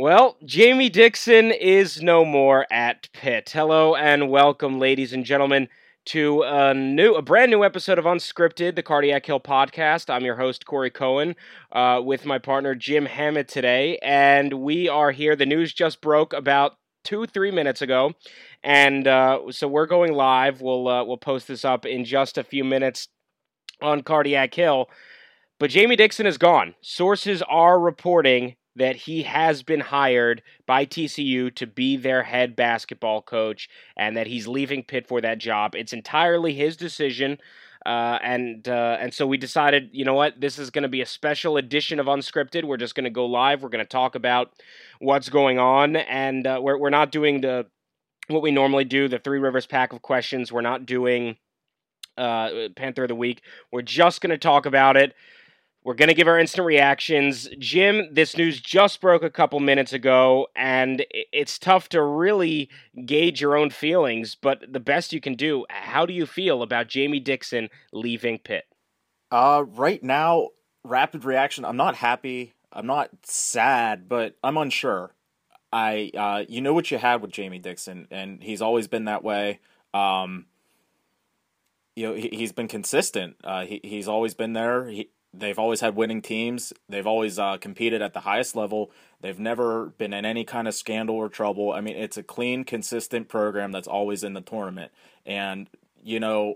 Well, 0.00 0.36
Jamie 0.44 0.90
Dixon 0.90 1.50
is 1.50 2.00
no 2.00 2.24
more 2.24 2.68
at 2.70 3.08
Pitt. 3.12 3.50
Hello 3.52 3.96
and 3.96 4.30
welcome, 4.30 4.78
ladies 4.78 5.12
and 5.12 5.24
gentlemen, 5.24 5.68
to 6.04 6.44
a 6.44 6.72
new, 6.72 7.16
a 7.16 7.20
brand 7.20 7.50
new 7.50 7.64
episode 7.64 7.98
of 7.98 8.04
Unscripted, 8.04 8.76
the 8.76 8.82
Cardiac 8.84 9.26
Hill 9.26 9.40
podcast. 9.40 10.08
I'm 10.08 10.24
your 10.24 10.36
host 10.36 10.66
Corey 10.66 10.90
Cohen, 10.90 11.34
uh, 11.72 12.00
with 12.04 12.24
my 12.24 12.38
partner 12.38 12.76
Jim 12.76 13.06
Hammett 13.06 13.48
today, 13.48 13.98
and 14.00 14.62
we 14.62 14.88
are 14.88 15.10
here. 15.10 15.34
The 15.34 15.46
news 15.46 15.74
just 15.74 16.00
broke 16.00 16.32
about 16.32 16.76
two, 17.02 17.26
three 17.26 17.50
minutes 17.50 17.82
ago, 17.82 18.12
and 18.62 19.08
uh, 19.08 19.50
so 19.50 19.66
we're 19.66 19.86
going 19.86 20.12
live. 20.12 20.60
We'll 20.60 20.86
uh, 20.86 21.02
we'll 21.02 21.16
post 21.16 21.48
this 21.48 21.64
up 21.64 21.84
in 21.84 22.04
just 22.04 22.38
a 22.38 22.44
few 22.44 22.62
minutes 22.62 23.08
on 23.82 24.04
Cardiac 24.04 24.54
Hill. 24.54 24.88
But 25.58 25.70
Jamie 25.70 25.96
Dixon 25.96 26.24
is 26.24 26.38
gone. 26.38 26.76
Sources 26.82 27.42
are 27.48 27.80
reporting 27.80 28.54
that 28.78 28.96
he 28.96 29.24
has 29.24 29.62
been 29.62 29.80
hired 29.80 30.42
by 30.66 30.86
TCU 30.86 31.54
to 31.54 31.66
be 31.66 31.96
their 31.96 32.22
head 32.22 32.56
basketball 32.56 33.22
coach 33.22 33.68
and 33.96 34.16
that 34.16 34.26
he's 34.26 34.48
leaving 34.48 34.82
Pitt 34.82 35.06
for 35.06 35.20
that 35.20 35.38
job. 35.38 35.74
It's 35.74 35.92
entirely 35.92 36.54
his 36.54 36.76
decision. 36.76 37.38
Uh, 37.86 38.18
and 38.22 38.68
uh, 38.68 38.96
and 39.00 39.14
so 39.14 39.26
we 39.26 39.36
decided, 39.36 39.88
you 39.92 40.04
know 40.04 40.14
what, 40.14 40.40
this 40.40 40.58
is 40.58 40.70
going 40.70 40.82
to 40.82 40.88
be 40.88 41.00
a 41.00 41.06
special 41.06 41.56
edition 41.56 42.00
of 42.00 42.06
Unscripted. 42.06 42.64
We're 42.64 42.76
just 42.76 42.94
going 42.94 43.04
to 43.04 43.10
go 43.10 43.26
live. 43.26 43.62
We're 43.62 43.68
going 43.68 43.84
to 43.84 43.88
talk 43.88 44.14
about 44.14 44.52
what's 44.98 45.28
going 45.28 45.58
on, 45.58 45.96
and 45.96 46.46
uh, 46.46 46.60
we're 46.62 46.76
we're 46.76 46.90
not 46.90 47.12
doing 47.12 47.40
the 47.40 47.66
what 48.26 48.42
we 48.42 48.50
normally 48.50 48.84
do, 48.84 49.08
the 49.08 49.18
Three 49.18 49.38
Rivers 49.38 49.66
pack 49.66 49.92
of 49.92 50.02
questions. 50.02 50.52
We're 50.52 50.60
not 50.60 50.86
doing 50.86 51.36
uh, 52.18 52.68
Panther 52.76 53.04
of 53.04 53.08
the 53.08 53.14
Week. 53.14 53.42
We're 53.72 53.82
just 53.82 54.20
going 54.20 54.30
to 54.30 54.38
talk 54.38 54.66
about 54.66 54.96
it. 54.96 55.14
We're 55.88 55.94
going 55.94 56.08
to 56.08 56.14
give 56.14 56.28
our 56.28 56.38
instant 56.38 56.66
reactions. 56.66 57.48
Jim, 57.58 58.12
this 58.12 58.36
news 58.36 58.60
just 58.60 59.00
broke 59.00 59.22
a 59.22 59.30
couple 59.30 59.58
minutes 59.58 59.94
ago, 59.94 60.48
and 60.54 61.02
it's 61.10 61.58
tough 61.58 61.88
to 61.88 62.02
really 62.02 62.68
gauge 63.06 63.40
your 63.40 63.56
own 63.56 63.70
feelings, 63.70 64.34
but 64.34 64.70
the 64.70 64.80
best 64.80 65.14
you 65.14 65.20
can 65.22 65.32
do, 65.32 65.64
how 65.70 66.04
do 66.04 66.12
you 66.12 66.26
feel 66.26 66.60
about 66.60 66.88
Jamie 66.88 67.20
Dixon 67.20 67.70
leaving 67.90 68.38
Pitt? 68.38 68.66
Uh, 69.30 69.64
right 69.66 70.02
now, 70.02 70.48
rapid 70.84 71.24
reaction. 71.24 71.64
I'm 71.64 71.78
not 71.78 71.94
happy. 71.94 72.52
I'm 72.70 72.86
not 72.86 73.08
sad, 73.22 74.10
but 74.10 74.36
I'm 74.44 74.58
unsure. 74.58 75.14
I, 75.72 76.10
uh, 76.14 76.44
you 76.50 76.60
know 76.60 76.74
what 76.74 76.90
you 76.90 76.98
had 76.98 77.22
with 77.22 77.30
Jamie 77.30 77.60
Dixon, 77.60 78.08
and 78.10 78.42
he's 78.42 78.60
always 78.60 78.88
been 78.88 79.06
that 79.06 79.24
way. 79.24 79.60
Um, 79.94 80.44
you 81.96 82.08
know, 82.08 82.14
he, 82.14 82.42
has 82.42 82.52
been 82.52 82.68
consistent. 82.68 83.36
Uh, 83.42 83.64
he, 83.64 83.80
he's 83.82 84.06
always 84.06 84.34
been 84.34 84.52
there. 84.52 84.86
He, 84.86 85.08
they've 85.38 85.58
always 85.58 85.80
had 85.80 85.96
winning 85.96 86.22
teams. 86.22 86.72
They've 86.88 87.06
always 87.06 87.38
uh, 87.38 87.58
competed 87.58 88.02
at 88.02 88.14
the 88.14 88.20
highest 88.20 88.56
level. 88.56 88.90
They've 89.20 89.38
never 89.38 89.86
been 89.98 90.12
in 90.12 90.24
any 90.24 90.44
kind 90.44 90.68
of 90.68 90.74
scandal 90.74 91.16
or 91.16 91.28
trouble. 91.28 91.72
I 91.72 91.80
mean, 91.80 91.96
it's 91.96 92.16
a 92.16 92.22
clean, 92.22 92.64
consistent 92.64 93.28
program 93.28 93.72
that's 93.72 93.88
always 93.88 94.22
in 94.22 94.34
the 94.34 94.40
tournament. 94.40 94.92
And 95.26 95.68
you 96.02 96.20
know, 96.20 96.54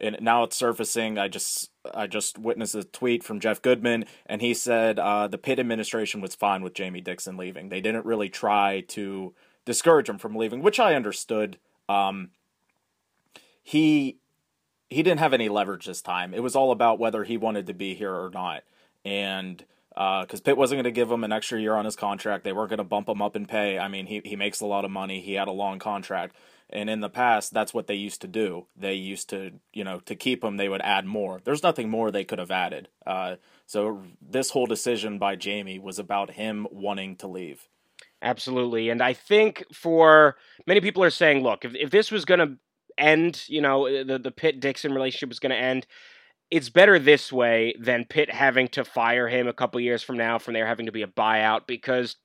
and 0.00 0.16
now 0.20 0.42
it's 0.44 0.56
surfacing. 0.56 1.18
I 1.18 1.28
just 1.28 1.70
I 1.94 2.06
just 2.06 2.38
witnessed 2.38 2.74
a 2.74 2.84
tweet 2.84 3.22
from 3.22 3.40
Jeff 3.40 3.62
Goodman, 3.62 4.06
and 4.26 4.40
he 4.40 4.54
said 4.54 4.98
uh, 4.98 5.28
the 5.28 5.38
Pitt 5.38 5.58
administration 5.58 6.20
was 6.20 6.34
fine 6.34 6.62
with 6.62 6.74
Jamie 6.74 7.00
Dixon 7.00 7.36
leaving. 7.36 7.68
They 7.68 7.80
didn't 7.80 8.06
really 8.06 8.28
try 8.28 8.84
to 8.88 9.34
discourage 9.64 10.08
him 10.08 10.18
from 10.18 10.34
leaving, 10.34 10.62
which 10.62 10.80
I 10.80 10.94
understood. 10.94 11.58
Um, 11.88 12.30
he 13.62 14.19
he 14.90 15.02
didn't 15.02 15.20
have 15.20 15.32
any 15.32 15.48
leverage 15.48 15.86
this 15.86 16.02
time. 16.02 16.34
It 16.34 16.42
was 16.42 16.56
all 16.56 16.72
about 16.72 16.98
whether 16.98 17.24
he 17.24 17.36
wanted 17.36 17.68
to 17.68 17.74
be 17.74 17.94
here 17.94 18.12
or 18.12 18.30
not. 18.30 18.64
And 19.04 19.64
because 19.88 20.40
uh, 20.40 20.44
Pitt 20.44 20.56
wasn't 20.56 20.78
going 20.78 20.92
to 20.92 20.98
give 20.98 21.10
him 21.10 21.24
an 21.24 21.32
extra 21.32 21.60
year 21.60 21.74
on 21.74 21.84
his 21.84 21.96
contract, 21.96 22.44
they 22.44 22.52
weren't 22.52 22.70
going 22.70 22.78
to 22.78 22.84
bump 22.84 23.08
him 23.08 23.22
up 23.22 23.36
in 23.36 23.46
pay. 23.46 23.78
I 23.78 23.88
mean, 23.88 24.06
he, 24.06 24.20
he 24.24 24.36
makes 24.36 24.60
a 24.60 24.66
lot 24.66 24.84
of 24.84 24.90
money. 24.90 25.20
He 25.20 25.34
had 25.34 25.48
a 25.48 25.52
long 25.52 25.78
contract. 25.78 26.36
And 26.68 26.88
in 26.88 27.00
the 27.00 27.08
past, 27.08 27.52
that's 27.52 27.74
what 27.74 27.86
they 27.86 27.94
used 27.94 28.20
to 28.20 28.28
do. 28.28 28.66
They 28.76 28.94
used 28.94 29.28
to, 29.30 29.52
you 29.72 29.82
know, 29.82 30.00
to 30.00 30.14
keep 30.14 30.44
him, 30.44 30.56
they 30.56 30.68
would 30.68 30.82
add 30.82 31.04
more. 31.04 31.40
There's 31.42 31.62
nothing 31.62 31.88
more 31.88 32.10
they 32.10 32.24
could 32.24 32.38
have 32.38 32.52
added. 32.52 32.88
Uh, 33.04 33.36
so 33.66 34.02
this 34.20 34.50
whole 34.50 34.66
decision 34.66 35.18
by 35.18 35.34
Jamie 35.34 35.78
was 35.78 35.98
about 35.98 36.32
him 36.32 36.68
wanting 36.70 37.16
to 37.16 37.26
leave. 37.26 37.68
Absolutely. 38.22 38.90
And 38.90 39.02
I 39.02 39.14
think 39.14 39.64
for 39.72 40.36
many 40.66 40.80
people 40.80 41.02
are 41.02 41.10
saying, 41.10 41.42
look, 41.42 41.64
if, 41.64 41.74
if 41.74 41.90
this 41.90 42.10
was 42.12 42.24
going 42.24 42.40
to 42.40 42.56
end, 42.98 43.44
you 43.48 43.60
know, 43.60 43.86
uh, 43.86 44.04
the 44.04 44.18
the 44.18 44.30
Pitt 44.30 44.60
Dixon 44.60 44.92
relationship 44.92 45.32
is 45.32 45.38
going 45.40 45.50
to 45.50 45.56
end. 45.56 45.86
It's 46.50 46.68
better 46.68 46.98
this 46.98 47.32
way 47.32 47.74
than 47.78 48.06
Pitt 48.06 48.30
having 48.30 48.68
to 48.68 48.84
fire 48.84 49.28
him 49.28 49.46
a 49.46 49.52
couple 49.52 49.80
years 49.80 50.02
from 50.02 50.16
now, 50.16 50.38
from 50.38 50.54
there 50.54 50.66
having 50.66 50.86
to 50.86 50.92
be 50.92 51.02
a 51.02 51.06
buyout. 51.06 51.66
Because 51.66 52.16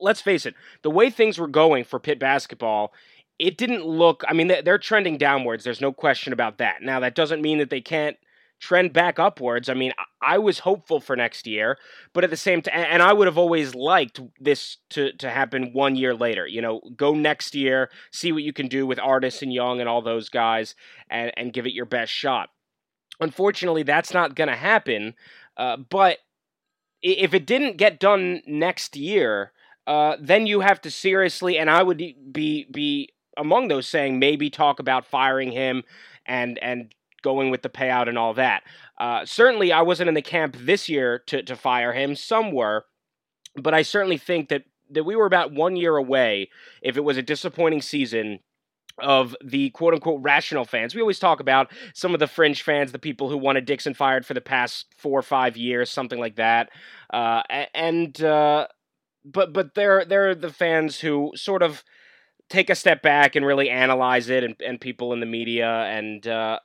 let's 0.00 0.20
face 0.20 0.46
it, 0.46 0.54
the 0.82 0.90
way 0.90 1.10
things 1.10 1.38
were 1.38 1.48
going 1.48 1.84
for 1.84 1.98
Pitt 1.98 2.18
basketball, 2.18 2.92
it 3.38 3.58
didn't 3.58 3.84
look. 3.84 4.22
I 4.28 4.32
mean, 4.32 4.52
they're 4.64 4.78
trending 4.78 5.18
downwards. 5.18 5.64
There's 5.64 5.80
no 5.80 5.92
question 5.92 6.32
about 6.32 6.58
that. 6.58 6.82
Now, 6.82 7.00
that 7.00 7.14
doesn't 7.14 7.42
mean 7.42 7.58
that 7.58 7.70
they 7.70 7.80
can't 7.80 8.16
trend 8.62 8.92
back 8.92 9.18
upwards. 9.18 9.68
I 9.68 9.74
mean, 9.74 9.92
I 10.22 10.38
was 10.38 10.60
hopeful 10.60 11.00
for 11.00 11.16
next 11.16 11.48
year, 11.48 11.76
but 12.12 12.22
at 12.22 12.30
the 12.30 12.36
same 12.36 12.62
time, 12.62 12.74
and 12.74 13.02
I 13.02 13.12
would 13.12 13.26
have 13.26 13.36
always 13.36 13.74
liked 13.74 14.20
this 14.40 14.76
to, 14.90 15.12
to 15.14 15.28
happen 15.28 15.72
one 15.72 15.96
year 15.96 16.14
later. 16.14 16.46
You 16.46 16.62
know, 16.62 16.80
go 16.96 17.12
next 17.12 17.56
year, 17.56 17.90
see 18.12 18.30
what 18.30 18.44
you 18.44 18.52
can 18.52 18.68
do 18.68 18.86
with 18.86 19.00
Artis 19.00 19.42
and 19.42 19.52
Young 19.52 19.80
and 19.80 19.88
all 19.88 20.00
those 20.00 20.28
guys, 20.28 20.76
and, 21.10 21.32
and 21.36 21.52
give 21.52 21.66
it 21.66 21.74
your 21.74 21.86
best 21.86 22.12
shot. 22.12 22.50
Unfortunately, 23.18 23.82
that's 23.82 24.14
not 24.14 24.36
going 24.36 24.48
to 24.48 24.56
happen. 24.56 25.14
Uh, 25.56 25.76
but 25.76 26.18
if 27.02 27.34
it 27.34 27.46
didn't 27.46 27.78
get 27.78 27.98
done 27.98 28.42
next 28.46 28.94
year, 28.94 29.50
uh, 29.88 30.16
then 30.20 30.46
you 30.46 30.60
have 30.60 30.80
to 30.82 30.90
seriously, 30.90 31.58
and 31.58 31.68
I 31.68 31.82
would 31.82 31.98
be 31.98 32.68
be 32.70 33.08
among 33.36 33.66
those 33.66 33.88
saying 33.88 34.20
maybe 34.20 34.50
talk 34.50 34.78
about 34.78 35.04
firing 35.04 35.50
him 35.50 35.82
and 36.24 36.60
and 36.60 36.94
going 37.22 37.50
with 37.50 37.62
the 37.62 37.68
payout 37.68 38.08
and 38.08 38.18
all 38.18 38.34
that. 38.34 38.62
Uh, 38.98 39.24
certainly, 39.24 39.72
I 39.72 39.82
wasn't 39.82 40.08
in 40.08 40.14
the 40.14 40.22
camp 40.22 40.56
this 40.58 40.88
year 40.88 41.18
to, 41.26 41.42
to 41.42 41.56
fire 41.56 41.92
him. 41.92 42.14
Some 42.14 42.52
were, 42.52 42.84
but 43.56 43.74
I 43.74 43.82
certainly 43.82 44.18
think 44.18 44.48
that, 44.48 44.64
that 44.90 45.04
we 45.04 45.16
were 45.16 45.26
about 45.26 45.52
one 45.52 45.76
year 45.76 45.96
away 45.96 46.50
if 46.82 46.96
it 46.96 47.04
was 47.04 47.16
a 47.16 47.22
disappointing 47.22 47.82
season 47.82 48.40
of 48.98 49.34
the 49.42 49.70
quote 49.70 49.94
unquote 49.94 50.22
rational 50.22 50.64
fans. 50.64 50.94
We 50.94 51.00
always 51.00 51.18
talk 51.18 51.40
about 51.40 51.70
some 51.94 52.14
of 52.14 52.20
the 52.20 52.26
fringe 52.26 52.62
fans, 52.62 52.92
the 52.92 52.98
people 52.98 53.28
who 53.28 53.38
wanted 53.38 53.64
Dixon 53.64 53.94
fired 53.94 54.26
for 54.26 54.34
the 54.34 54.40
past 54.40 54.86
four 54.96 55.18
or 55.18 55.22
five 55.22 55.56
years, 55.56 55.90
something 55.90 56.18
like 56.18 56.36
that. 56.36 56.70
Uh, 57.12 57.42
and 57.74 58.22
uh, 58.22 58.68
but 59.24 59.52
but 59.52 59.74
they're 59.74 60.04
they're 60.04 60.34
the 60.34 60.52
fans 60.52 61.00
who 61.00 61.32
sort 61.34 61.62
of 61.62 61.84
take 62.48 62.70
a 62.70 62.74
step 62.74 63.02
back 63.02 63.34
and 63.34 63.46
really 63.46 63.70
analyze 63.70 64.28
it, 64.28 64.44
and, 64.44 64.56
and 64.64 64.80
people 64.80 65.12
in 65.12 65.20
the 65.20 65.26
media 65.26 65.70
and 65.84 66.26
uh, 66.26 66.58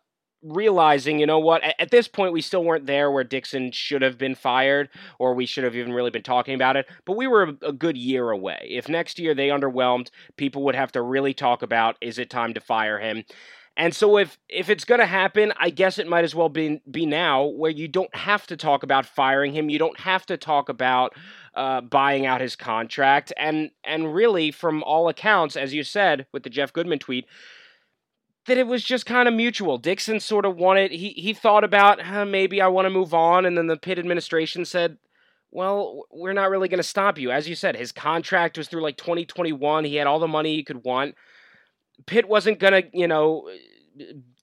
realizing, 0.47 1.19
you 1.19 1.25
know 1.25 1.40
what, 1.40 1.63
at, 1.63 1.75
at, 1.80 1.91
this 1.91 2.08
point 2.08 2.34
we 2.34 2.41
still 2.41 2.63
weren't 2.63 2.85
there 2.85 3.12
where 3.12 3.24
Dixon 3.24 3.72
should 3.72 4.02
have 4.02 4.18
been 4.18 4.35
fired 4.35 4.90
or 5.19 5.34
we 5.34 5.46
should 5.46 5.63
have 5.63 5.75
even 5.75 5.94
really 5.94 6.09
been 6.09 6.24
talking 6.24 6.56
about 6.56 6.75
it, 6.75 6.88
but 7.06 7.18
we 7.18 7.28
were 7.28 7.44
a, 7.44 7.68
a, 7.68 7.74
good 7.74 7.97
year 7.97 8.30
away. 8.30 8.68
If 8.69 8.90
next 8.90 9.19
year 9.19 9.34
they 9.34 9.50
underwhelmed, 9.50 10.09
people 10.36 10.63
would 10.63 10.75
have 10.75 10.91
to 10.94 11.02
really 11.02 11.34
talk 11.34 11.62
about 11.62 11.97
is 12.02 12.18
it 12.18 12.30
time 12.30 12.53
to 12.53 12.62
fire 12.62 13.00
him? 13.00 13.24
And 13.78 13.96
so 13.96 14.18
if 14.18 14.40
if 14.50 14.72
it's 14.72 14.86
going 14.86 15.00
to 15.00 15.06
happen, 15.06 15.53
I 15.56 15.69
guess 15.69 16.00
it 16.00 16.07
might 16.07 16.24
as 16.24 16.34
well 16.34 16.50
be 16.50 16.81
be 16.90 17.06
now 17.06 17.46
where 17.46 17.69
you 17.69 17.88
don't 17.88 18.13
have 18.16 18.47
to 18.47 18.57
talk 18.57 18.81
about 18.81 19.06
firing 19.06 19.53
him, 19.53 19.69
you 19.69 19.78
don't 19.78 20.00
have 20.00 20.25
to 20.25 20.38
talk 20.38 20.68
about 20.68 21.13
uh, 21.53 21.81
buying 21.81 22.25
out 22.25 22.41
his 22.41 22.56
contract 22.56 23.31
and 23.38 23.69
and 23.84 24.13
really 24.16 24.50
from 24.50 24.81
all 24.84 25.09
accounts 25.09 25.56
as 25.56 25.75
you 25.75 25.84
said 25.84 26.25
with 26.34 26.41
the 26.41 26.50
Jeff 26.50 26.74
Goodman 26.74 26.97
tweet, 26.97 27.28
that 28.47 28.58
it 28.58 28.66
was 28.66 28.84
just 28.84 29.06
kind 29.06 29.28
of 29.28 29.34
mutual. 29.34 29.78
Dixon 29.78 30.19
sort 30.19 30.46
of 30.46 30.56
wanted 30.56 30.91
he 30.91 31.09
he 31.09 31.34
thought 31.34 31.63
about 31.63 32.02
huh, 32.02 32.25
maybe 32.25 32.62
I 32.62 32.68
want 32.68 32.85
to 32.85 32.90
move 32.90 33.13
on, 33.13 33.46
and 33.46 33.58
then 33.58 33.68
the 33.68 33.78
Pitt 33.78 34.00
administration 34.00 34.66
said, 34.66 34.97
"Well, 35.52 36.06
we're 36.12 36.34
not 36.34 36.50
really 36.50 36.69
going 36.69 36.80
to 36.80 36.84
stop 36.84 37.19
you." 37.19 37.30
As 37.30 37.47
you 37.47 37.56
said, 37.56 37.75
his 37.75 37.91
contract 37.91 38.57
was 38.57 38.68
through 38.68 38.81
like 38.81 38.98
2021. 38.98 39.83
He 39.83 39.95
had 39.95 40.07
all 40.07 40.19
the 40.19 40.27
money 40.27 40.56
he 40.56 40.63
could 40.63 40.83
want. 40.83 41.16
Pitt 42.06 42.27
wasn't 42.27 42.60
going 42.60 42.83
to, 42.83 42.89
you 42.94 43.07
know, 43.07 43.50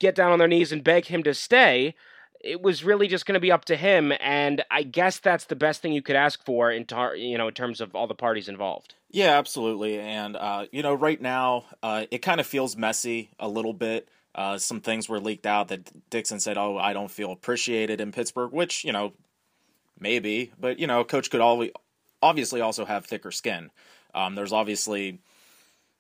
get 0.01 0.15
down 0.15 0.33
on 0.33 0.39
their 0.39 0.49
knees 0.49 0.73
and 0.73 0.85
beg 0.85 1.07
him 1.07 1.23
to 1.23 1.33
stay. 1.33 1.95
It 2.45 2.61
was 2.61 2.85
really 2.85 3.09
just 3.09 3.25
going 3.25 3.35
to 3.35 3.41
be 3.41 3.51
up 3.51 3.65
to 3.67 3.77
him, 3.77 4.13
and 4.21 4.63
I 4.71 4.83
guess 4.83 5.19
that's 5.19 5.47
the 5.47 5.57
best 5.57 5.81
thing 5.81 5.93
you 5.93 6.03
could 6.03 6.17
ask 6.17 6.45
for 6.45 6.71
in 6.71 6.85
tar- 6.85 7.17
you 7.17 7.39
know 7.39 7.49
in 7.49 7.55
terms 7.55 7.81
of 7.81 7.95
all 7.95 8.07
the 8.07 8.15
parties 8.15 8.49
involved. 8.49 8.95
Yeah, 9.15 9.39
absolutely. 9.39 10.01
And, 10.01 10.35
uh, 10.35 10.67
you 10.73 10.83
know, 10.83 10.93
right 10.93 11.23
now, 11.23 11.67
uh, 11.85 12.07
it 12.11 12.19
kind 12.19 12.41
of 12.41 12.49
feels 12.49 12.77
messy 12.77 13.31
a 13.39 13.47
little 13.47 13.73
bit. 13.73 14.09
Uh, 14.35 14.59
some 14.59 14.81
things 14.81 15.09
were 15.09 15.21
leaked 15.21 15.47
out 15.47 15.69
that 15.69 16.11
Dixon 16.11 16.41
said, 16.41 16.59
oh, 16.59 16.77
I 16.77 16.93
don't 16.93 17.13
feel 17.13 17.31
appreciated 17.31 18.01
in 18.01 18.11
Pittsburgh, 18.11 18.51
which, 18.51 18.85
you 18.85 18.91
know, 18.91 19.13
maybe. 20.01 20.51
But, 20.59 20.81
you 20.81 20.89
know, 20.89 21.05
coach 21.05 21.31
could 21.31 21.41
always, 21.41 21.71
obviously 22.25 22.61
also 22.61 22.85
have 22.85 23.07
thicker 23.07 23.31
skin. 23.31 23.71
Um, 24.17 24.35
there's 24.35 24.53
obviously, 24.53 25.21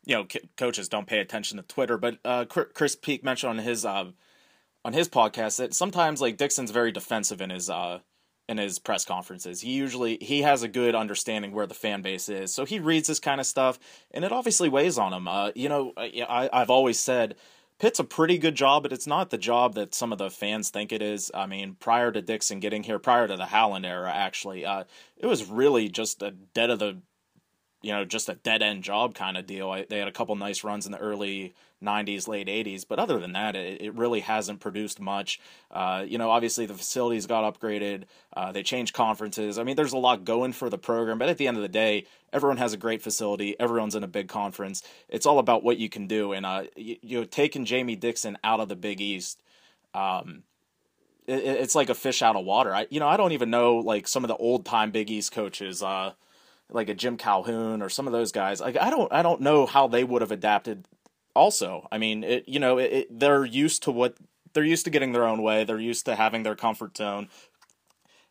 you 0.04 0.16
know, 0.16 0.26
coaches 0.56 0.88
don't 0.88 1.06
pay 1.06 1.20
attention 1.20 1.58
to 1.58 1.62
Twitter, 1.62 1.96
but 1.96 2.18
uh, 2.24 2.46
Chris 2.46 2.96
Peak 2.96 3.22
mentioned 3.22 3.50
on 3.50 3.58
his 3.58 3.84
uh, 3.84 4.06
on 4.84 4.92
his 4.92 5.08
podcast 5.08 5.56
that 5.58 5.74
sometimes 5.74 6.20
like 6.20 6.36
Dixon's 6.36 6.70
very 6.70 6.92
defensive 6.92 7.40
in 7.40 7.50
his 7.50 7.70
uh, 7.70 8.00
in 8.48 8.58
his 8.58 8.78
press 8.78 9.04
conferences. 9.04 9.60
He 9.62 9.72
usually 9.72 10.18
he 10.20 10.42
has 10.42 10.62
a 10.62 10.68
good 10.68 10.94
understanding 10.94 11.52
where 11.52 11.66
the 11.66 11.74
fan 11.74 12.02
base 12.02 12.28
is, 12.28 12.54
so 12.54 12.64
he 12.64 12.78
reads 12.78 13.08
this 13.08 13.20
kind 13.20 13.40
of 13.40 13.46
stuff, 13.46 13.78
and 14.10 14.24
it 14.24 14.32
obviously 14.32 14.68
weighs 14.68 14.98
on 14.98 15.12
him. 15.12 15.26
Uh, 15.26 15.50
you 15.54 15.68
know, 15.68 15.92
I, 15.96 16.50
I've 16.52 16.70
always 16.70 16.98
said 16.98 17.36
Pitt's 17.78 17.98
a 17.98 18.04
pretty 18.04 18.38
good 18.38 18.54
job, 18.54 18.82
but 18.82 18.92
it's 18.92 19.06
not 19.06 19.30
the 19.30 19.38
job 19.38 19.74
that 19.74 19.94
some 19.94 20.12
of 20.12 20.18
the 20.18 20.30
fans 20.30 20.70
think 20.70 20.92
it 20.92 21.02
is. 21.02 21.30
I 21.34 21.46
mean, 21.46 21.76
prior 21.80 22.12
to 22.12 22.22
Dixon 22.22 22.60
getting 22.60 22.82
here, 22.82 22.98
prior 22.98 23.26
to 23.26 23.36
the 23.36 23.46
Howland 23.46 23.86
era, 23.86 24.12
actually, 24.14 24.64
uh, 24.64 24.84
it 25.16 25.26
was 25.26 25.46
really 25.46 25.88
just 25.88 26.22
a 26.22 26.30
dead 26.30 26.70
of 26.70 26.78
the 26.78 27.02
you 27.84 27.92
know, 27.92 28.04
just 28.04 28.30
a 28.30 28.34
dead 28.34 28.62
end 28.62 28.82
job 28.82 29.14
kind 29.14 29.36
of 29.36 29.46
deal. 29.46 29.70
I, 29.70 29.84
they 29.84 29.98
had 29.98 30.08
a 30.08 30.12
couple 30.12 30.34
nice 30.36 30.64
runs 30.64 30.86
in 30.86 30.92
the 30.92 30.98
early 30.98 31.54
90s, 31.82 32.26
late 32.26 32.48
80s, 32.48 32.86
but 32.88 32.98
other 32.98 33.18
than 33.18 33.32
that, 33.32 33.54
it, 33.54 33.82
it 33.82 33.94
really 33.94 34.20
hasn't 34.20 34.60
produced 34.60 35.00
much. 35.00 35.38
Uh, 35.70 36.02
you 36.06 36.16
know, 36.16 36.30
obviously 36.30 36.64
the 36.64 36.72
facilities 36.72 37.26
got 37.26 37.44
upgraded, 37.44 38.04
uh, 38.34 38.52
they 38.52 38.62
changed 38.62 38.94
conferences. 38.94 39.58
I 39.58 39.64
mean, 39.64 39.76
there's 39.76 39.92
a 39.92 39.98
lot 39.98 40.24
going 40.24 40.52
for 40.54 40.70
the 40.70 40.78
program, 40.78 41.18
but 41.18 41.28
at 41.28 41.36
the 41.36 41.46
end 41.46 41.58
of 41.58 41.62
the 41.62 41.68
day, 41.68 42.06
everyone 42.32 42.56
has 42.56 42.72
a 42.72 42.78
great 42.78 43.02
facility, 43.02 43.54
everyone's 43.60 43.94
in 43.94 44.02
a 44.02 44.08
big 44.08 44.28
conference. 44.28 44.82
It's 45.10 45.26
all 45.26 45.38
about 45.38 45.62
what 45.62 45.76
you 45.76 45.90
can 45.90 46.06
do. 46.06 46.32
And, 46.32 46.46
uh, 46.46 46.64
you, 46.76 46.96
you 47.02 47.20
know, 47.20 47.24
taking 47.24 47.66
Jamie 47.66 47.96
Dixon 47.96 48.38
out 48.42 48.60
of 48.60 48.70
the 48.70 48.76
Big 48.76 49.02
East, 49.02 49.42
um, 49.92 50.42
it's 51.26 51.74
like 51.74 51.88
a 51.88 51.94
fish 51.94 52.22
out 52.22 52.36
of 52.36 52.44
water. 52.44 52.74
I, 52.74 52.86
you 52.90 53.00
know, 53.00 53.08
I 53.08 53.16
don't 53.16 53.32
even 53.32 53.48
know 53.50 53.76
like 53.76 54.06
some 54.08 54.24
of 54.24 54.28
the 54.28 54.36
old 54.36 54.66
time 54.66 54.90
Big 54.90 55.10
East 55.10 55.32
coaches. 55.32 55.82
Uh, 55.82 56.12
like 56.70 56.88
a 56.88 56.94
Jim 56.94 57.16
Calhoun 57.16 57.82
or 57.82 57.88
some 57.88 58.06
of 58.06 58.12
those 58.12 58.32
guys. 58.32 58.60
Like 58.60 58.76
I 58.76 58.90
don't 58.90 59.12
I 59.12 59.22
don't 59.22 59.40
know 59.40 59.66
how 59.66 59.86
they 59.86 60.04
would 60.04 60.22
have 60.22 60.32
adapted. 60.32 60.86
Also, 61.34 61.88
I 61.90 61.98
mean, 61.98 62.24
it 62.24 62.48
you 62.48 62.58
know 62.60 62.78
it, 62.78 62.92
it, 62.92 63.18
they're 63.18 63.44
used 63.44 63.82
to 63.84 63.90
what 63.90 64.16
they're 64.52 64.64
used 64.64 64.84
to 64.84 64.90
getting 64.90 65.12
their 65.12 65.26
own 65.26 65.42
way. 65.42 65.64
They're 65.64 65.80
used 65.80 66.06
to 66.06 66.16
having 66.16 66.42
their 66.42 66.54
comfort 66.54 66.96
zone, 66.96 67.28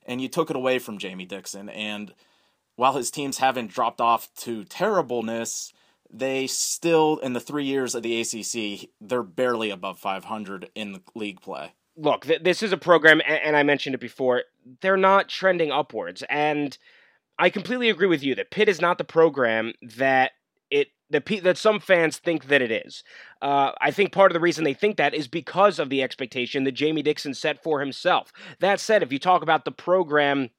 and 0.05 0.21
you 0.21 0.27
took 0.27 0.49
it 0.49 0.55
away 0.55 0.79
from 0.79 0.97
Jamie 0.97 1.25
Dixon. 1.25 1.69
And 1.69 2.13
while 2.75 2.93
his 2.93 3.11
teams 3.11 3.37
haven't 3.37 3.71
dropped 3.71 4.01
off 4.01 4.33
to 4.37 4.63
terribleness, 4.63 5.73
they 6.09 6.47
still 6.47 7.17
in 7.17 7.33
the 7.33 7.39
three 7.39 7.65
years 7.65 7.93
of 7.93 8.03
the 8.03 8.21
ACC 8.21 8.89
they're 9.01 9.23
barely 9.23 9.69
above 9.69 9.99
500 9.99 10.69
in 10.75 11.01
league 11.15 11.41
play. 11.41 11.73
Look, 11.95 12.25
th- 12.25 12.41
this 12.41 12.63
is 12.63 12.71
a 12.71 12.77
program, 12.77 13.21
and 13.27 13.55
I 13.55 13.61
mentioned 13.61 13.93
it 13.93 14.01
before. 14.01 14.43
They're 14.81 14.97
not 14.97 15.29
trending 15.29 15.71
upwards, 15.71 16.23
and 16.27 16.75
I 17.39 17.49
completely 17.49 17.89
agree 17.89 18.07
with 18.07 18.23
you 18.23 18.35
that 18.35 18.51
Pitt 18.51 18.69
is 18.69 18.81
not 18.81 18.97
the 18.97 19.03
program 19.03 19.73
that 19.81 20.31
it 20.69 20.89
that 21.09 21.25
that 21.43 21.57
some 21.57 21.79
fans 21.79 22.17
think 22.17 22.47
that 22.47 22.61
it 22.61 22.71
is. 22.71 23.03
Uh, 23.41 23.71
I 23.81 23.91
think 23.91 24.11
part 24.11 24.31
of 24.31 24.33
the 24.33 24.39
reason 24.39 24.63
they 24.63 24.73
think 24.73 24.97
that 24.97 25.13
is 25.13 25.27
because 25.27 25.79
of 25.79 25.89
the 25.89 26.03
expectation 26.03 26.63
that 26.63 26.73
Jamie 26.73 27.01
Dixon 27.01 27.33
set 27.33 27.61
for 27.61 27.79
himself. 27.79 28.31
That 28.59 28.79
said, 28.79 29.03
if 29.03 29.11
you 29.11 29.19
talk 29.19 29.41
about 29.41 29.65
the 29.65 29.71
program 29.71 30.49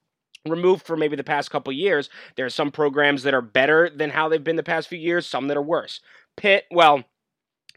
removed 0.47 0.85
for 0.87 0.97
maybe 0.97 1.17
the 1.17 1.25
past 1.25 1.51
couple 1.51 1.73
years, 1.73 2.11
there 2.37 2.47
are 2.47 2.51
some 2.51 2.71
programs 2.71 3.23
that 3.23 3.35
are 3.35 3.43
better 3.43 3.91
than 3.95 4.11
how 4.11 4.29
they've 4.29 4.45
been 4.45 4.57
the 4.57 4.63
past 4.63 4.89
few 4.89 4.99
years, 4.99 5.27
some 5.27 5.49
that 5.49 5.57
are 5.57 5.63
worse. 5.63 6.01
Pitt, 6.37 6.65
well, 6.71 7.05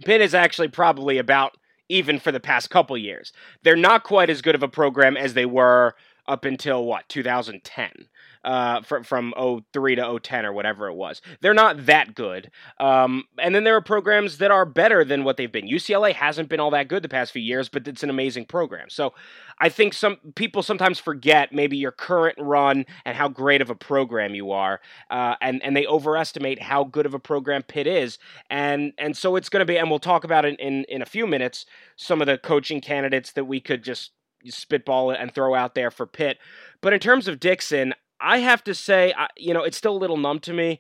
Pitt 0.04 0.22
is 0.22 0.36
actually 0.36 0.68
probably 0.68 1.18
about 1.18 1.56
even 1.90 2.20
for 2.20 2.32
the 2.32 2.40
past 2.40 2.70
couple 2.70 2.98
years. 2.98 3.32
They're 3.64 3.76
not 3.76 4.04
quite 4.04 4.30
as 4.30 4.42
good 4.42 4.56
of 4.56 4.64
a 4.64 4.68
program 4.68 5.16
as 5.16 5.34
they 5.34 5.46
were 5.46 5.96
up 6.28 6.46
until 6.46 6.86
what 6.86 7.08
2010 7.10 8.08
uh, 8.48 8.82
from 8.82 9.04
from 9.04 9.34
03 9.74 9.96
to 9.96 10.20
010 10.20 10.46
or 10.46 10.54
whatever 10.54 10.88
it 10.88 10.94
was. 10.94 11.22
They're 11.42 11.54
not 11.54 11.86
that 11.86 12.16
good. 12.16 12.50
Um, 12.80 13.26
and 13.38 13.54
then 13.54 13.66
there 13.66 13.76
are 13.76 13.82
programs 13.82 14.38
that 14.38 14.52
are 14.52 14.66
better 14.66 15.04
than 15.04 15.24
what 15.26 15.38
they've 15.38 15.52
been. 15.52 15.68
UCLA 15.68 16.14
hasn't 16.14 16.48
been 16.48 16.60
all 16.60 16.72
that 16.72 16.88
good 16.88 17.04
the 17.04 17.10
past 17.10 17.34
few 17.34 17.42
years, 17.42 17.68
but 17.68 17.88
it's 17.88 18.04
an 18.04 18.10
amazing 18.10 18.46
program. 18.46 18.90
So 18.90 19.14
I 19.60 19.68
think 19.70 19.94
some 19.94 20.18
people 20.36 20.64
sometimes 20.64 20.98
forget 20.98 21.52
maybe 21.52 21.76
your 21.76 21.92
current 21.92 22.38
run 22.40 22.86
and 23.06 23.18
how 23.18 23.28
great 23.28 23.62
of 23.62 23.70
a 23.70 23.76
program 23.76 24.34
you 24.34 24.52
are, 24.52 24.80
uh, 25.10 25.36
and 25.42 25.62
and 25.62 25.76
they 25.76 25.86
overestimate 25.86 26.62
how 26.62 26.86
good 26.86 27.06
of 27.06 27.14
a 27.14 27.20
program 27.20 27.64
Pitt 27.64 27.88
is. 27.88 28.18
And 28.50 28.94
and 28.98 29.18
so 29.18 29.36
it's 29.36 29.50
going 29.50 29.62
to 29.62 29.66
be, 29.66 29.78
and 29.78 29.90
we'll 29.90 30.00
talk 30.00 30.24
about 30.24 30.46
it 30.46 30.60
in 30.60 30.86
in 30.86 31.02
a 31.02 31.06
few 31.06 31.28
minutes. 31.28 31.66
Some 31.98 32.22
of 32.22 32.28
the 32.28 32.38
coaching 32.38 32.80
candidates 32.80 33.32
that 33.34 33.46
we 33.46 33.60
could 33.60 33.84
just 33.84 34.12
spitball 34.52 35.12
and 35.12 35.34
throw 35.34 35.56
out 35.56 35.76
there 35.76 35.92
for 35.92 36.06
Pitt. 36.06 36.38
But 36.82 36.94
in 36.94 37.00
terms 37.00 37.28
of 37.28 37.40
Dixon, 37.40 37.94
I 38.20 38.40
have 38.40 38.64
to 38.66 38.74
say, 38.74 39.14
you 39.38 39.54
know, 39.54 39.64
it's 39.64 39.78
still 39.78 39.96
a 39.96 39.98
little 39.98 40.18
numb 40.18 40.40
to 40.42 40.54
me. 40.54 40.80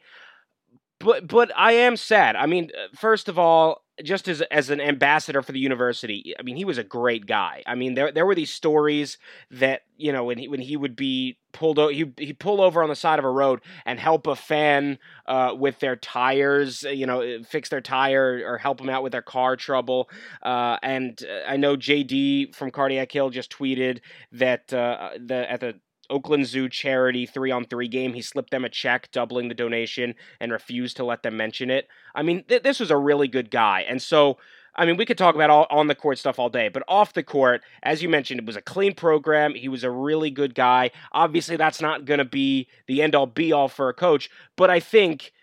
But 0.99 1.27
but 1.27 1.51
I 1.55 1.73
am 1.73 1.95
sad. 1.95 2.35
I 2.35 2.47
mean, 2.47 2.71
uh, 2.75 2.87
first 2.97 3.29
of 3.29 3.37
all, 3.37 3.83
just 4.03 4.27
as 4.27 4.41
as 4.43 4.69
an 4.69 4.79
ambassador 4.79 5.41
for 5.41 5.51
the 5.51 5.59
university, 5.59 6.33
I 6.39 6.43
mean, 6.43 6.55
he 6.55 6.65
was 6.65 6.77
a 6.77 6.83
great 6.83 7.25
guy. 7.25 7.63
I 7.65 7.75
mean, 7.75 7.95
there 7.95 8.11
there 8.11 8.25
were 8.25 8.35
these 8.35 8.53
stories 8.53 9.17
that 9.51 9.81
you 9.97 10.11
know 10.11 10.23
when 10.23 10.37
he 10.37 10.47
when 10.47 10.59
he 10.59 10.77
would 10.77 10.95
be 10.95 11.37
pulled 11.51 11.79
over, 11.79 11.91
he 11.91 12.11
he 12.17 12.33
pull 12.33 12.61
over 12.61 12.83
on 12.83 12.89
the 12.89 12.95
side 12.95 13.19
of 13.19 13.25
a 13.25 13.29
road 13.29 13.61
and 13.85 13.99
help 13.99 14.27
a 14.27 14.35
fan 14.35 14.99
uh, 15.25 15.53
with 15.57 15.79
their 15.79 15.95
tires, 15.95 16.83
you 16.83 17.05
know, 17.05 17.41
fix 17.43 17.69
their 17.69 17.81
tire 17.81 18.43
or 18.45 18.57
help 18.57 18.77
them 18.77 18.89
out 18.89 19.03
with 19.03 19.11
their 19.11 19.21
car 19.21 19.55
trouble. 19.55 20.09
Uh, 20.43 20.77
and 20.83 21.23
uh, 21.23 21.49
I 21.49 21.57
know 21.57 21.75
JD 21.75 22.55
from 22.55 22.71
Cardiac 22.71 23.11
Hill 23.11 23.29
just 23.31 23.51
tweeted 23.51 23.99
that 24.31 24.71
uh, 24.71 25.11
the 25.19 25.51
at 25.51 25.59
the 25.59 25.79
Oakland 26.09 26.47
Zoo 26.47 26.69
charity 26.69 27.25
three 27.25 27.51
on 27.51 27.65
three 27.65 27.87
game. 27.87 28.13
He 28.13 28.21
slipped 28.21 28.51
them 28.51 28.65
a 28.65 28.69
check 28.69 29.11
doubling 29.11 29.47
the 29.47 29.55
donation 29.55 30.15
and 30.39 30.51
refused 30.51 30.97
to 30.97 31.03
let 31.03 31.23
them 31.23 31.37
mention 31.37 31.69
it. 31.69 31.87
I 32.15 32.23
mean, 32.23 32.43
th- 32.43 32.63
this 32.63 32.79
was 32.79 32.91
a 32.91 32.97
really 32.97 33.27
good 33.27 33.51
guy. 33.51 33.81
And 33.81 34.01
so, 34.01 34.37
I 34.75 34.85
mean, 34.85 34.97
we 34.97 35.05
could 35.05 35.17
talk 35.17 35.35
about 35.35 35.49
all 35.49 35.67
on 35.69 35.87
the 35.87 35.95
court 35.95 36.17
stuff 36.17 36.39
all 36.39 36.49
day, 36.49 36.69
but 36.69 36.83
off 36.87 37.13
the 37.13 37.23
court, 37.23 37.61
as 37.83 38.01
you 38.01 38.09
mentioned, 38.09 38.39
it 38.39 38.45
was 38.45 38.55
a 38.55 38.61
clean 38.61 38.93
program. 38.93 39.55
He 39.55 39.69
was 39.69 39.83
a 39.83 39.91
really 39.91 40.29
good 40.29 40.55
guy. 40.55 40.91
Obviously, 41.11 41.57
that's 41.57 41.81
not 41.81 42.05
going 42.05 42.19
to 42.19 42.25
be 42.25 42.67
the 42.87 43.01
end 43.01 43.15
all 43.15 43.25
be 43.25 43.51
all 43.51 43.67
for 43.67 43.89
a 43.89 43.93
coach, 43.93 44.29
but 44.55 44.69
I 44.69 44.79
think 44.79 45.33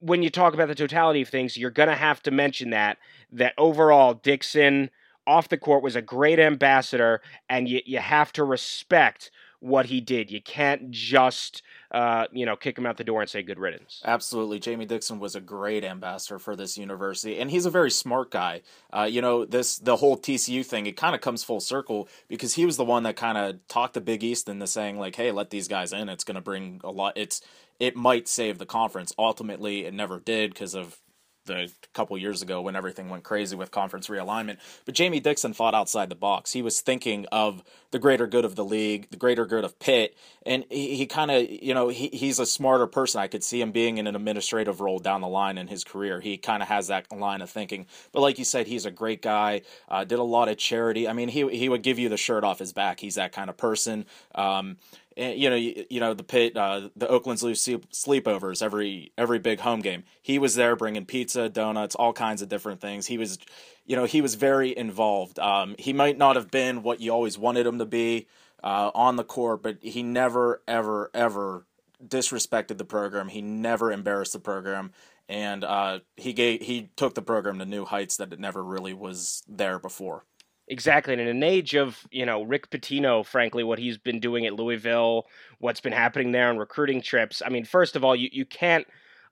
when 0.00 0.22
you 0.22 0.30
talk 0.30 0.54
about 0.54 0.68
the 0.68 0.74
totality 0.74 1.22
of 1.22 1.28
things, 1.28 1.56
you're 1.56 1.70
going 1.70 1.88
to 1.88 1.94
have 1.94 2.22
to 2.22 2.30
mention 2.30 2.70
that 2.70 2.98
that 3.32 3.54
overall 3.58 4.14
Dixon 4.14 4.90
off 5.26 5.48
the 5.48 5.58
court 5.58 5.82
was 5.82 5.96
a 5.96 6.02
great 6.02 6.38
ambassador, 6.38 7.20
and 7.48 7.68
you, 7.68 7.80
you 7.84 7.98
have 7.98 8.32
to 8.32 8.44
respect 8.44 9.30
what 9.66 9.86
he 9.86 10.00
did. 10.00 10.30
You 10.30 10.40
can't 10.40 10.90
just 10.90 11.62
uh, 11.90 12.26
you 12.32 12.44
know, 12.44 12.56
kick 12.56 12.76
him 12.76 12.84
out 12.84 12.96
the 12.96 13.04
door 13.04 13.20
and 13.20 13.30
say 13.30 13.42
good 13.42 13.58
riddance. 13.58 14.02
Absolutely. 14.04 14.58
Jamie 14.58 14.86
Dixon 14.86 15.18
was 15.18 15.36
a 15.36 15.40
great 15.40 15.84
ambassador 15.84 16.38
for 16.38 16.56
this 16.56 16.76
university, 16.76 17.38
and 17.38 17.50
he's 17.50 17.66
a 17.66 17.70
very 17.70 17.90
smart 17.90 18.30
guy. 18.30 18.62
Uh, 18.92 19.08
you 19.10 19.20
know, 19.22 19.44
this 19.44 19.78
the 19.78 19.96
whole 19.96 20.18
TCU 20.18 20.64
thing, 20.66 20.86
it 20.86 20.96
kind 20.96 21.14
of 21.14 21.20
comes 21.20 21.44
full 21.44 21.60
circle 21.60 22.08
because 22.28 22.54
he 22.54 22.66
was 22.66 22.76
the 22.76 22.84
one 22.84 23.04
that 23.04 23.16
kind 23.16 23.38
of 23.38 23.66
talked 23.68 23.94
the 23.94 24.00
Big 24.00 24.24
East 24.24 24.48
into 24.48 24.66
saying 24.66 24.98
like, 24.98 25.16
"Hey, 25.16 25.30
let 25.30 25.50
these 25.50 25.68
guys 25.68 25.92
in. 25.92 26.08
It's 26.08 26.24
going 26.24 26.34
to 26.34 26.40
bring 26.40 26.80
a 26.82 26.90
lot. 26.90 27.12
It's 27.16 27.40
it 27.78 27.94
might 27.94 28.26
save 28.26 28.58
the 28.58 28.66
conference. 28.66 29.12
Ultimately, 29.18 29.84
it 29.84 29.94
never 29.94 30.18
did 30.18 30.52
because 30.52 30.74
of 30.74 31.00
the 31.46 31.70
couple 31.94 32.16
years 32.18 32.42
ago 32.42 32.60
when 32.60 32.76
everything 32.76 33.08
went 33.08 33.24
crazy 33.24 33.56
with 33.56 33.70
conference 33.70 34.08
realignment. 34.08 34.58
But 34.84 34.94
Jamie 34.94 35.20
Dixon 35.20 35.52
fought 35.52 35.74
outside 35.74 36.08
the 36.08 36.14
box. 36.14 36.52
He 36.52 36.62
was 36.62 36.80
thinking 36.80 37.26
of 37.32 37.62
the 37.90 37.98
greater 37.98 38.26
good 38.26 38.44
of 38.44 38.56
the 38.56 38.64
league, 38.64 39.10
the 39.10 39.16
greater 39.16 39.46
good 39.46 39.64
of 39.64 39.78
Pitt, 39.78 40.16
and 40.44 40.64
he, 40.70 40.96
he 40.96 41.06
kind 41.06 41.30
of, 41.30 41.48
you 41.48 41.72
know, 41.72 41.88
he, 41.88 42.08
he's 42.08 42.38
a 42.38 42.46
smarter 42.46 42.86
person. 42.86 43.20
I 43.20 43.26
could 43.26 43.42
see 43.42 43.60
him 43.60 43.72
being 43.72 43.98
in 43.98 44.06
an 44.06 44.14
administrative 44.14 44.80
role 44.80 44.98
down 44.98 45.20
the 45.20 45.28
line 45.28 45.56
in 45.56 45.68
his 45.68 45.84
career. 45.84 46.20
He 46.20 46.36
kind 46.36 46.62
of 46.62 46.68
has 46.68 46.88
that 46.88 47.10
line 47.10 47.40
of 47.40 47.50
thinking. 47.50 47.86
But 48.12 48.20
like 48.20 48.38
you 48.38 48.44
said, 48.44 48.66
he's 48.66 48.84
a 48.84 48.90
great 48.90 49.22
guy. 49.22 49.62
Uh, 49.88 50.04
did 50.04 50.18
a 50.18 50.24
lot 50.24 50.48
of 50.48 50.58
charity. 50.58 51.08
I 51.08 51.12
mean, 51.12 51.28
he 51.28 51.48
he 51.56 51.68
would 51.68 51.82
give 51.82 51.98
you 51.98 52.08
the 52.08 52.16
shirt 52.16 52.44
off 52.44 52.58
his 52.58 52.72
back. 52.72 53.00
He's 53.00 53.14
that 53.14 53.32
kind 53.32 53.48
of 53.48 53.56
person. 53.56 54.06
Um, 54.34 54.76
and, 55.16 55.38
you 55.38 55.48
know, 55.48 55.56
you, 55.56 55.86
you, 55.88 56.00
know 56.00 56.14
the 56.14 56.22
pit, 56.22 56.56
uh, 56.56 56.88
the 56.94 57.08
Oakland 57.08 57.38
Zoo's 57.38 57.64
sleepovers 57.64 58.62
every 58.62 59.12
every 59.16 59.38
big 59.38 59.60
home 59.60 59.80
game. 59.80 60.04
He 60.20 60.38
was 60.38 60.54
there 60.54 60.76
bringing 60.76 61.06
pizza, 61.06 61.48
donuts, 61.48 61.94
all 61.94 62.12
kinds 62.12 62.42
of 62.42 62.48
different 62.48 62.80
things. 62.80 63.06
He 63.06 63.18
was, 63.18 63.38
you 63.86 63.96
know, 63.96 64.04
he 64.04 64.20
was 64.20 64.34
very 64.34 64.76
involved. 64.76 65.38
Um, 65.38 65.74
he 65.78 65.92
might 65.92 66.18
not 66.18 66.36
have 66.36 66.50
been 66.50 66.82
what 66.82 67.00
you 67.00 67.12
always 67.12 67.38
wanted 67.38 67.66
him 67.66 67.78
to 67.78 67.86
be 67.86 68.26
uh, 68.62 68.90
on 68.94 69.16
the 69.16 69.24
court, 69.24 69.62
but 69.62 69.78
he 69.80 70.02
never, 70.02 70.62
ever, 70.68 71.10
ever 71.14 71.64
disrespected 72.04 72.78
the 72.78 72.84
program. 72.84 73.28
He 73.28 73.40
never 73.40 73.90
embarrassed 73.90 74.34
the 74.34 74.38
program, 74.38 74.92
and 75.28 75.64
uh, 75.64 76.00
he 76.16 76.32
gave 76.32 76.62
he 76.62 76.90
took 76.96 77.14
the 77.14 77.22
program 77.22 77.58
to 77.58 77.64
new 77.64 77.84
heights 77.84 78.16
that 78.18 78.32
it 78.32 78.40
never 78.40 78.62
really 78.62 78.92
was 78.92 79.42
there 79.48 79.78
before. 79.78 80.24
Exactly. 80.68 81.12
And 81.12 81.22
in 81.22 81.28
an 81.28 81.42
age 81.42 81.74
of, 81.74 82.06
you 82.10 82.26
know, 82.26 82.42
Rick 82.42 82.70
Pitino, 82.70 83.24
frankly, 83.24 83.62
what 83.62 83.78
he's 83.78 83.98
been 83.98 84.18
doing 84.18 84.46
at 84.46 84.54
Louisville, 84.54 85.26
what's 85.60 85.80
been 85.80 85.92
happening 85.92 86.32
there 86.32 86.48
on 86.48 86.58
recruiting 86.58 87.00
trips. 87.00 87.40
I 87.44 87.50
mean, 87.50 87.64
first 87.64 87.94
of 87.94 88.04
all, 88.04 88.16
you, 88.16 88.28
you 88.32 88.44
can't 88.44 88.86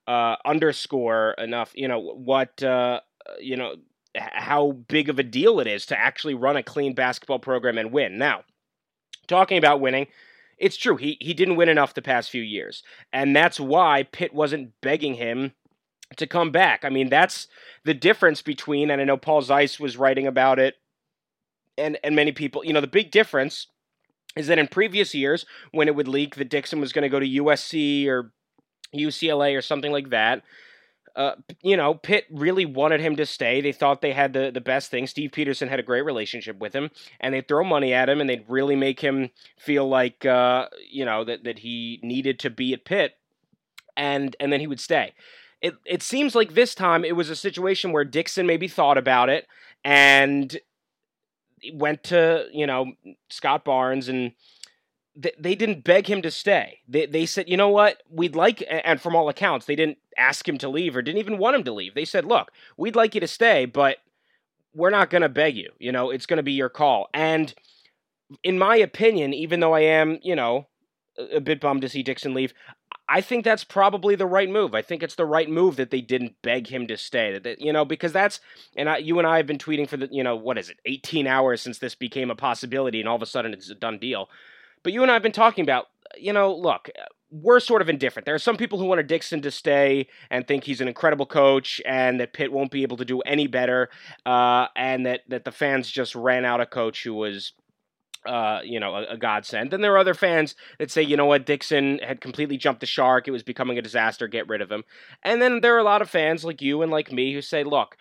uh, 0.06 0.36
underscore 0.44 1.34
enough, 1.38 1.72
you 1.74 1.88
know, 1.88 1.98
what, 1.98 2.62
uh, 2.62 3.00
you 3.40 3.56
know, 3.56 3.74
how 4.14 4.72
big 4.86 5.08
of 5.08 5.18
a 5.18 5.24
deal 5.24 5.58
it 5.58 5.66
is 5.66 5.86
to 5.86 5.98
actually 5.98 6.34
run 6.34 6.56
a 6.56 6.62
clean 6.62 6.94
basketball 6.94 7.40
program 7.40 7.78
and 7.78 7.90
win. 7.90 8.16
Now, 8.16 8.44
talking 9.26 9.58
about 9.58 9.80
winning, 9.80 10.06
it's 10.56 10.76
true. 10.76 10.96
He, 10.96 11.16
he 11.20 11.34
didn't 11.34 11.56
win 11.56 11.68
enough 11.68 11.94
the 11.94 12.02
past 12.02 12.30
few 12.30 12.42
years. 12.42 12.84
And 13.12 13.34
that's 13.34 13.58
why 13.58 14.04
Pitt 14.04 14.32
wasn't 14.32 14.80
begging 14.82 15.14
him 15.14 15.52
to 16.16 16.28
come 16.28 16.52
back. 16.52 16.84
I 16.84 16.90
mean, 16.90 17.08
that's 17.08 17.48
the 17.84 17.94
difference 17.94 18.40
between, 18.40 18.88
and 18.88 19.00
I 19.00 19.04
know 19.04 19.16
Paul 19.16 19.42
Zeise 19.42 19.80
was 19.80 19.96
writing 19.96 20.28
about 20.28 20.60
it 20.60 20.76
and 21.78 21.98
and 22.02 22.16
many 22.16 22.32
people, 22.32 22.64
you 22.64 22.72
know, 22.72 22.80
the 22.80 22.86
big 22.86 23.10
difference 23.10 23.68
is 24.36 24.46
that 24.48 24.58
in 24.58 24.66
previous 24.66 25.14
years, 25.14 25.46
when 25.72 25.88
it 25.88 25.94
would 25.94 26.08
leak 26.08 26.36
that 26.36 26.48
Dixon 26.48 26.80
was 26.80 26.92
going 26.92 27.02
to 27.02 27.08
go 27.08 27.20
to 27.20 27.26
USC 27.26 28.06
or 28.08 28.32
UCLA 28.94 29.56
or 29.56 29.62
something 29.62 29.92
like 29.92 30.10
that, 30.10 30.42
uh, 31.16 31.34
you 31.62 31.76
know, 31.76 31.94
Pitt 31.94 32.24
really 32.30 32.66
wanted 32.66 33.00
him 33.00 33.16
to 33.16 33.26
stay. 33.26 33.60
They 33.60 33.70
thought 33.70 34.00
they 34.00 34.12
had 34.12 34.32
the, 34.32 34.50
the 34.50 34.60
best 34.60 34.90
thing. 34.90 35.06
Steve 35.06 35.30
Pederson 35.30 35.68
had 35.68 35.78
a 35.78 35.84
great 35.84 36.04
relationship 36.04 36.58
with 36.58 36.74
him, 36.74 36.90
and 37.20 37.32
they'd 37.32 37.46
throw 37.46 37.62
money 37.62 37.92
at 37.92 38.08
him, 38.08 38.20
and 38.20 38.28
they'd 38.28 38.44
really 38.48 38.74
make 38.74 39.00
him 39.00 39.30
feel 39.58 39.88
like, 39.88 40.26
uh, 40.26 40.66
you 40.90 41.04
know, 41.04 41.24
that, 41.24 41.44
that 41.44 41.60
he 41.60 42.00
needed 42.02 42.40
to 42.40 42.50
be 42.50 42.74
at 42.74 42.84
Pitt, 42.84 43.12
and 43.96 44.34
and 44.40 44.52
then 44.52 44.58
he 44.58 44.66
would 44.66 44.80
stay. 44.80 45.14
It 45.60 45.74
it 45.86 46.02
seems 46.02 46.34
like 46.34 46.54
this 46.54 46.74
time 46.74 47.04
it 47.04 47.14
was 47.14 47.30
a 47.30 47.36
situation 47.36 47.92
where 47.92 48.04
Dixon 48.04 48.46
maybe 48.46 48.66
thought 48.66 48.98
about 48.98 49.28
it 49.28 49.46
and 49.84 50.58
went 51.72 52.04
to 52.04 52.46
you 52.52 52.66
know 52.66 52.92
Scott 53.28 53.64
Barnes 53.64 54.08
and 54.08 54.32
they 55.16 55.54
didn't 55.54 55.84
beg 55.84 56.08
him 56.08 56.22
to 56.22 56.30
stay. 56.30 56.80
They, 56.88 57.06
they 57.06 57.24
said, 57.24 57.48
you 57.48 57.56
know 57.56 57.68
what, 57.68 58.02
we'd 58.10 58.34
like, 58.34 58.64
and 58.68 59.00
from 59.00 59.14
all 59.14 59.28
accounts, 59.28 59.66
they 59.66 59.76
didn't 59.76 59.98
ask 60.18 60.48
him 60.48 60.58
to 60.58 60.68
leave 60.68 60.96
or 60.96 61.02
didn't 61.02 61.20
even 61.20 61.38
want 61.38 61.54
him 61.54 61.64
to 61.64 61.72
leave. 61.72 61.94
They 61.94 62.04
said, 62.04 62.24
look, 62.24 62.50
we'd 62.76 62.96
like 62.96 63.14
you 63.14 63.20
to 63.20 63.28
stay, 63.28 63.64
but 63.64 63.98
we're 64.74 64.90
not 64.90 65.10
going 65.10 65.22
to 65.22 65.28
beg 65.28 65.56
you. 65.56 65.70
You 65.78 65.92
know, 65.92 66.10
it's 66.10 66.26
going 66.26 66.38
to 66.38 66.42
be 66.42 66.52
your 66.52 66.68
call. 66.68 67.08
And 67.14 67.54
in 68.42 68.58
my 68.58 68.76
opinion, 68.76 69.32
even 69.32 69.60
though 69.60 69.72
I 69.72 69.80
am, 69.80 70.18
you 70.22 70.34
know, 70.34 70.66
a 71.32 71.40
bit 71.40 71.60
bummed 71.60 71.82
to 71.82 71.88
see 71.88 72.02
Dixon 72.02 72.34
leave, 72.34 72.52
I 73.08 73.20
think 73.20 73.44
that's 73.44 73.64
probably 73.64 74.14
the 74.14 74.26
right 74.26 74.48
move. 74.48 74.74
I 74.74 74.82
think 74.82 75.02
it's 75.02 75.14
the 75.14 75.26
right 75.26 75.48
move 75.48 75.76
that 75.76 75.90
they 75.90 76.00
didn't 76.00 76.40
beg 76.42 76.68
him 76.68 76.86
to 76.86 76.96
stay. 76.96 77.38
That, 77.38 77.60
you 77.60 77.72
know, 77.72 77.84
because 77.84 78.12
that's 78.12 78.40
and 78.76 78.88
I, 78.88 78.98
you 78.98 79.18
and 79.18 79.26
I 79.26 79.36
have 79.36 79.46
been 79.46 79.58
tweeting 79.58 79.88
for 79.88 79.96
the 79.96 80.08
you 80.10 80.22
know 80.22 80.36
what 80.36 80.58
is 80.58 80.70
it, 80.70 80.78
18 80.86 81.26
hours 81.26 81.60
since 81.60 81.78
this 81.78 81.94
became 81.94 82.30
a 82.30 82.34
possibility, 82.34 83.00
and 83.00 83.08
all 83.08 83.16
of 83.16 83.22
a 83.22 83.26
sudden 83.26 83.52
it's 83.52 83.70
a 83.70 83.74
done 83.74 83.98
deal. 83.98 84.28
But 84.82 84.92
you 84.92 85.02
and 85.02 85.10
I 85.10 85.14
have 85.14 85.22
been 85.22 85.32
talking 85.32 85.62
about, 85.62 85.88
you 86.16 86.32
know, 86.32 86.54
look, 86.54 86.90
we're 87.30 87.58
sort 87.58 87.82
of 87.82 87.88
indifferent. 87.88 88.26
There 88.26 88.34
are 88.34 88.38
some 88.38 88.56
people 88.56 88.78
who 88.78 88.84
want 88.84 89.04
Dixon 89.08 89.42
to 89.42 89.50
stay 89.50 90.06
and 90.30 90.46
think 90.46 90.64
he's 90.64 90.80
an 90.80 90.88
incredible 90.88 91.26
coach 91.26 91.80
and 91.84 92.20
that 92.20 92.32
Pitt 92.32 92.52
won't 92.52 92.70
be 92.70 92.82
able 92.82 92.96
to 92.98 93.04
do 93.04 93.20
any 93.22 93.46
better, 93.46 93.90
uh, 94.24 94.68
and 94.76 95.04
that, 95.06 95.22
that 95.28 95.44
the 95.44 95.50
fans 95.50 95.90
just 95.90 96.14
ran 96.14 96.44
out 96.44 96.60
a 96.60 96.66
coach 96.66 97.02
who 97.02 97.14
was 97.14 97.52
uh, 98.26 98.60
you 98.64 98.80
know, 98.80 98.94
a, 98.94 99.14
a, 99.14 99.16
godsend. 99.16 99.70
Then 99.70 99.80
there 99.80 99.92
are 99.94 99.98
other 99.98 100.14
fans 100.14 100.54
that 100.78 100.90
say, 100.90 101.02
you 101.02 101.16
know 101.16 101.26
what, 101.26 101.46
Dixon 101.46 101.98
had 101.98 102.20
completely 102.20 102.56
jumped 102.56 102.80
the 102.80 102.86
shark. 102.86 103.28
It 103.28 103.32
was 103.32 103.42
becoming 103.42 103.78
a 103.78 103.82
disaster. 103.82 104.28
Get 104.28 104.48
rid 104.48 104.60
of 104.60 104.70
him. 104.70 104.84
And 105.22 105.42
then 105.42 105.60
there 105.60 105.74
are 105.74 105.80
a 105.80 105.84
lot 105.84 106.02
of 106.02 106.10
fans 106.10 106.44
like 106.44 106.62
you 106.62 106.82
and 106.82 106.90
like 106.90 107.12
me 107.12 107.32
who 107.34 107.42
say, 107.42 107.64
look, 107.64 107.96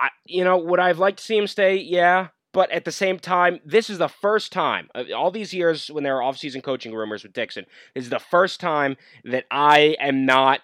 I, 0.00 0.10
you 0.26 0.44
know, 0.44 0.58
would 0.58 0.80
I've 0.80 0.98
liked 0.98 1.18
to 1.18 1.24
see 1.24 1.36
him 1.36 1.46
stay? 1.46 1.76
Yeah. 1.76 2.28
But 2.52 2.70
at 2.70 2.84
the 2.84 2.92
same 2.92 3.18
time, 3.18 3.60
this 3.64 3.90
is 3.90 3.98
the 3.98 4.08
first 4.08 4.52
time, 4.52 4.88
uh, 4.94 5.04
all 5.14 5.32
these 5.32 5.52
years 5.52 5.88
when 5.90 6.04
there 6.04 6.22
are 6.22 6.32
offseason 6.32 6.62
coaching 6.62 6.94
rumors 6.94 7.24
with 7.24 7.32
Dixon, 7.32 7.66
this 7.94 8.04
is 8.04 8.10
the 8.10 8.20
first 8.20 8.60
time 8.60 8.96
that 9.24 9.44
I 9.50 9.96
am 10.00 10.24
not 10.24 10.60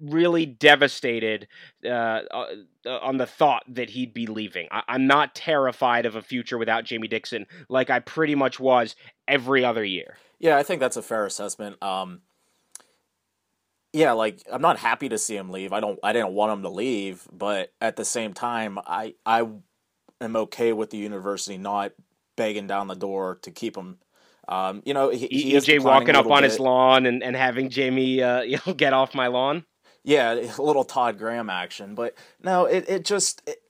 really 0.00 0.46
devastated 0.46 1.48
uh, 1.84 1.88
uh, 2.30 2.46
on 2.86 3.16
the 3.16 3.26
thought 3.26 3.62
that 3.68 3.90
he'd 3.90 4.12
be 4.12 4.26
leaving. 4.26 4.68
I- 4.70 4.82
am 4.88 5.06
not 5.06 5.34
terrified 5.34 6.06
of 6.06 6.16
a 6.16 6.22
future 6.22 6.58
without 6.58 6.84
Jamie 6.84 7.08
Dixon 7.08 7.46
like 7.68 7.90
I 7.90 8.00
pretty 8.00 8.34
much 8.34 8.58
was 8.58 8.96
every 9.28 9.64
other 9.64 9.84
year. 9.84 10.16
Yeah, 10.38 10.56
I 10.56 10.62
think 10.62 10.80
that's 10.80 10.96
a 10.96 11.02
fair 11.02 11.24
assessment. 11.24 11.82
Um, 11.82 12.20
yeah, 13.92 14.12
like 14.12 14.42
I'm 14.52 14.60
not 14.60 14.78
happy 14.78 15.08
to 15.08 15.18
see 15.18 15.36
him 15.36 15.50
leave. 15.50 15.72
I 15.72 15.80
don't. 15.80 15.98
I 16.02 16.12
didn't 16.12 16.32
want 16.32 16.52
him 16.52 16.62
to 16.62 16.68
leave, 16.68 17.26
but 17.32 17.72
at 17.80 17.94
the 17.96 18.04
same 18.04 18.34
time, 18.34 18.78
I 18.84 19.14
I 19.24 19.46
am 20.20 20.36
okay 20.36 20.72
with 20.72 20.90
the 20.90 20.96
university 20.96 21.56
not 21.56 21.92
begging 22.36 22.66
down 22.66 22.88
the 22.88 22.96
door 22.96 23.38
to 23.42 23.50
keep 23.52 23.76
him. 23.76 23.98
Um, 24.48 24.82
you 24.84 24.92
know, 24.92 25.10
he, 25.10 25.26
he 25.28 25.52
EJ 25.54 25.82
walking 25.82 26.16
up 26.16 26.26
on 26.26 26.42
bit. 26.42 26.50
his 26.50 26.60
lawn 26.60 27.06
and, 27.06 27.22
and 27.22 27.34
having 27.34 27.70
Jamie, 27.70 28.22
uh, 28.22 28.42
you 28.42 28.58
know, 28.66 28.74
get 28.74 28.92
off 28.92 29.14
my 29.14 29.28
lawn. 29.28 29.64
Yeah, 30.04 30.34
a 30.34 30.62
little 30.62 30.84
Todd 30.84 31.18
Graham 31.18 31.50
action, 31.50 31.94
but 31.94 32.14
no, 32.42 32.66
it 32.66 32.84
it 32.88 33.04
just 33.04 33.42
it, 33.46 33.62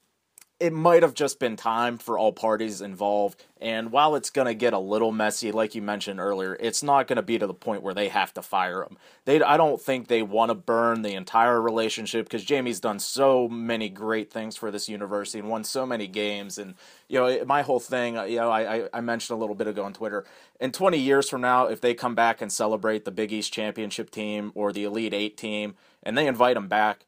it 0.61 0.73
might 0.73 1.03
have 1.03 1.15
just 1.15 1.39
been 1.39 1.57
time 1.57 1.99
for 1.99 2.17
all 2.17 2.33
parties 2.33 2.81
involved. 2.81 3.45
And 3.61 3.91
while 3.91 4.15
it's 4.15 4.31
going 4.31 4.47
to 4.47 4.55
get 4.55 4.73
a 4.73 4.79
little 4.79 5.11
messy, 5.11 5.51
like 5.53 5.75
you 5.75 5.83
mentioned 5.83 6.21
earlier, 6.21 6.57
it's 6.61 6.83
not 6.83 7.07
going 7.07 7.17
to 7.17 7.23
be 7.23 7.39
to 7.39 7.47
the 7.47 7.55
point 7.55 7.83
where 7.83 7.95
they 7.95 8.09
have 8.09 8.33
to 8.35 8.43
fire 8.43 8.83
him. 8.83 8.97
They, 9.25 9.43
I 9.43 9.57
don't 9.57 9.81
think 9.81 10.07
they 10.07 10.23
want 10.23 10.51
to 10.51 10.55
burn 10.55 11.03
the 11.03 11.15
entire 11.15 11.61
relationship 11.61 12.27
because 12.27 12.45
Jamie's 12.45 12.79
done 12.79 12.99
so 12.99 13.49
many 13.49 13.89
great 13.89 14.33
things 14.33 14.57
for 14.57 14.71
this 14.71 14.89
university 14.89 15.39
and 15.41 15.49
won 15.49 15.65
so 15.65 15.85
many 15.85 16.07
games. 16.07 16.57
And 16.57 16.75
you 17.09 17.19
know, 17.19 17.45
my 17.45 17.63
whole 17.63 17.81
thing, 17.81 18.17
uh, 18.17 18.25
you 18.25 18.37
know, 18.37 18.51
I, 18.51 18.89
I 18.93 19.01
mentioned 19.01 19.37
a 19.37 19.41
little 19.41 19.57
bit 19.57 19.67
ago 19.67 19.85
on 19.85 19.93
Twitter. 19.93 20.25
In 20.61 20.73
20 20.73 20.99
years 20.99 21.29
from 21.29 21.41
now, 21.41 21.67
if 21.67 21.81
they 21.81 21.95
come 21.95 22.15
back 22.15 22.41
and 22.41 22.53
celebrate 22.53 23.05
the 23.05 23.11
Big 23.11 23.33
East 23.33 23.53
championship 23.53 24.11
team 24.11 24.53
or 24.55 24.73
the 24.73 24.85
Elite 24.85 25.15
Eight 25.15 25.37
team, 25.37 25.75
and 26.05 26.17
they 26.17 26.27
invite 26.27 26.57
him 26.57 26.69
back 26.69 27.07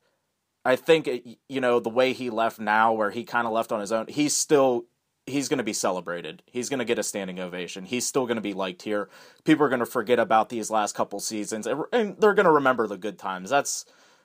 I 0.66 0.74
think 0.74 1.08
you 1.48 1.60
know 1.60 1.78
the 1.78 1.88
way 1.88 2.12
he 2.12 2.28
left 2.28 2.58
now, 2.58 2.92
where 2.92 3.10
he 3.10 3.22
kind 3.22 3.46
of 3.46 3.52
left 3.52 3.70
on 3.70 3.78
his 3.78 3.92
own. 3.92 4.06
He's 4.08 4.36
still 4.36 4.86
he's 5.24 5.48
going 5.48 5.58
to 5.58 5.64
be 5.64 5.72
celebrated. 5.72 6.42
He's 6.46 6.68
going 6.68 6.80
to 6.80 6.84
get 6.84 6.98
a 6.98 7.04
standing 7.04 7.38
ovation. 7.38 7.84
He's 7.84 8.04
still 8.04 8.26
going 8.26 8.36
to 8.36 8.42
be 8.42 8.52
liked 8.52 8.82
here. 8.82 9.08
People 9.44 9.64
are 9.64 9.68
going 9.68 9.80
to 9.80 9.86
forget 9.86 10.18
about 10.18 10.48
these 10.48 10.68
last 10.68 10.96
couple 10.96 11.20
seasons, 11.20 11.68
and 11.68 12.16
they're 12.18 12.34
going 12.34 12.46
to 12.46 12.50
remember 12.50 12.88
the 12.88 12.98
good 12.98 13.16
times. 13.16 13.50
That's 13.50 13.84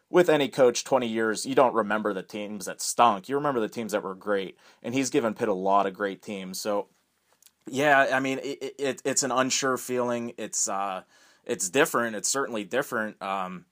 with 0.10 0.30
any 0.30 0.50
coach 0.50 0.84
20 0.84 1.08
years 1.08 1.46
you 1.46 1.56
don't 1.56 1.74
remember 1.74 2.12
the 2.12 2.22
teams 2.22 2.66
that 2.66 2.82
stunk 2.82 3.30
you 3.30 3.36
remember 3.36 3.62
the 3.62 3.70
teams 3.70 3.94
that 3.94 4.04
were 4.04 4.14
great 4.14 4.58
and 4.84 4.94
he's 4.94 5.10
given 5.10 5.34
pitt 5.34 5.48
a 5.48 5.54
lot 5.54 5.86
of 5.86 5.94
great 5.94 6.22
teams 6.22 6.60
so 6.60 6.90
yeah 7.66 8.10
i 8.12 8.20
mean 8.20 8.38
it, 8.44 8.76
it, 8.78 9.02
it's 9.06 9.24
an 9.24 9.32
unsure 9.32 9.78
feeling 9.78 10.34
it's 10.38 10.68
uh 10.68 11.02
it's 11.46 11.70
different 11.70 12.18
it's 12.18 12.28
certainly 12.28 12.66
different 12.66 13.22
um 13.22 13.64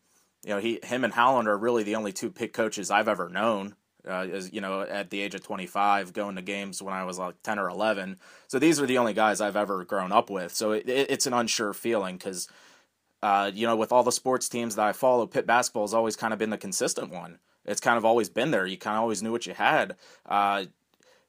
you 0.44 0.52
know, 0.52 0.60
he, 0.60 0.80
him 0.84 1.04
and 1.04 1.14
Howland 1.14 1.48
are 1.48 1.58
really 1.58 1.84
the 1.84 1.96
only 1.96 2.12
two 2.12 2.30
Pitt 2.30 2.54
coaches 2.54 2.92
I've 2.92 3.08
ever 3.08 3.30
known. 3.30 3.76
Uh, 4.08 4.28
as 4.32 4.52
you 4.54 4.62
know, 4.62 4.82
at 4.82 5.10
the 5.10 5.20
age 5.20 5.36
of 5.36 5.44
25, 5.44 6.14
going 6.14 6.38
to 6.38 6.42
games 6.42 6.82
when 6.82 6.94
I 6.94 7.04
was 7.04 7.20
like 7.20 7.36
10 7.44 7.60
or 7.60 7.70
11. 7.70 8.18
So 8.48 8.58
these 8.58 8.80
are 8.80 8.86
the 8.86 8.98
only 8.98 9.14
guys 9.14 9.42
I've 9.42 9.58
ever 9.58 9.84
grown 9.84 10.14
up 10.14 10.30
with. 10.30 10.54
So 10.54 10.72
it, 10.72 10.88
it, 10.88 11.12
it's 11.12 11.28
an 11.28 11.34
unsure 11.34 11.74
feeling 11.74 12.16
because, 12.16 12.48
uh, 13.22 13.52
you 13.54 13.68
know, 13.68 13.76
with 13.76 13.92
all 13.92 14.04
the 14.04 14.14
sports 14.14 14.48
teams 14.48 14.76
that 14.76 14.86
I 14.86 14.94
follow, 14.94 15.28
Pitt 15.28 15.46
basketball 15.46 15.84
has 15.84 15.94
always 15.94 16.16
kind 16.16 16.32
of 16.32 16.40
been 16.40 16.50
the 16.50 16.58
consistent 16.58 17.12
one. 17.12 17.40
It's 17.66 17.82
kind 17.82 17.98
of 17.98 18.06
always 18.06 18.30
been 18.30 18.52
there. 18.52 18.66
You 18.66 18.78
kind 18.78 18.96
of 18.96 19.02
always 19.02 19.22
knew 19.22 19.34
what 19.34 19.46
you 19.46 19.54
had. 19.54 19.98
Uh, 20.26 20.66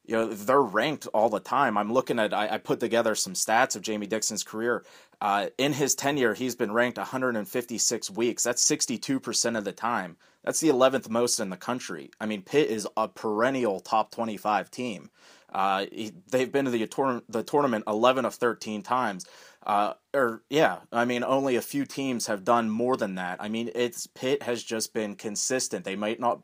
you 0.04 0.14
know 0.14 0.28
they're 0.28 0.60
ranked 0.60 1.06
all 1.14 1.28
the 1.28 1.40
time. 1.40 1.78
I'm 1.78 1.92
looking 1.92 2.18
at 2.18 2.34
I, 2.34 2.54
I 2.54 2.58
put 2.58 2.80
together 2.80 3.14
some 3.14 3.34
stats 3.34 3.76
of 3.76 3.82
Jamie 3.82 4.06
Dixon's 4.06 4.44
career. 4.44 4.84
Uh, 5.20 5.48
in 5.58 5.74
his 5.74 5.94
tenure, 5.94 6.34
he's 6.34 6.54
been 6.54 6.72
ranked 6.72 6.98
156 6.98 8.10
weeks. 8.10 8.42
That's 8.42 8.62
62 8.62 9.20
percent 9.20 9.56
of 9.56 9.64
the 9.64 9.72
time. 9.72 10.16
That's 10.44 10.60
the 10.60 10.68
11th 10.68 11.10
most 11.10 11.38
in 11.38 11.50
the 11.50 11.56
country. 11.56 12.10
I 12.18 12.26
mean, 12.26 12.42
Pitt 12.42 12.70
is 12.70 12.88
a 12.96 13.08
perennial 13.08 13.80
top 13.80 14.10
25 14.10 14.70
team. 14.70 15.10
Uh, 15.52 15.86
he, 15.92 16.12
they've 16.30 16.50
been 16.50 16.64
to 16.64 16.70
the, 16.70 17.22
the 17.28 17.42
tournament 17.42 17.84
11 17.86 18.24
of 18.24 18.34
13 18.34 18.82
times. 18.82 19.26
Uh, 19.66 19.92
or 20.14 20.42
yeah, 20.48 20.78
I 20.90 21.04
mean, 21.04 21.22
only 21.22 21.56
a 21.56 21.62
few 21.62 21.84
teams 21.84 22.26
have 22.26 22.44
done 22.44 22.70
more 22.70 22.96
than 22.96 23.16
that. 23.16 23.42
I 23.42 23.48
mean, 23.48 23.70
it's 23.74 24.06
Pitt 24.06 24.42
has 24.44 24.62
just 24.62 24.94
been 24.94 25.16
consistent. 25.16 25.84
They 25.84 25.96
might 25.96 26.18
not 26.18 26.40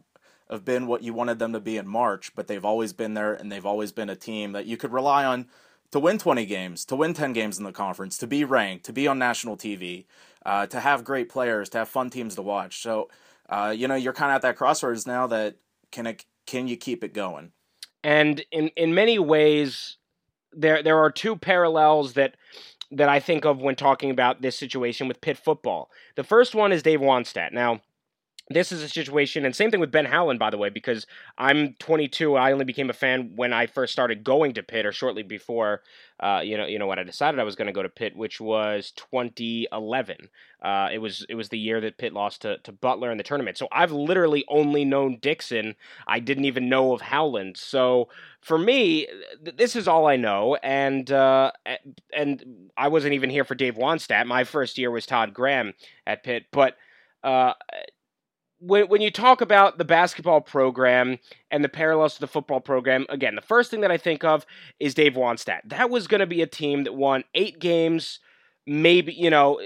have 0.50 0.64
been 0.64 0.86
what 0.86 1.02
you 1.02 1.12
wanted 1.12 1.38
them 1.38 1.52
to 1.52 1.60
be 1.60 1.76
in 1.76 1.88
March, 1.88 2.34
but 2.34 2.46
they've 2.46 2.64
always 2.64 2.92
been 2.92 3.14
there 3.14 3.34
and 3.34 3.50
they've 3.50 3.66
always 3.66 3.92
been 3.92 4.10
a 4.10 4.16
team 4.16 4.52
that 4.52 4.66
you 4.66 4.76
could 4.76 4.92
rely 4.92 5.24
on 5.24 5.46
to 5.90 6.00
win 6.00 6.18
20 6.18 6.46
games, 6.46 6.84
to 6.84 6.96
win 6.96 7.14
10 7.14 7.32
games 7.32 7.58
in 7.58 7.64
the 7.64 7.72
conference, 7.72 8.18
to 8.18 8.26
be 8.26 8.44
ranked, 8.44 8.84
to 8.84 8.92
be 8.92 9.06
on 9.06 9.18
national 9.18 9.56
TV, 9.56 10.04
uh, 10.44 10.66
to 10.66 10.80
have 10.80 11.04
great 11.04 11.28
players, 11.28 11.68
to 11.70 11.78
have 11.78 11.88
fun 11.88 12.10
teams 12.10 12.34
to 12.34 12.42
watch. 12.42 12.80
So, 12.82 13.08
uh, 13.48 13.74
you 13.76 13.88
know, 13.88 13.94
you're 13.94 14.12
kind 14.12 14.30
of 14.30 14.36
at 14.36 14.42
that 14.42 14.56
crossroads 14.56 15.06
now 15.06 15.26
that 15.28 15.56
can 15.90 16.06
it, 16.06 16.24
can 16.46 16.68
you 16.68 16.76
keep 16.76 17.02
it 17.02 17.12
going? 17.12 17.52
And 18.04 18.44
in 18.52 18.68
in 18.76 18.94
many 18.94 19.18
ways, 19.18 19.96
there 20.52 20.82
there 20.82 20.98
are 20.98 21.10
two 21.10 21.34
parallels 21.36 22.12
that 22.12 22.36
that 22.92 23.08
I 23.08 23.18
think 23.18 23.44
of 23.44 23.60
when 23.60 23.74
talking 23.74 24.10
about 24.10 24.42
this 24.42 24.56
situation 24.56 25.08
with 25.08 25.20
Pitt 25.20 25.36
football. 25.36 25.90
The 26.14 26.22
first 26.22 26.54
one 26.54 26.72
is 26.72 26.82
Dave 26.82 27.00
Wannstedt. 27.00 27.52
Now, 27.52 27.80
this 28.48 28.70
is 28.70 28.80
a 28.82 28.88
situation, 28.88 29.44
and 29.44 29.56
same 29.56 29.72
thing 29.72 29.80
with 29.80 29.90
Ben 29.90 30.04
Howland, 30.04 30.38
by 30.38 30.50
the 30.50 30.58
way, 30.58 30.68
because 30.68 31.04
I'm 31.36 31.74
22. 31.80 32.36
I 32.36 32.52
only 32.52 32.64
became 32.64 32.90
a 32.90 32.92
fan 32.92 33.32
when 33.34 33.52
I 33.52 33.66
first 33.66 33.92
started 33.92 34.22
going 34.22 34.54
to 34.54 34.62
Pitt, 34.62 34.86
or 34.86 34.92
shortly 34.92 35.24
before, 35.24 35.82
uh, 36.20 36.42
you 36.44 36.56
know, 36.56 36.64
you 36.64 36.78
know, 36.78 36.86
when 36.86 36.98
I 36.98 37.02
decided 37.02 37.40
I 37.40 37.44
was 37.44 37.56
going 37.56 37.66
to 37.66 37.72
go 37.72 37.82
to 37.82 37.88
Pitt, 37.88 38.14
which 38.14 38.40
was 38.40 38.92
2011. 38.92 40.28
Uh, 40.62 40.88
it 40.92 40.98
was 40.98 41.26
it 41.28 41.34
was 41.34 41.48
the 41.48 41.58
year 41.58 41.80
that 41.80 41.98
Pitt 41.98 42.12
lost 42.12 42.42
to, 42.42 42.58
to 42.58 42.70
Butler 42.70 43.10
in 43.10 43.18
the 43.18 43.24
tournament. 43.24 43.58
So 43.58 43.66
I've 43.72 43.90
literally 43.90 44.44
only 44.48 44.84
known 44.84 45.18
Dixon. 45.20 45.74
I 46.06 46.20
didn't 46.20 46.44
even 46.44 46.68
know 46.68 46.92
of 46.92 47.00
Howland. 47.00 47.56
So 47.56 48.08
for 48.42 48.58
me, 48.58 49.08
th- 49.44 49.56
this 49.56 49.74
is 49.74 49.88
all 49.88 50.06
I 50.06 50.14
know, 50.14 50.56
and 50.62 51.10
uh, 51.10 51.50
and 52.16 52.70
I 52.76 52.88
wasn't 52.88 53.14
even 53.14 53.30
here 53.30 53.44
for 53.44 53.56
Dave 53.56 53.74
Wannstedt. 53.74 54.26
My 54.26 54.44
first 54.44 54.78
year 54.78 54.92
was 54.92 55.04
Todd 55.04 55.34
Graham 55.34 55.74
at 56.06 56.22
Pitt, 56.22 56.46
but. 56.52 56.76
Uh, 57.24 57.54
when 58.58 58.88
when 58.88 59.00
you 59.00 59.10
talk 59.10 59.40
about 59.40 59.78
the 59.78 59.84
basketball 59.84 60.40
program 60.40 61.18
and 61.50 61.62
the 61.62 61.68
parallels 61.68 62.14
to 62.14 62.20
the 62.20 62.26
football 62.26 62.60
program, 62.60 63.06
again, 63.08 63.34
the 63.34 63.42
first 63.42 63.70
thing 63.70 63.80
that 63.82 63.90
I 63.90 63.98
think 63.98 64.25
of 64.25 64.46
is 64.80 64.94
Dave 64.94 65.14
Wannstedt. 65.14 65.60
That 65.66 65.90
was 65.90 66.06
going 66.06 66.20
to 66.20 66.26
be 66.26 66.42
a 66.42 66.46
team 66.46 66.84
that 66.84 66.94
won 66.94 67.25
eight 67.34 67.58
games, 67.58 68.20
maybe 68.66 69.12
you 69.12 69.30
know, 69.30 69.60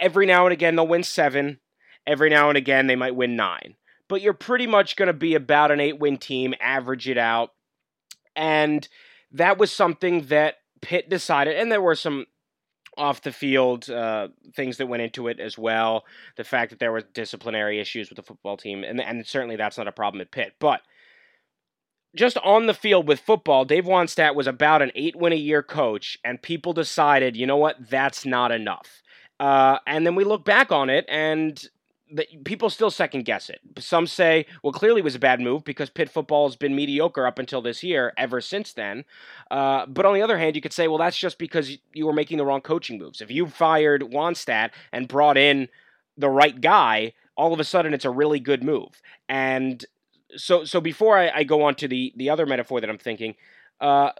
every 0.00 0.26
now 0.26 0.46
and 0.46 0.52
again 0.52 0.76
they'll 0.76 0.86
win 0.86 1.02
seven, 1.02 1.58
every 2.06 2.30
now 2.30 2.48
and 2.48 2.58
again 2.58 2.86
they 2.86 2.96
might 2.96 3.16
win 3.16 3.36
nine, 3.36 3.74
but 4.08 4.22
you're 4.22 4.32
pretty 4.32 4.66
much 4.66 4.96
going 4.96 5.08
to 5.08 5.12
be 5.12 5.34
about 5.34 5.70
an 5.70 5.80
eight 5.80 5.98
win 5.98 6.16
team, 6.16 6.54
average 6.60 7.08
it 7.08 7.18
out, 7.18 7.50
and 8.34 8.88
that 9.32 9.58
was 9.58 9.72
something 9.72 10.26
that 10.26 10.56
Pitt 10.82 11.08
decided, 11.08 11.56
and 11.56 11.72
there 11.72 11.82
were 11.82 11.96
some 11.96 12.26
off 12.96 13.22
the 13.22 13.32
field 13.32 13.88
uh, 13.90 14.28
things 14.54 14.78
that 14.78 14.86
went 14.86 15.02
into 15.02 15.28
it 15.28 15.40
as 15.40 15.58
well. 15.58 16.04
The 16.36 16.44
fact 16.44 16.70
that 16.70 16.78
there 16.78 16.92
were 16.92 17.02
disciplinary 17.02 17.80
issues 17.80 18.08
with 18.08 18.16
the 18.16 18.22
football 18.22 18.56
team, 18.56 18.84
and 18.84 19.00
and 19.00 19.26
certainly 19.26 19.56
that's 19.56 19.78
not 19.78 19.88
a 19.88 19.92
problem 19.92 20.20
at 20.20 20.30
Pitt. 20.30 20.54
But 20.58 20.80
just 22.14 22.38
on 22.38 22.66
the 22.66 22.74
field 22.74 23.06
with 23.06 23.20
football, 23.20 23.64
Dave 23.64 23.84
Wannstedt 23.84 24.34
was 24.34 24.46
about 24.46 24.82
an 24.82 24.90
eight 24.94 25.16
win 25.16 25.32
a 25.32 25.36
year 25.36 25.62
coach, 25.62 26.18
and 26.24 26.40
people 26.40 26.72
decided, 26.72 27.36
you 27.36 27.46
know 27.46 27.56
what, 27.56 27.90
that's 27.90 28.24
not 28.24 28.50
enough. 28.50 29.02
Uh, 29.38 29.78
and 29.86 30.06
then 30.06 30.14
we 30.14 30.24
look 30.24 30.44
back 30.44 30.72
on 30.72 30.88
it, 30.88 31.04
and 31.08 31.68
that 32.12 32.44
people 32.44 32.70
still 32.70 32.90
second 32.90 33.24
guess 33.24 33.50
it. 33.50 33.60
Some 33.78 34.06
say, 34.06 34.46
well, 34.62 34.72
clearly 34.72 35.00
it 35.00 35.04
was 35.04 35.16
a 35.16 35.20
bad 35.20 35.40
move 35.40 35.64
because 35.64 35.90
Pitt 35.90 36.08
football 36.08 36.48
has 36.48 36.56
been 36.56 36.74
mediocre 36.74 37.26
up 37.26 37.38
until 37.38 37.60
this 37.60 37.82
year, 37.82 38.12
ever 38.16 38.40
since 38.40 38.72
then. 38.72 39.04
Uh, 39.50 39.86
but 39.86 40.06
on 40.06 40.14
the 40.14 40.22
other 40.22 40.38
hand, 40.38 40.54
you 40.54 40.62
could 40.62 40.72
say, 40.72 40.86
well, 40.86 40.98
that's 40.98 41.18
just 41.18 41.38
because 41.38 41.78
you 41.92 42.06
were 42.06 42.12
making 42.12 42.38
the 42.38 42.44
wrong 42.44 42.60
coaching 42.60 42.98
moves. 42.98 43.20
If 43.20 43.30
you 43.30 43.46
fired 43.46 44.02
Wannstedt 44.02 44.70
and 44.92 45.08
brought 45.08 45.36
in 45.36 45.68
the 46.16 46.30
right 46.30 46.60
guy, 46.60 47.12
all 47.36 47.52
of 47.52 47.60
a 47.60 47.64
sudden 47.64 47.92
it's 47.92 48.04
a 48.04 48.10
really 48.10 48.40
good 48.40 48.62
move. 48.62 49.02
And 49.28 49.84
so, 50.36 50.64
so 50.64 50.80
before 50.80 51.18
I, 51.18 51.30
I 51.30 51.44
go 51.44 51.62
on 51.62 51.74
to 51.76 51.88
the 51.88 52.12
the 52.16 52.30
other 52.30 52.46
metaphor 52.46 52.80
that 52.80 52.90
I'm 52.90 52.98
thinking, 52.98 53.34
uh, 53.80 54.10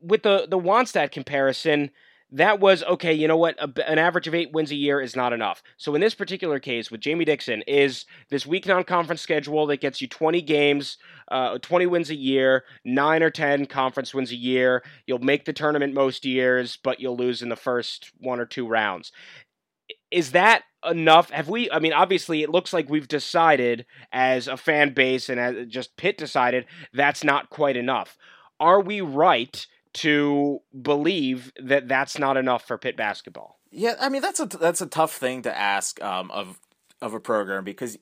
with 0.00 0.22
the 0.22 0.46
the 0.48 0.58
Wannstedt 0.58 1.10
comparison 1.10 1.90
that 2.34 2.58
was 2.58 2.82
okay. 2.82 3.12
You 3.12 3.28
know 3.28 3.36
what? 3.36 3.56
A, 3.58 3.88
an 3.88 3.98
average 3.98 4.26
of 4.26 4.34
eight 4.34 4.52
wins 4.52 4.72
a 4.72 4.74
year 4.74 5.00
is 5.00 5.14
not 5.14 5.32
enough. 5.32 5.62
So 5.76 5.94
in 5.94 6.00
this 6.00 6.16
particular 6.16 6.58
case 6.58 6.90
with 6.90 7.00
Jamie 7.00 7.24
Dixon, 7.24 7.62
is 7.62 8.06
this 8.28 8.44
weak 8.44 8.66
non-conference 8.66 9.20
schedule 9.20 9.66
that 9.66 9.80
gets 9.80 10.00
you 10.00 10.08
20 10.08 10.42
games, 10.42 10.98
uh, 11.30 11.58
20 11.58 11.86
wins 11.86 12.10
a 12.10 12.16
year, 12.16 12.64
nine 12.84 13.22
or 13.22 13.30
10 13.30 13.66
conference 13.66 14.12
wins 14.12 14.32
a 14.32 14.36
year. 14.36 14.82
You'll 15.06 15.20
make 15.20 15.44
the 15.44 15.52
tournament 15.52 15.94
most 15.94 16.24
years, 16.24 16.76
but 16.76 16.98
you'll 16.98 17.16
lose 17.16 17.40
in 17.40 17.50
the 17.50 17.56
first 17.56 18.10
one 18.18 18.40
or 18.40 18.46
two 18.46 18.66
rounds. 18.66 19.12
Is 20.10 20.32
that 20.32 20.62
enough? 20.84 21.30
Have 21.30 21.48
we? 21.48 21.70
I 21.70 21.78
mean, 21.78 21.92
obviously, 21.92 22.42
it 22.42 22.50
looks 22.50 22.72
like 22.72 22.88
we've 22.88 23.08
decided 23.08 23.86
as 24.12 24.48
a 24.48 24.56
fan 24.56 24.92
base 24.92 25.28
and 25.28 25.38
as 25.38 25.68
just 25.68 25.96
Pitt 25.96 26.18
decided 26.18 26.66
that's 26.92 27.22
not 27.22 27.50
quite 27.50 27.76
enough. 27.76 28.16
Are 28.58 28.80
we 28.80 29.00
right? 29.00 29.66
To 29.94 30.60
believe 30.80 31.52
that 31.60 31.88
that's 31.88 32.18
not 32.18 32.36
enough 32.36 32.66
for 32.66 32.76
Pitt 32.76 32.96
basketball. 32.96 33.58
Yeah, 33.70 33.94
I 34.00 34.08
mean 34.08 34.22
that's 34.22 34.40
a 34.40 34.46
that's 34.46 34.80
a 34.80 34.86
tough 34.86 35.14
thing 35.14 35.42
to 35.42 35.56
ask 35.56 36.02
um, 36.02 36.30
of 36.30 36.60
of 37.00 37.14
a 37.14 37.20
program 37.20 37.64
because 37.64 37.98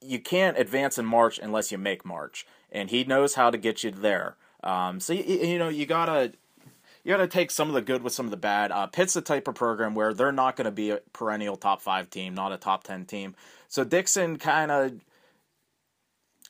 you 0.00 0.18
can't 0.18 0.58
advance 0.58 0.98
in 0.98 1.06
March 1.06 1.38
unless 1.38 1.72
you 1.72 1.78
make 1.78 2.04
March, 2.04 2.46
and 2.70 2.90
he 2.90 3.04
knows 3.04 3.34
how 3.34 3.50
to 3.50 3.58
get 3.58 3.82
you 3.82 3.90
there. 3.90 4.36
Um, 4.62 5.00
so 5.00 5.12
you, 5.12 5.22
you 5.22 5.58
know 5.58 5.68
you 5.68 5.86
gotta 5.86 6.32
you 7.06 7.12
got 7.12 7.18
to 7.18 7.28
take 7.28 7.52
some 7.52 7.68
of 7.68 7.74
the 7.74 7.82
good 7.82 8.02
with 8.02 8.12
some 8.12 8.26
of 8.26 8.32
the 8.32 8.36
bad. 8.36 8.72
Uh, 8.72 8.88
Pitt's 8.88 9.14
the 9.14 9.20
type 9.20 9.46
of 9.46 9.54
program 9.54 9.94
where 9.94 10.12
they're 10.12 10.32
not 10.32 10.56
going 10.56 10.64
to 10.64 10.72
be 10.72 10.90
a 10.90 10.98
perennial 11.12 11.54
top 11.54 11.80
five 11.80 12.10
team, 12.10 12.34
not 12.34 12.52
a 12.52 12.56
top 12.56 12.82
ten 12.82 13.04
team. 13.04 13.36
So 13.68 13.84
Dixon 13.84 14.38
kind 14.38 14.72
of 14.72 14.94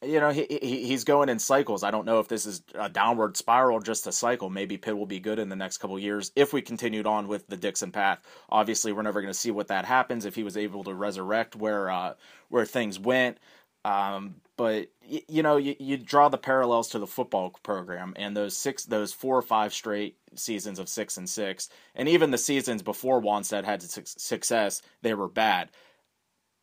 you 0.03 0.21
know, 0.21 0.31
he, 0.31 0.47
he 0.49 0.87
he's 0.87 1.05
going 1.05 1.29
in 1.29 1.39
cycles. 1.39 1.83
I 1.83 1.91
don't 1.91 2.05
know 2.05 2.21
if 2.21 2.29
this 2.29 2.45
is 2.45 2.63
a 2.75 2.89
downward 2.89 3.37
spiral, 3.37 3.81
just 3.81 4.07
a 4.07 4.13
cycle. 4.13 4.51
Maybe 4.51 4.77
Pitt 4.77 4.97
will 4.97 5.07
be 5.07 5.21
good 5.21 5.39
in 5.39 5.49
the 5.49 5.57
next 5.57 5.79
couple 5.79 5.99
years 5.99 6.33
if 6.37 6.53
we 6.53 6.61
continued 6.61 7.07
on 7.07 7.29
with 7.29 7.47
the 7.47 7.57
Dixon 7.57 7.93
path. 7.93 8.21
Obviously, 8.51 8.93
we're 8.93 9.03
never 9.03 9.23
going 9.23 9.33
to 9.33 9.39
see 9.39 9.51
what 9.51 9.69
that 9.69 9.85
happens 9.85 10.25
if 10.25 10.35
he 10.35 10.43
was 10.43 10.57
able 10.57 10.85
to 10.85 10.95
resurrect 10.95 11.57
where 11.57 11.91
uh, 11.91 12.15
where 12.49 12.67
things 12.67 12.99
went. 12.99 13.39
Um, 13.87 14.37
but 14.57 14.89
you 15.03 15.43
know, 15.43 15.57
you, 15.59 15.77
you 15.79 15.97
draw 15.97 16.29
the 16.29 16.39
parallels 16.39 16.89
to 16.89 16.99
the 16.99 17.07
football 17.07 17.51
program 17.63 18.15
and 18.17 18.37
those 18.37 18.57
six, 18.57 18.85
those 18.85 19.13
four 19.13 19.37
or 19.39 19.43
five 19.43 19.73
straight 19.73 20.17
seasons 20.35 20.79
of 20.79 20.89
six 20.89 21.17
and 21.17 21.29
six, 21.29 21.69
and 21.95 22.09
even 22.09 22.33
the 22.33 22.39
seasons 22.39 22.83
before 22.83 23.23
Wannstedt 23.23 23.65
had 23.65 23.83
success, 23.83 24.83
they 25.03 25.15
were 25.15 25.29
bad. 25.29 25.71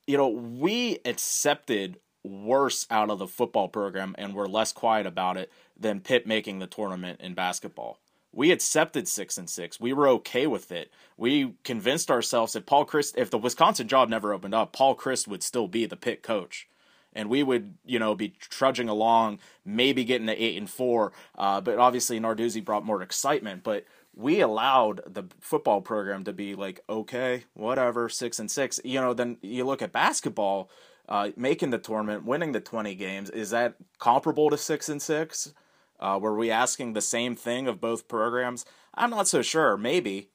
You 0.06 0.18
know, 0.18 0.28
we 0.28 1.00
accepted 1.06 1.98
worse 2.24 2.88
out 2.90 3.10
of 3.10 3.20
the 3.20 3.28
football 3.28 3.68
program 3.68 4.16
and 4.18 4.34
were 4.34 4.48
less 4.48 4.72
quiet 4.72 5.06
about 5.06 5.38
it 5.38 5.52
than 5.78 6.00
Pitt 6.00 6.26
making 6.26 6.60
the 6.60 6.68
tournament 6.68 7.20
in 7.22 7.34
basketball. 7.34 8.00
We 8.32 8.52
accepted 8.52 9.08
six 9.08 9.38
and 9.38 9.50
six. 9.50 9.80
We 9.80 9.94
were 9.94 10.08
okay 10.08 10.48
with 10.48 10.72
it. 10.72 10.92
We 11.18 11.54
convinced 11.64 12.10
ourselves 12.10 12.54
that 12.54 12.66
Paul 12.66 12.86
Chryst, 12.86 13.14
if 13.16 13.30
the 13.30 13.38
Wisconsin 13.38 13.88
job 13.88 14.10
never 14.10 14.34
opened 14.34 14.56
up, 14.56 14.74
Paul 14.74 14.96
Chryst 14.96 15.28
would 15.28 15.44
still 15.44 15.68
be 15.68 15.86
the 15.86 15.96
Pitt 15.96 16.24
coach, 16.24 16.68
and 17.14 17.30
we 17.30 17.44
would, 17.44 17.76
you 17.86 18.00
know, 18.00 18.16
be 18.16 18.30
trudging 18.30 18.90
along, 18.90 19.38
maybe 19.64 20.04
getting 20.04 20.26
to 20.28 20.44
eight 20.44 20.58
and 20.58 20.70
four. 20.70 21.14
Uh, 21.38 21.62
but 21.62 21.78
obviously, 21.78 22.20
Narduzzi 22.20 22.64
brought 22.66 22.84
more 22.84 23.04
excitement. 23.04 23.64
But 23.64 23.86
we 24.16 24.42
allowed 24.42 25.02
the 25.06 25.26
football 25.40 25.82
program 25.82 26.24
to 26.24 26.34
be 26.34 26.56
like, 26.56 26.80
okay, 26.90 27.44
whatever, 27.54 28.10
six 28.10 28.40
and 28.40 28.50
six. 28.50 28.80
You 28.84 29.00
know, 29.00 29.14
then 29.14 29.38
you 29.42 29.64
look 29.64 29.84
at 29.84 29.92
basketball 29.92 30.72
uh, 31.14 31.30
making 31.38 31.70
the 31.70 31.78
tournament, 31.78 32.26
winning 32.26 32.54
the 32.54 32.60
20 32.60 32.96
games, 32.96 33.30
is 33.30 33.52
that 33.52 33.76
comparable 34.00 34.50
to 34.50 34.58
six 34.58 34.90
and 34.90 35.00
six? 35.00 35.54
Uh, 36.00 36.18
were 36.20 36.36
we 36.36 36.50
asking 36.50 36.94
the 36.94 37.02
same 37.02 37.36
thing 37.36 37.68
of 37.68 37.80
both 37.80 38.08
programs? 38.08 38.66
I'm 38.96 39.12
not 39.12 39.28
so 39.28 39.44
sure. 39.44 39.78
Maybe, 39.78 40.30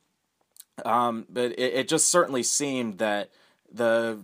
um, 0.84 1.26
but 1.28 1.50
it, 1.58 1.74
it 1.74 1.88
just 1.88 2.06
certainly 2.06 2.44
seemed 2.44 2.98
that 2.98 3.30
the 3.68 4.20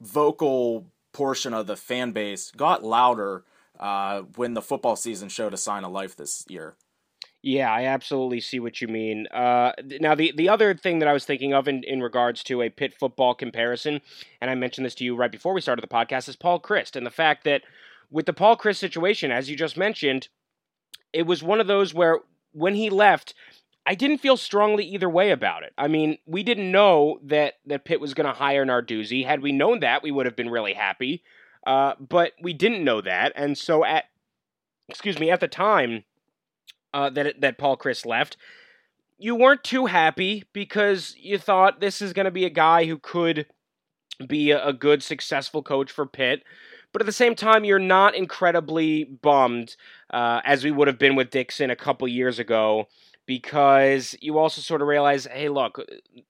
vocal 0.00 0.86
portion 1.12 1.54
of 1.54 1.68
the 1.68 1.76
fan 1.76 2.10
base 2.10 2.50
got 2.50 2.82
louder 2.82 3.44
uh, 3.78 4.22
when 4.34 4.54
the 4.54 4.62
football 4.62 4.96
season 4.96 5.28
showed 5.28 5.54
a 5.54 5.56
sign 5.56 5.84
of 5.84 5.92
life 5.92 6.16
this 6.16 6.44
year. 6.48 6.74
Yeah, 7.46 7.70
I 7.70 7.84
absolutely 7.84 8.40
see 8.40 8.58
what 8.58 8.80
you 8.80 8.88
mean. 8.88 9.26
Uh, 9.26 9.72
now, 10.00 10.14
the, 10.14 10.32
the 10.34 10.48
other 10.48 10.74
thing 10.74 11.00
that 11.00 11.08
I 11.08 11.12
was 11.12 11.26
thinking 11.26 11.52
of 11.52 11.68
in, 11.68 11.84
in 11.84 12.00
regards 12.00 12.42
to 12.44 12.62
a 12.62 12.70
Pitt 12.70 12.94
football 12.98 13.34
comparison, 13.34 14.00
and 14.40 14.50
I 14.50 14.54
mentioned 14.54 14.86
this 14.86 14.94
to 14.94 15.04
you 15.04 15.14
right 15.14 15.30
before 15.30 15.52
we 15.52 15.60
started 15.60 15.82
the 15.82 15.94
podcast, 15.94 16.26
is 16.26 16.36
Paul 16.36 16.58
Chryst. 16.58 16.96
And 16.96 17.04
the 17.04 17.10
fact 17.10 17.44
that 17.44 17.60
with 18.10 18.24
the 18.24 18.32
Paul 18.32 18.56
Chryst 18.56 18.78
situation, 18.78 19.30
as 19.30 19.50
you 19.50 19.56
just 19.56 19.76
mentioned, 19.76 20.28
it 21.12 21.26
was 21.26 21.42
one 21.42 21.60
of 21.60 21.66
those 21.66 21.92
where 21.92 22.20
when 22.52 22.76
he 22.76 22.88
left, 22.88 23.34
I 23.84 23.94
didn't 23.94 24.18
feel 24.18 24.38
strongly 24.38 24.86
either 24.86 25.10
way 25.10 25.30
about 25.30 25.64
it. 25.64 25.74
I 25.76 25.86
mean, 25.86 26.16
we 26.24 26.44
didn't 26.44 26.72
know 26.72 27.18
that, 27.24 27.56
that 27.66 27.84
Pitt 27.84 28.00
was 28.00 28.14
going 28.14 28.26
to 28.26 28.32
hire 28.32 28.64
Narduzzi. 28.64 29.26
Had 29.26 29.42
we 29.42 29.52
known 29.52 29.80
that, 29.80 30.02
we 30.02 30.10
would 30.10 30.24
have 30.24 30.34
been 30.34 30.48
really 30.48 30.72
happy. 30.72 31.22
Uh, 31.66 31.92
but 32.00 32.32
we 32.40 32.54
didn't 32.54 32.84
know 32.84 33.02
that. 33.02 33.34
And 33.36 33.58
so 33.58 33.84
at, 33.84 34.04
excuse 34.88 35.18
me, 35.18 35.30
at 35.30 35.40
the 35.40 35.48
time, 35.48 36.04
uh, 36.94 37.10
that 37.10 37.40
that 37.42 37.58
Paul 37.58 37.76
Chryst 37.76 38.06
left, 38.06 38.38
you 39.18 39.34
weren't 39.34 39.64
too 39.64 39.86
happy 39.86 40.44
because 40.54 41.14
you 41.18 41.36
thought 41.36 41.80
this 41.80 42.00
is 42.00 42.14
going 42.14 42.24
to 42.24 42.30
be 42.30 42.46
a 42.46 42.50
guy 42.50 42.86
who 42.86 42.98
could 42.98 43.46
be 44.26 44.52
a, 44.52 44.64
a 44.66 44.72
good, 44.72 45.02
successful 45.02 45.62
coach 45.62 45.90
for 45.90 46.06
Pitt. 46.06 46.44
But 46.92 47.02
at 47.02 47.06
the 47.06 47.12
same 47.12 47.34
time, 47.34 47.64
you're 47.64 47.80
not 47.80 48.14
incredibly 48.14 49.04
bummed, 49.04 49.76
uh, 50.12 50.40
as 50.44 50.62
we 50.62 50.70
would 50.70 50.86
have 50.86 50.98
been 50.98 51.16
with 51.16 51.30
Dixon 51.30 51.70
a 51.70 51.76
couple 51.76 52.06
years 52.06 52.38
ago, 52.38 52.86
because 53.26 54.14
you 54.20 54.38
also 54.38 54.60
sort 54.60 54.80
of 54.80 54.86
realize, 54.86 55.26
hey, 55.26 55.48
look, 55.48 55.80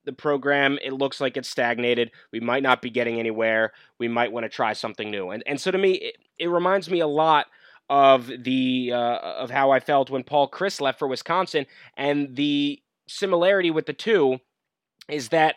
the 0.06 0.12
program 0.14 0.78
it 0.82 0.94
looks 0.94 1.20
like 1.20 1.36
it's 1.36 1.50
stagnated. 1.50 2.10
We 2.32 2.40
might 2.40 2.62
not 2.62 2.80
be 2.80 2.88
getting 2.88 3.18
anywhere. 3.18 3.72
We 3.98 4.08
might 4.08 4.32
want 4.32 4.44
to 4.44 4.48
try 4.48 4.72
something 4.72 5.10
new. 5.10 5.28
And 5.30 5.42
and 5.46 5.60
so 5.60 5.70
to 5.70 5.76
me, 5.76 5.92
it, 5.92 6.16
it 6.38 6.48
reminds 6.48 6.88
me 6.88 7.00
a 7.00 7.06
lot 7.06 7.46
of 7.90 8.30
the 8.42 8.92
uh, 8.92 9.18
of 9.18 9.50
how 9.50 9.70
I 9.70 9.80
felt 9.80 10.10
when 10.10 10.24
Paul 10.24 10.50
Chryst 10.50 10.80
left 10.80 10.98
for 10.98 11.08
Wisconsin, 11.08 11.66
and 11.96 12.36
the 12.36 12.80
similarity 13.06 13.70
with 13.70 13.86
the 13.86 13.92
two 13.92 14.38
is 15.08 15.28
that 15.28 15.56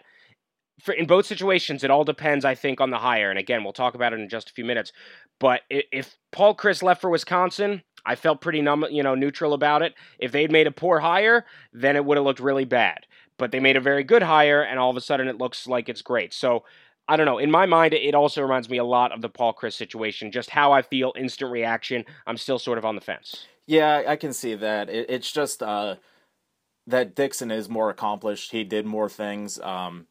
for 0.83 0.93
in 0.93 1.07
both 1.07 1.25
situations 1.25 1.83
it 1.83 1.91
all 1.91 2.03
depends, 2.03 2.45
I 2.45 2.55
think, 2.55 2.81
on 2.81 2.89
the 2.89 2.97
hire. 2.97 3.29
And 3.29 3.39
again, 3.39 3.63
we'll 3.63 3.73
talk 3.73 3.95
about 3.95 4.13
it 4.13 4.19
in 4.19 4.29
just 4.29 4.49
a 4.49 4.53
few 4.53 4.65
minutes. 4.65 4.91
But 5.39 5.61
if 5.69 6.17
Paul 6.31 6.55
Chryst 6.55 6.83
left 6.83 7.01
for 7.01 7.09
Wisconsin, 7.09 7.83
I 8.05 8.15
felt 8.15 8.41
pretty 8.41 8.61
num- 8.61 8.87
you 8.91 9.03
know 9.03 9.15
neutral 9.15 9.53
about 9.53 9.81
it. 9.81 9.93
If 10.19 10.31
they'd 10.31 10.51
made 10.51 10.67
a 10.67 10.71
poor 10.71 10.99
hire, 10.99 11.45
then 11.73 11.95
it 11.95 12.05
would 12.05 12.17
have 12.17 12.25
looked 12.25 12.39
really 12.39 12.65
bad. 12.65 13.05
But 13.37 13.51
they 13.51 13.59
made 13.59 13.77
a 13.77 13.81
very 13.81 14.03
good 14.03 14.23
hire, 14.23 14.61
and 14.63 14.79
all 14.79 14.89
of 14.89 14.97
a 14.97 15.01
sudden 15.01 15.27
it 15.27 15.37
looks 15.37 15.67
like 15.67 15.89
it's 15.89 16.01
great. 16.01 16.33
So 16.33 16.63
I 17.07 17.15
don't 17.15 17.25
know. 17.25 17.37
In 17.37 17.51
my 17.51 17.65
mind, 17.65 17.93
it 17.93 18.15
also 18.15 18.41
reminds 18.41 18.69
me 18.69 18.77
a 18.77 18.83
lot 18.83 19.11
of 19.11 19.21
the 19.21 19.29
Paul 19.29 19.53
Chryst 19.53 19.73
situation. 19.73 20.31
Just 20.31 20.49
how 20.49 20.71
I 20.71 20.81
feel, 20.81 21.13
instant 21.15 21.51
reaction. 21.51 22.03
I'm 22.25 22.37
still 22.37 22.59
sort 22.59 22.77
of 22.77 22.85
on 22.85 22.95
the 22.95 23.01
fence. 23.01 23.45
Yeah, 23.65 24.03
I 24.07 24.15
can 24.15 24.33
see 24.33 24.55
that. 24.55 24.89
It, 24.89 25.09
it's 25.09 25.31
just 25.31 25.63
uh, 25.63 25.95
that 26.87 27.15
Dixon 27.15 27.51
is 27.51 27.69
more 27.69 27.89
accomplished. 27.89 28.51
He 28.51 28.63
did 28.63 28.85
more 28.85 29.09
things. 29.09 29.59
Um, 29.59 30.07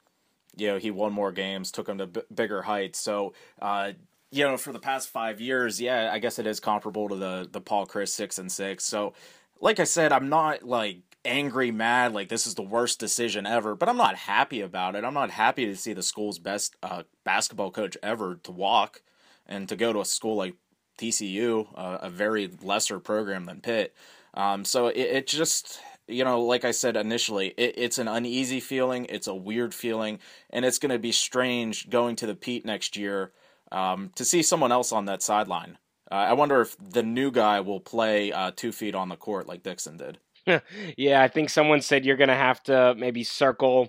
you 0.56 0.68
know, 0.68 0.78
he 0.78 0.90
won 0.90 1.12
more 1.12 1.32
games, 1.32 1.70
took 1.70 1.88
him 1.88 1.98
to 1.98 2.06
b- 2.06 2.22
bigger 2.34 2.62
heights. 2.62 2.98
So 2.98 3.34
uh, 3.60 3.92
you 4.30 4.44
know, 4.44 4.56
for 4.56 4.72
the 4.72 4.78
past 4.78 5.08
five 5.08 5.40
years, 5.40 5.80
yeah, 5.80 6.10
I 6.12 6.18
guess 6.18 6.38
it 6.38 6.46
is 6.46 6.60
comparable 6.60 7.08
to 7.08 7.16
the 7.16 7.48
the 7.50 7.60
Paul 7.60 7.86
Chryst 7.86 8.08
six 8.08 8.38
and 8.38 8.50
six. 8.50 8.84
So, 8.84 9.14
like 9.60 9.80
I 9.80 9.84
said, 9.84 10.12
I'm 10.12 10.28
not 10.28 10.62
like 10.62 10.98
angry, 11.26 11.70
mad, 11.70 12.12
like 12.12 12.28
this 12.28 12.46
is 12.46 12.54
the 12.54 12.62
worst 12.62 12.98
decision 12.98 13.46
ever, 13.46 13.74
but 13.74 13.88
I'm 13.88 13.96
not 13.96 14.16
happy 14.16 14.60
about 14.60 14.94
it. 14.94 15.04
I'm 15.04 15.14
not 15.14 15.30
happy 15.30 15.66
to 15.66 15.76
see 15.76 15.92
the 15.92 16.02
school's 16.02 16.38
best 16.38 16.76
uh, 16.82 17.02
basketball 17.24 17.70
coach 17.70 17.96
ever 18.02 18.36
to 18.44 18.52
walk 18.52 19.02
and 19.46 19.68
to 19.68 19.76
go 19.76 19.92
to 19.92 20.00
a 20.00 20.04
school 20.04 20.36
like 20.36 20.54
TCU, 20.98 21.66
uh, 21.74 21.98
a 22.00 22.10
very 22.10 22.50
lesser 22.62 22.98
program 22.98 23.44
than 23.44 23.60
Pitt. 23.60 23.94
Um, 24.34 24.64
so 24.64 24.88
it, 24.88 24.98
it 24.98 25.26
just 25.26 25.80
you 26.08 26.24
know, 26.24 26.42
like 26.42 26.64
I 26.64 26.70
said 26.70 26.96
initially, 26.96 27.48
it, 27.56 27.74
it's 27.76 27.98
an 27.98 28.08
uneasy 28.08 28.60
feeling. 28.60 29.06
It's 29.08 29.26
a 29.26 29.34
weird 29.34 29.74
feeling, 29.74 30.20
and 30.50 30.64
it's 30.64 30.78
going 30.78 30.92
to 30.92 30.98
be 30.98 31.12
strange 31.12 31.90
going 31.90 32.16
to 32.16 32.26
the 32.26 32.34
Pete 32.34 32.64
next 32.64 32.96
year 32.96 33.32
um, 33.72 34.10
to 34.14 34.24
see 34.24 34.42
someone 34.42 34.72
else 34.72 34.92
on 34.92 35.06
that 35.06 35.22
sideline. 35.22 35.78
Uh, 36.10 36.14
I 36.14 36.32
wonder 36.34 36.60
if 36.60 36.76
the 36.78 37.02
new 37.02 37.30
guy 37.32 37.60
will 37.60 37.80
play 37.80 38.30
uh, 38.30 38.52
two 38.54 38.70
feet 38.70 38.94
on 38.94 39.08
the 39.08 39.16
court 39.16 39.48
like 39.48 39.62
Dixon 39.62 39.96
did. 39.96 40.18
yeah, 40.96 41.22
I 41.22 41.28
think 41.28 41.50
someone 41.50 41.80
said 41.80 42.04
you're 42.04 42.16
going 42.16 42.28
to 42.28 42.34
have 42.34 42.62
to 42.64 42.94
maybe 42.96 43.24
circle 43.24 43.88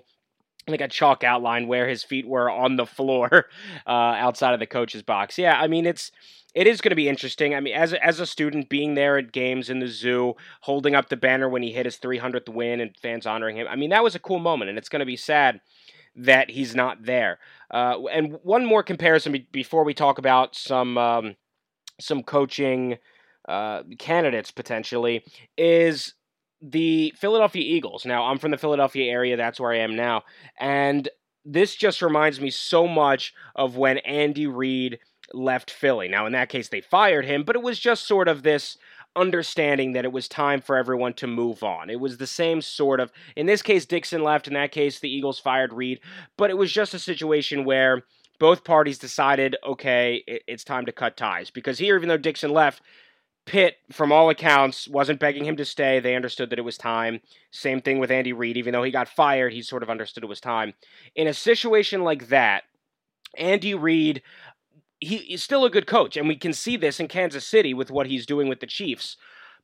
like 0.66 0.80
a 0.80 0.88
chalk 0.88 1.24
outline 1.24 1.66
where 1.66 1.88
his 1.88 2.04
feet 2.04 2.26
were 2.26 2.50
on 2.50 2.76
the 2.76 2.86
floor 2.96 3.46
uh, 3.86 3.90
outside 3.90 4.54
of 4.54 4.60
the 4.60 4.66
coach's 4.66 5.02
box. 5.02 5.38
Yeah, 5.38 5.58
I 5.60 5.66
mean 5.66 5.86
it's 5.86 6.10
it 6.54 6.66
is 6.66 6.80
going 6.80 6.90
to 6.90 6.96
be 6.96 7.08
interesting. 7.08 7.54
I 7.54 7.60
mean, 7.60 7.74
as 7.74 7.92
a, 7.92 8.04
as 8.04 8.20
a 8.20 8.26
student, 8.26 8.68
being 8.68 8.94
there 8.94 9.18
at 9.18 9.32
games 9.32 9.68
in 9.68 9.80
the 9.80 9.86
zoo, 9.86 10.34
holding 10.62 10.94
up 10.94 11.08
the 11.08 11.16
banner 11.16 11.48
when 11.48 11.62
he 11.62 11.72
hit 11.72 11.84
his 11.84 11.98
300th 11.98 12.48
win 12.48 12.80
and 12.80 12.96
fans 12.96 13.26
honoring 13.26 13.56
him. 13.56 13.66
I 13.68 13.76
mean, 13.76 13.90
that 13.90 14.02
was 14.02 14.14
a 14.14 14.18
cool 14.18 14.38
moment, 14.38 14.70
and 14.70 14.78
it's 14.78 14.88
going 14.88 15.00
to 15.00 15.06
be 15.06 15.16
sad 15.16 15.60
that 16.16 16.50
he's 16.50 16.74
not 16.74 17.04
there. 17.04 17.38
Uh, 17.70 18.02
and 18.06 18.38
one 18.42 18.64
more 18.64 18.82
comparison 18.82 19.32
be- 19.32 19.46
before 19.52 19.84
we 19.84 19.92
talk 19.94 20.18
about 20.18 20.56
some 20.56 20.96
um, 20.96 21.36
some 22.00 22.22
coaching 22.22 22.96
uh, 23.46 23.82
candidates 23.98 24.50
potentially 24.50 25.24
is 25.56 26.14
the 26.60 27.12
Philadelphia 27.16 27.62
Eagles. 27.62 28.04
Now, 28.04 28.24
I'm 28.24 28.38
from 28.38 28.50
the 28.50 28.58
Philadelphia 28.58 29.10
area. 29.10 29.36
That's 29.36 29.60
where 29.60 29.72
I 29.72 29.78
am 29.78 29.96
now, 29.96 30.22
and 30.58 31.08
this 31.44 31.74
just 31.74 32.02
reminds 32.02 32.40
me 32.40 32.50
so 32.50 32.86
much 32.86 33.32
of 33.56 33.76
when 33.76 33.98
Andy 33.98 34.46
Reid 34.46 34.98
left 35.32 35.70
Philly. 35.70 36.08
Now, 36.08 36.26
in 36.26 36.32
that 36.32 36.48
case, 36.48 36.68
they 36.68 36.80
fired 36.80 37.24
him, 37.24 37.42
but 37.42 37.56
it 37.56 37.62
was 37.62 37.78
just 37.78 38.06
sort 38.06 38.28
of 38.28 38.42
this 38.42 38.76
understanding 39.16 39.92
that 39.92 40.04
it 40.04 40.12
was 40.12 40.28
time 40.28 40.60
for 40.60 40.76
everyone 40.76 41.14
to 41.14 41.26
move 41.26 41.62
on. 41.62 41.90
It 41.90 42.00
was 42.00 42.18
the 42.18 42.26
same 42.26 42.60
sort 42.60 43.00
of, 43.00 43.10
in 43.34 43.46
this 43.46 43.62
case, 43.62 43.86
Dixon 43.86 44.22
left. 44.22 44.46
In 44.46 44.54
that 44.54 44.72
case, 44.72 45.00
the 45.00 45.10
Eagles 45.10 45.38
fired 45.38 45.72
Reid, 45.72 46.00
but 46.36 46.50
it 46.50 46.58
was 46.58 46.72
just 46.72 46.94
a 46.94 46.98
situation 46.98 47.64
where 47.64 48.02
both 48.38 48.62
parties 48.62 48.98
decided, 48.98 49.56
okay, 49.66 50.22
it's 50.26 50.64
time 50.64 50.86
to 50.86 50.92
cut 50.92 51.16
ties. 51.16 51.50
Because 51.50 51.78
here, 51.78 51.96
even 51.96 52.08
though 52.08 52.16
Dixon 52.16 52.52
left, 52.52 52.82
Pitt, 53.48 53.76
from 53.90 54.12
all 54.12 54.28
accounts, 54.28 54.86
wasn't 54.86 55.20
begging 55.20 55.46
him 55.46 55.56
to 55.56 55.64
stay. 55.64 56.00
They 56.00 56.14
understood 56.14 56.50
that 56.50 56.58
it 56.58 56.66
was 56.66 56.76
time. 56.76 57.20
Same 57.50 57.80
thing 57.80 57.98
with 57.98 58.10
Andy 58.10 58.34
Reid. 58.34 58.58
Even 58.58 58.72
though 58.72 58.82
he 58.82 58.90
got 58.90 59.08
fired, 59.08 59.54
he 59.54 59.62
sort 59.62 59.82
of 59.82 59.88
understood 59.88 60.22
it 60.22 60.28
was 60.28 60.40
time. 60.40 60.74
In 61.16 61.26
a 61.26 61.32
situation 61.32 62.04
like 62.04 62.28
that, 62.28 62.64
Andy 63.38 63.74
Reid 63.74 64.22
he 65.00 65.16
is 65.16 65.42
still 65.42 65.64
a 65.64 65.70
good 65.70 65.86
coach, 65.86 66.16
and 66.16 66.28
we 66.28 66.36
can 66.36 66.52
see 66.52 66.76
this 66.76 67.00
in 67.00 67.08
Kansas 67.08 67.46
City 67.46 67.72
with 67.72 67.90
what 67.90 68.06
he's 68.06 68.26
doing 68.26 68.48
with 68.48 68.60
the 68.60 68.66
Chiefs. 68.66 69.16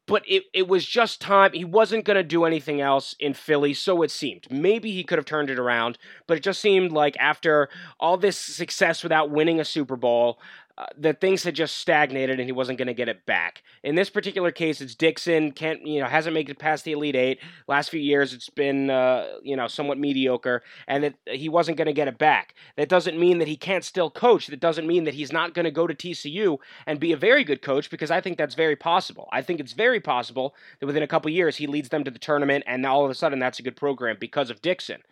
But 0.07 0.23
it, 0.29 0.45
it 0.53 0.69
was 0.69 0.85
just 0.85 1.21
time. 1.21 1.53
He 1.55 1.65
wasn't 1.65 2.05
going 2.05 2.17
to 2.17 2.23
do 2.23 2.45
anything 2.45 2.81
else 2.81 3.15
in 3.19 3.33
Philly, 3.33 3.73
so 3.73 4.03
it 4.03 4.11
seemed. 4.11 4.47
Maybe 4.51 4.93
he 4.93 5.03
could 5.03 5.19
have 5.19 5.25
turned 5.25 5.49
it 5.49 5.59
around, 5.59 5.99
but 6.27 6.37
it 6.37 6.43
just 6.43 6.61
seemed 6.61 6.93
like 6.93 7.17
after 7.19 7.71
all 7.99 8.17
this 8.17 8.37
success 8.37 9.03
without 9.03 9.31
winning 9.31 9.61
a 9.61 9.65
Super 9.65 9.97
Bowl, 9.97 10.39
uh, 10.77 10.87
that 10.99 11.21
things 11.21 11.45
had 11.45 11.55
just 11.55 11.77
stagnated 11.79 12.41
and 12.41 12.49
he 12.49 12.53
wasn't 12.53 12.77
going 12.77 12.89
to 12.89 12.95
get 12.95 13.09
it 13.09 13.25
back. 13.27 13.63
In 13.85 13.95
this 13.95 14.11
particular 14.11 14.51
case, 14.51 14.81
it's 14.81 14.97
Dixon 14.97 15.53
can't 15.53 15.87
you 15.87 16.01
know 16.01 16.07
hasn't 16.07 16.35
made 16.35 16.51
it 16.51 16.59
past 16.59 16.85
the 16.85 16.93
Elite 16.93 17.15
Eight. 17.15 17.39
Last 17.69 17.91
few 17.91 18.01
years, 18.01 18.33
it's 18.33 18.51
been 18.51 18.91
uh, 18.91 19.35
you 19.43 19.55
know 19.55 19.69
somewhat 19.69 19.99
mediocre, 19.99 20.63
and 20.89 21.05
that 21.05 21.15
he 21.27 21.49
wasn't 21.49 21.77
going 21.77 21.87
to 21.87 21.93
get 21.93 22.09
it 22.09 22.19
back. 22.19 22.55
That 22.77 22.89
doesn't 22.89 23.19
mean 23.19 23.39
that 23.39 23.47
he 23.47 23.57
can't 23.57 23.85
still 23.85 24.11
coach. 24.11 24.49
That 24.49 24.59
doesn't 24.59 24.87
mean 24.87 25.05
that 25.05 25.15
he's 25.15 25.33
not 25.33 25.55
going 25.55 25.65
to 25.65 25.71
go 25.71 25.87
to 25.87 25.95
TCU 25.95 26.59
and 26.87 26.99
be 26.99 27.13
a 27.13 27.17
very 27.17 27.45
good 27.45 27.63
coach 27.63 27.89
because 27.89 28.11
I 28.11 28.21
think 28.21 28.37
that's 28.37 28.57
very 28.57 28.77
possible. 28.77 29.29
I 29.33 29.43
think 29.43 29.61
it's 29.61 29.75
very 29.75 30.01
possible 30.01 30.57
that 30.81 30.87
within 30.87 31.05
a 31.05 31.09
couple 31.09 31.31
years 31.31 31.57
he 31.57 31.69
leads 31.69 31.91
them 31.91 32.03
to 32.03 32.11
the 32.11 32.19
tournament, 32.19 32.65
and 32.67 32.85
all 32.85 33.05
of 33.05 33.11
a 33.11 33.15
sudden 33.15 33.39
that's 33.39 33.61
a 33.61 33.63
good 33.63 33.77
program 33.77 34.17
because 34.19 34.51
of 34.51 34.61
Dixon. 34.61 35.03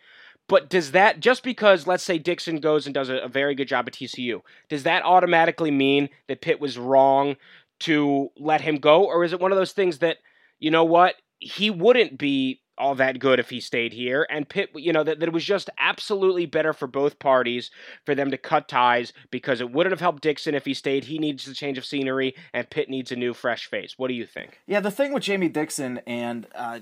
But 0.47 0.69
does 0.69 0.91
that 0.91 1.19
just 1.19 1.43
because 1.43 1.87
let's 1.87 2.03
say 2.03 2.17
Dixon 2.17 2.59
goes 2.59 2.85
and 2.85 2.93
does 2.93 3.09
a, 3.09 3.17
a, 3.17 3.27
very 3.27 3.55
good 3.55 3.67
job 3.67 3.87
at 3.87 3.93
TCU, 3.93 4.41
does 4.69 4.83
that 4.83 5.03
automatically 5.03 5.71
mean 5.71 6.09
that 6.27 6.41
Pitt 6.41 6.59
was 6.59 6.77
wrong 6.77 7.37
to 7.81 8.29
let 8.37 8.61
him 8.61 8.77
go, 8.77 9.05
or 9.05 9.23
is 9.23 9.33
it 9.33 9.39
one 9.39 9.51
of 9.51 9.57
those 9.57 9.71
things 9.71 9.99
that 9.99 10.17
you 10.59 10.71
know 10.71 10.83
what 10.83 11.15
he 11.39 11.69
wouldn't 11.69 12.17
be 12.17 12.61
all 12.77 12.95
that 12.95 13.19
good 13.19 13.39
if 13.39 13.49
he 13.49 13.59
stayed 13.59 13.93
here, 13.93 14.25
and 14.29 14.49
Pitt, 14.49 14.69
you 14.75 14.91
know 14.91 15.03
that, 15.03 15.19
that 15.19 15.29
it 15.29 15.33
was 15.33 15.45
just 15.45 15.69
absolutely 15.77 16.45
better 16.45 16.73
for 16.73 16.87
both 16.87 17.19
parties 17.19 17.71
for 18.05 18.15
them 18.15 18.31
to 18.31 18.37
cut 18.37 18.67
ties 18.67 19.13
because 19.31 19.61
it 19.61 19.71
wouldn't 19.71 19.93
have 19.93 19.99
helped 19.99 20.23
Dixon 20.23 20.55
if 20.55 20.65
he 20.65 20.73
stayed. 20.73 21.05
He 21.05 21.19
needs 21.19 21.47
a 21.47 21.53
change 21.53 21.77
of 21.77 21.85
scenery, 21.85 22.35
and 22.53 22.69
Pitt 22.69 22.89
needs 22.89 23.11
a 23.11 23.15
new 23.15 23.33
fresh 23.33 23.69
face. 23.69 23.93
What 23.97 24.07
do 24.07 24.13
you 24.13 24.25
think? 24.25 24.59
Yeah, 24.65 24.79
the 24.79 24.91
thing 24.91 25.13
with 25.13 25.23
Jamie 25.23 25.49
Dixon 25.49 26.01
and. 26.05 26.47
Uh 26.53 26.81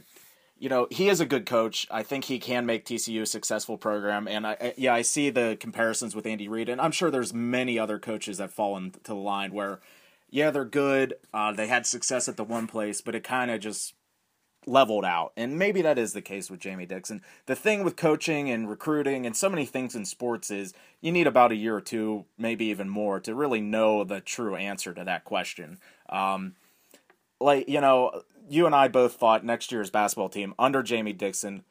you 0.62 0.70
know, 0.70 0.86
he 0.92 1.10
is 1.10 1.20
a 1.20 1.26
good 1.26 1.48
coach. 1.48 1.88
I 1.90 2.04
think 2.04 2.26
he 2.26 2.38
can 2.38 2.68
make 2.68 2.86
TCU 2.86 3.24
a 3.24 3.26
successful 3.26 3.80
program. 3.80 4.28
And 4.28 4.46
I, 4.46 4.58
I, 4.62 4.74
yeah, 4.78 4.94
I 4.94 5.02
see 5.02 5.32
the 5.32 5.58
comparisons 5.60 6.16
with 6.16 6.28
Andy 6.28 6.48
Reid, 6.48 6.70
and 6.70 6.80
I'm 6.80 6.92
sure 6.92 7.10
there's 7.10 7.34
many 7.34 7.80
other 7.80 7.98
coaches 7.98 8.38
that 8.38 8.52
fall 8.52 8.78
into 8.78 9.00
the 9.02 9.16
line 9.16 9.54
where, 9.54 9.80
yeah, 10.30 10.52
they're 10.52 10.64
good. 10.64 11.16
Uh, 11.34 11.52
they 11.52 11.66
had 11.66 11.88
success 11.88 12.30
at 12.30 12.38
the 12.38 12.44
one 12.44 12.68
place, 12.68 13.02
but 13.02 13.16
it 13.16 13.24
kind 13.24 13.50
of 13.50 13.60
just 13.60 13.96
leveled 14.68 15.04
out. 15.04 15.34
And 15.36 15.58
maybe 15.58 15.82
that 15.82 15.98
is 15.98 16.14
the 16.14 16.22
case 16.22 16.52
with 16.52 16.60
Jamie 16.60 16.86
Dixon. 16.86 17.24
The 17.48 17.56
thing 17.56 17.84
with 17.84 17.96
coaching 17.96 18.52
and 18.52 18.70
recruiting 18.70 19.26
and 19.26 19.36
so 19.36 19.50
many 19.50 19.66
things 19.66 19.96
in 19.96 20.06
sports 20.06 20.52
is 20.52 20.76
you 21.02 21.12
need 21.12 21.26
about 21.26 21.52
a 21.52 21.56
year 21.56 21.76
or 21.76 21.82
two, 21.82 22.26
maybe 22.38 22.66
even 22.66 22.88
more, 22.88 23.20
to 23.22 23.34
really 23.34 23.62
know 23.62 24.04
the 24.04 24.22
true 24.22 24.56
answer 24.56 24.94
to 24.94 25.04
that 25.06 25.24
question. 25.24 25.80
Um, 26.08 26.54
like 27.42 27.68
you 27.68 27.82
know 27.82 28.22
you 28.52 28.66
and 28.66 28.76
I 28.76 28.88
both 28.88 29.14
thought 29.14 29.46
next 29.46 29.72
year's 29.72 29.90
basketball 29.90 30.30
team 30.30 30.54
under 30.60 30.84
Jamie 30.84 31.14
Dixon 31.14 31.64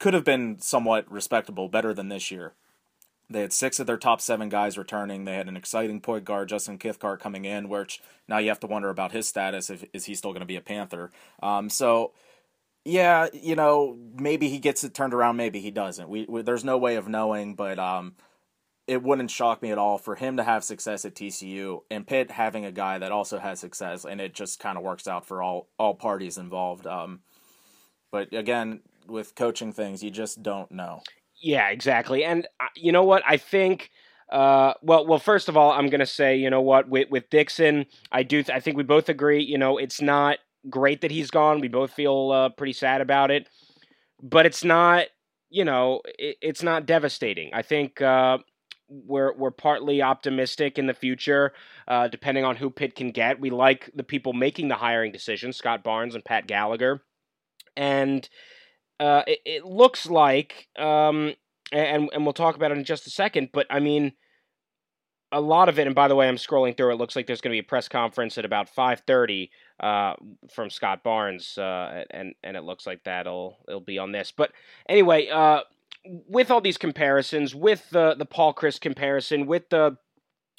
could 0.00 0.14
have 0.14 0.24
been 0.24 0.58
somewhat 0.58 1.10
respectable, 1.10 1.68
better 1.68 1.94
than 1.94 2.08
this 2.08 2.30
year. 2.30 2.54
They 3.30 3.40
had 3.40 3.52
six 3.52 3.78
of 3.78 3.86
their 3.86 3.96
top 3.96 4.20
seven 4.20 4.48
guys 4.48 4.76
returning. 4.76 5.24
They 5.24 5.36
had 5.36 5.48
an 5.48 5.56
exciting 5.56 6.00
point 6.00 6.24
guard, 6.24 6.48
Justin 6.48 6.76
Cathcart, 6.76 7.20
coming 7.20 7.44
in, 7.44 7.68
which 7.68 8.02
now 8.28 8.38
you 8.38 8.48
have 8.48 8.60
to 8.60 8.66
wonder 8.66 8.90
about 8.90 9.12
his 9.12 9.28
status. 9.28 9.70
If 9.70 9.84
is 9.92 10.06
he 10.06 10.14
still 10.14 10.32
going 10.32 10.40
to 10.40 10.46
be 10.46 10.56
a 10.56 10.60
Panther? 10.60 11.10
Um, 11.42 11.70
so, 11.70 12.12
yeah, 12.84 13.28
you 13.32 13.54
know, 13.54 13.96
maybe 14.14 14.48
he 14.48 14.58
gets 14.58 14.84
it 14.84 14.92
turned 14.92 15.14
around, 15.14 15.36
maybe 15.36 15.60
he 15.60 15.70
doesn't. 15.70 16.08
We, 16.08 16.26
we 16.28 16.42
there's 16.42 16.64
no 16.64 16.76
way 16.76 16.96
of 16.96 17.08
knowing, 17.08 17.54
but 17.54 17.78
um, 17.78 18.14
it 18.86 19.02
wouldn't 19.02 19.30
shock 19.30 19.62
me 19.62 19.70
at 19.70 19.78
all 19.78 19.96
for 19.98 20.14
him 20.14 20.36
to 20.36 20.44
have 20.44 20.62
success 20.62 21.04
at 21.04 21.14
TCU 21.14 21.80
and 21.90 22.06
Pitt 22.06 22.30
having 22.30 22.64
a 22.64 22.72
guy 22.72 22.98
that 22.98 23.12
also 23.12 23.38
has 23.38 23.58
success, 23.58 24.04
and 24.04 24.20
it 24.20 24.34
just 24.34 24.60
kind 24.60 24.76
of 24.76 24.84
works 24.84 25.08
out 25.08 25.26
for 25.26 25.42
all 25.42 25.68
all 25.78 25.94
parties 25.94 26.36
involved. 26.36 26.86
Um, 26.86 27.20
but 28.12 28.32
again, 28.32 28.80
with 29.06 29.34
coaching 29.34 29.72
things, 29.72 30.02
you 30.02 30.10
just 30.10 30.42
don't 30.42 30.70
know. 30.70 31.00
Yeah, 31.40 31.68
exactly. 31.68 32.24
And 32.24 32.46
uh, 32.60 32.66
you 32.76 32.92
know 32.92 33.04
what? 33.04 33.22
I 33.26 33.36
think. 33.36 33.90
Uh, 34.30 34.72
well, 34.82 35.06
well. 35.06 35.18
First 35.18 35.48
of 35.48 35.56
all, 35.56 35.72
I'm 35.72 35.88
gonna 35.88 36.06
say, 36.06 36.36
you 36.36 36.50
know 36.50 36.62
what, 36.62 36.88
with 36.88 37.10
with 37.10 37.30
Dixon, 37.30 37.86
I 38.12 38.22
do. 38.22 38.42
Th- 38.42 38.54
I 38.56 38.60
think 38.60 38.76
we 38.76 38.82
both 38.82 39.08
agree. 39.08 39.42
You 39.42 39.58
know, 39.58 39.78
it's 39.78 40.00
not 40.00 40.38
great 40.68 41.02
that 41.02 41.10
he's 41.10 41.30
gone. 41.30 41.60
We 41.60 41.68
both 41.68 41.92
feel 41.92 42.30
uh, 42.32 42.48
pretty 42.50 42.72
sad 42.72 43.00
about 43.00 43.30
it, 43.30 43.48
but 44.22 44.46
it's 44.46 44.64
not. 44.64 45.06
You 45.50 45.64
know, 45.64 46.00
it, 46.18 46.36
it's 46.42 46.62
not 46.62 46.84
devastating. 46.84 47.50
I 47.54 47.62
think. 47.62 48.02
We're 49.06 49.34
we're 49.34 49.50
partly 49.50 50.02
optimistic 50.02 50.78
in 50.78 50.86
the 50.86 50.94
future, 50.94 51.52
uh, 51.88 52.08
depending 52.08 52.44
on 52.44 52.56
who 52.56 52.70
Pitt 52.70 52.94
can 52.94 53.10
get. 53.10 53.40
We 53.40 53.50
like 53.50 53.90
the 53.94 54.04
people 54.04 54.32
making 54.32 54.68
the 54.68 54.76
hiring 54.76 55.10
decisions, 55.10 55.56
Scott 55.56 55.82
Barnes 55.82 56.14
and 56.14 56.24
Pat 56.24 56.46
Gallagher, 56.46 57.02
and 57.76 58.28
uh, 59.00 59.22
it, 59.26 59.40
it, 59.44 59.64
looks 59.64 60.06
like, 60.06 60.68
um, 60.78 61.34
and 61.72 62.08
and 62.12 62.24
we'll 62.24 62.32
talk 62.32 62.54
about 62.54 62.70
it 62.70 62.78
in 62.78 62.84
just 62.84 63.06
a 63.06 63.10
second. 63.10 63.50
But 63.52 63.66
I 63.70 63.80
mean, 63.80 64.12
a 65.32 65.40
lot 65.40 65.68
of 65.68 65.78
it. 65.78 65.86
And 65.86 65.94
by 65.94 66.08
the 66.08 66.14
way, 66.14 66.28
I'm 66.28 66.36
scrolling 66.36 66.76
through. 66.76 66.92
It 66.92 66.96
looks 66.96 67.16
like 67.16 67.26
there's 67.26 67.40
going 67.40 67.50
to 67.50 67.60
be 67.60 67.66
a 67.66 67.68
press 67.68 67.88
conference 67.88 68.38
at 68.38 68.44
about 68.44 68.68
5:30 68.74 69.50
uh, 69.80 70.14
from 70.54 70.70
Scott 70.70 71.02
Barnes, 71.02 71.58
uh, 71.58 72.04
and 72.10 72.34
and 72.42 72.56
it 72.56 72.62
looks 72.62 72.86
like 72.86 73.02
that'll 73.04 73.58
it'll 73.66 73.80
be 73.80 73.98
on 73.98 74.12
this. 74.12 74.32
But 74.34 74.52
anyway, 74.88 75.28
uh, 75.28 75.62
with 76.06 76.50
all 76.50 76.60
these 76.60 76.78
comparisons, 76.78 77.54
with 77.54 77.88
the 77.90 78.14
the 78.14 78.26
Paul 78.26 78.54
Chryst 78.54 78.80
comparison, 78.80 79.46
with 79.46 79.68
the 79.70 79.96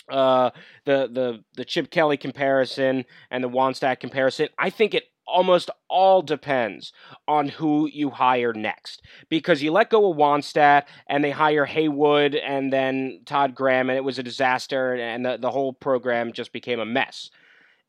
uh, 0.09 0.51
the 0.85 1.09
the 1.11 1.43
the 1.55 1.65
Chip 1.65 1.91
Kelly 1.91 2.17
comparison 2.17 3.05
and 3.29 3.43
the 3.43 3.49
Wannstedt 3.49 3.99
comparison, 3.99 4.49
I 4.57 4.69
think 4.69 4.93
it 4.93 5.05
almost 5.27 5.71
all 5.89 6.21
depends 6.21 6.93
on 7.27 7.47
who 7.47 7.89
you 7.91 8.11
hire 8.11 8.53
next. 8.53 9.01
Because 9.29 9.63
you 9.63 9.71
let 9.71 9.89
go 9.89 10.11
of 10.11 10.17
Wannstedt 10.17 10.83
and 11.07 11.23
they 11.23 11.31
hire 11.31 11.65
Haywood 11.65 12.35
and 12.35 12.71
then 12.71 13.21
Todd 13.25 13.55
Graham, 13.55 13.89
and 13.89 13.97
it 13.97 14.03
was 14.03 14.19
a 14.19 14.23
disaster, 14.23 14.93
and 14.93 15.25
the, 15.25 15.37
the 15.37 15.51
whole 15.51 15.73
program 15.73 16.31
just 16.31 16.53
became 16.53 16.79
a 16.79 16.85
mess. 16.85 17.29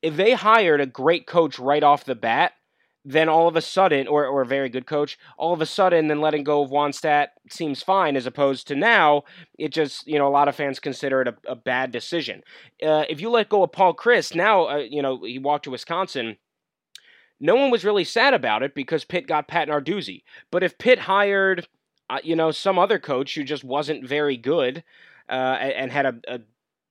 If 0.03 0.17
they 0.17 0.33
hired 0.33 0.81
a 0.81 0.87
great 0.87 1.27
coach 1.27 1.59
right 1.59 1.83
off 1.83 2.05
the 2.05 2.15
bat, 2.15 2.53
then 3.09 3.29
all 3.29 3.47
of 3.47 3.55
a 3.55 3.61
sudden, 3.61 4.09
or, 4.09 4.27
or 4.27 4.43
a 4.43 4.47
very 4.47 4.69
good 4.69 4.85
coach, 4.85 5.17
all 5.39 5.53
of 5.53 5.61
a 5.61 5.67
sudden, 5.67 6.09
then 6.09 6.21
letting 6.21 6.43
go 6.43 6.63
of 6.63 6.71
Wannstedt 6.71 7.29
seems 7.49 7.81
fine, 7.81 8.17
as 8.17 8.27
opposed 8.27 8.67
to 8.67 8.75
now, 8.75 9.23
it 9.59 9.73
just, 9.73 10.07
you 10.09 10.19
know, 10.19 10.27
a 10.27 10.29
lot 10.29 10.49
of 10.49 10.57
fans 10.57 10.81
consider 10.81 11.23
it 11.23 11.29
a, 11.29 11.37
a 11.47 11.55
bad 11.55 11.93
decision. 11.93 12.43
Uh, 12.83 13.05
if 13.09 13.21
you 13.21 13.31
let 13.31 13.49
go 13.49 13.63
of 13.63 13.71
Paul 13.71 13.95
Chryst, 13.95 14.35
now, 14.35 14.69
uh, 14.69 14.77
you 14.79 15.03
know, 15.03 15.23
he 15.25 15.39
walked 15.39 15.65
to 15.65 15.71
Wisconsin 15.71 16.37
no 17.41 17.55
one 17.55 17.71
was 17.71 17.85
really 17.85 18.05
sad 18.05 18.35
about 18.35 18.63
it 18.63 18.75
because 18.75 19.05
Pitt 19.05 19.27
got 19.27 19.49
Pat 19.49 19.69
Narduzzi. 19.69 20.23
But 20.51 20.63
if 20.63 20.79
Pitt 20.79 21.01
hired, 21.01 21.69
uh, 22.09 22.19
you 22.23 22.37
know, 22.37 22.51
some 22.51 22.79
other 22.79 22.99
coach 22.99 23.35
who 23.35 23.45
just 23.45 23.65
wasn't 23.65 24.09
very 24.09 24.37
good 24.37 24.83
uh, 25.29 25.57
and, 25.61 25.73
and, 25.73 25.93
had 25.93 26.07
a, 26.07 26.15
a, 26.29 26.41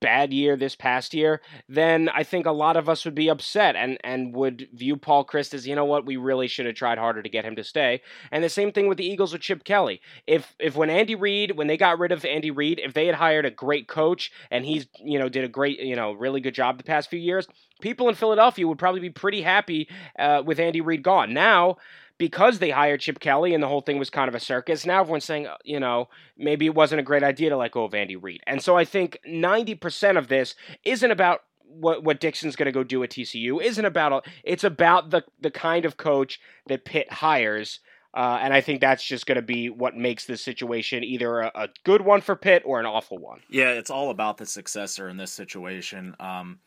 bad 0.01 0.34
year 0.34 0.55
this 0.55 0.75
past 0.75 1.13
year, 1.13 1.41
then 1.67 2.10
I 2.10 2.23
think 2.23 2.45
a 2.45 2.51
lot 2.51 2.77
of 2.77 2.89
us 2.89 3.05
would 3.05 3.15
be 3.15 3.29
upset 3.29 3.75
and, 3.75 3.97
and 4.03 4.36
would 4.36 4.67
view 4.73 4.97
Paul 4.97 5.25
Chryst 5.25 5.53
as, 5.53 5.67
you 5.67 5.75
know 5.75 5.86
what, 5.86 6.05
we 6.05 6.17
really 6.17 6.47
should 6.47 6.65
have 6.65 6.75
tried 6.75 6.97
harder 6.97 7.23
to 7.23 7.29
get 7.29 7.45
him 7.45 7.55
to 7.55 7.63
stay. 7.63 8.01
And 8.31 8.43
the 8.43 8.49
same 8.49 8.71
thing 8.71 8.88
with 8.88 8.97
the 8.97 9.05
Eagles 9.05 9.34
with 9.34 9.41
Chip 9.41 9.63
Kelly. 9.63 10.01
If 10.27 10.55
if 10.60 10.75
when 10.75 10.89
Andy 10.89 11.15
Reid, 11.15 11.58
when 11.58 11.67
they 11.67 11.77
got 11.77 11.99
rid 11.99 12.12
of 12.12 12.25
Andy 12.25 12.51
Reid, 12.51 12.79
if 12.84 12.93
they 12.93 13.05
had 13.05 13.15
hired 13.15 13.45
a 13.45 13.51
great 13.51 13.88
coach 13.88 14.31
and 14.51 14.65
he's, 14.65 14.88
you 15.03 15.19
know, 15.19 15.29
did 15.29 15.43
a 15.43 15.49
great, 15.49 15.79
you 15.79 15.95
know, 15.95 16.13
really 16.13 16.41
good 16.41 16.55
job 16.55 16.77
the 16.77 16.84
past 16.84 17.10
few 17.10 17.19
years, 17.19 17.47
people 17.81 18.09
in 18.09 18.15
Philadelphia 18.15 18.67
would 18.67 18.79
probably 18.79 19.01
be 19.01 19.09
pretty 19.09 19.41
happy 19.41 19.88
uh, 20.17 20.43
with 20.45 20.59
Andy 20.59 20.81
Reid 20.81 21.03
gone. 21.03 21.33
Now, 21.33 21.77
because 22.17 22.59
they 22.59 22.69
hired 22.69 23.01
Chip 23.01 23.19
Kelly 23.19 23.53
and 23.53 23.61
the 23.61 23.67
whole 23.67 23.81
thing 23.81 23.99
was 23.99 24.09
kind 24.09 24.29
of 24.29 24.35
a 24.35 24.39
circus. 24.39 24.85
Now 24.85 25.01
everyone's 25.01 25.25
saying, 25.25 25.47
uh, 25.47 25.57
you 25.63 25.79
know, 25.79 26.09
maybe 26.38 26.65
it 26.65 26.75
wasn't 26.75 27.01
a 27.01 27.03
great 27.03 27.23
idea 27.23 27.49
to 27.49 27.57
let 27.57 27.71
go 27.71 27.83
of 27.83 27.93
Andy 27.93 28.15
Reid. 28.15 28.41
And 28.47 28.61
so 28.61 28.77
I 28.77 28.85
think 28.85 29.19
90% 29.27 30.17
of 30.17 30.27
this 30.27 30.55
isn't 30.83 31.11
about 31.11 31.41
what 31.67 32.03
what 32.03 32.21
Dixon's 32.21 32.55
going 32.55 32.67
to 32.67 32.71
go 32.71 32.83
do 32.83 33.03
at 33.03 33.09
TCU. 33.09 33.61
Isn't 33.61 33.85
about 33.85 34.25
it's 34.43 34.63
about 34.63 35.09
the 35.09 35.23
the 35.41 35.51
kind 35.51 35.85
of 35.85 35.97
coach 35.97 36.39
that 36.67 36.85
Pitt 36.85 37.11
hires. 37.11 37.79
Uh, 38.13 38.39
and 38.41 38.53
I 38.53 38.61
think 38.61 38.79
that's 38.79 39.03
just 39.03 39.25
going 39.25 39.35
to 39.35 39.41
be 39.41 39.69
what 39.69 39.97
makes 39.97 40.25
this 40.25 40.41
situation 40.41 41.03
either 41.03 41.41
a, 41.41 41.51
a, 41.53 41.69
good 41.83 42.01
one 42.01 42.21
for 42.21 42.38
Pitt 42.38 42.63
or 42.65 42.79
an 42.79 42.85
awful 42.85 43.17
one. 43.17 43.41
Yeah, 43.49 43.71
it's 43.71 43.89
all 43.89 44.09
about 44.09 44.38
the 44.38 44.45
successor 44.45 45.09
in 45.09 45.17
this 45.17 45.33
situation. 45.33 46.15
Um, 46.17 46.59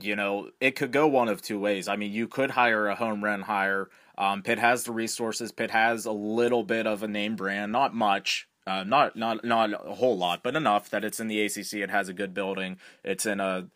you 0.00 0.16
know, 0.16 0.50
it 0.60 0.76
could 0.76 0.92
go 0.92 1.06
one 1.06 1.28
of 1.28 1.42
two 1.42 1.58
ways. 1.58 1.88
I 1.88 1.96
mean, 1.96 2.12
you 2.12 2.28
could 2.28 2.52
hire 2.52 2.86
a 2.88 2.94
home 2.94 3.22
run 3.22 3.42
hire 3.42 3.88
um, 4.18 4.42
Pitt 4.42 4.58
has 4.58 4.82
the 4.82 4.92
resources. 4.92 5.52
Pitt 5.52 5.70
has 5.70 6.04
a 6.04 6.12
little 6.12 6.64
bit 6.64 6.88
of 6.88 7.04
a 7.04 7.08
name 7.08 7.36
brand, 7.36 7.70
not 7.70 7.94
much, 7.94 8.48
uh, 8.66 8.82
not 8.82 9.14
not 9.14 9.44
not 9.44 9.72
a 9.72 9.94
whole 9.94 10.18
lot, 10.18 10.42
but 10.42 10.56
enough 10.56 10.90
that 10.90 11.04
it's 11.04 11.20
in 11.20 11.28
the 11.28 11.40
ACC. 11.40 11.74
It 11.74 11.90
has 11.90 12.08
a 12.08 12.12
good 12.12 12.34
building. 12.34 12.78
It's 13.04 13.24
in 13.24 13.38
a 13.38 13.68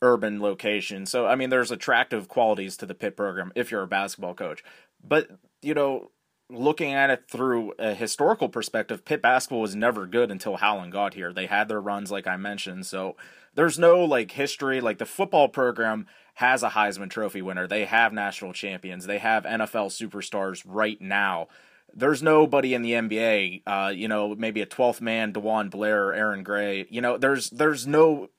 urban 0.00 0.40
location. 0.40 1.04
So 1.04 1.26
I 1.26 1.36
mean, 1.36 1.50
there's 1.50 1.70
attractive 1.70 2.26
qualities 2.26 2.78
to 2.78 2.86
the 2.86 2.94
Pitt 2.94 3.18
program 3.18 3.52
if 3.54 3.70
you're 3.70 3.82
a 3.82 3.86
basketball 3.86 4.34
coach. 4.34 4.64
But 5.06 5.28
you 5.60 5.74
know, 5.74 6.10
looking 6.48 6.94
at 6.94 7.10
it 7.10 7.24
through 7.30 7.74
a 7.78 7.92
historical 7.92 8.48
perspective, 8.48 9.04
Pitt 9.04 9.20
basketball 9.20 9.60
was 9.60 9.76
never 9.76 10.06
good 10.06 10.30
until 10.30 10.56
Howland 10.56 10.92
got 10.92 11.12
here. 11.12 11.34
They 11.34 11.46
had 11.46 11.68
their 11.68 11.82
runs, 11.82 12.10
like 12.10 12.26
I 12.26 12.38
mentioned. 12.38 12.86
So 12.86 13.14
there's 13.54 13.78
no 13.78 14.04
like 14.04 14.32
history. 14.32 14.80
Like 14.80 14.98
the 14.98 15.06
football 15.06 15.48
program 15.48 16.06
has 16.34 16.62
a 16.62 16.70
Heisman 16.70 17.10
Trophy 17.10 17.42
winner. 17.42 17.66
They 17.66 17.84
have 17.84 18.12
national 18.12 18.52
champions. 18.52 19.06
They 19.06 19.18
have 19.18 19.44
NFL 19.44 19.90
superstars 19.90 20.62
right 20.66 21.00
now. 21.00 21.48
There's 21.94 22.22
nobody 22.22 22.72
in 22.72 22.80
the 22.80 22.92
NBA, 22.92 23.62
uh, 23.66 23.92
you 23.94 24.08
know, 24.08 24.34
maybe 24.34 24.62
a 24.62 24.66
12th 24.66 25.02
man, 25.02 25.34
DeJuan 25.34 25.70
Blair 25.70 26.06
or 26.06 26.14
Aaron 26.14 26.42
Gray. 26.42 26.86
You 26.88 27.02
know, 27.02 27.18
there's 27.18 27.50
there's 27.50 27.86
no 27.86 28.30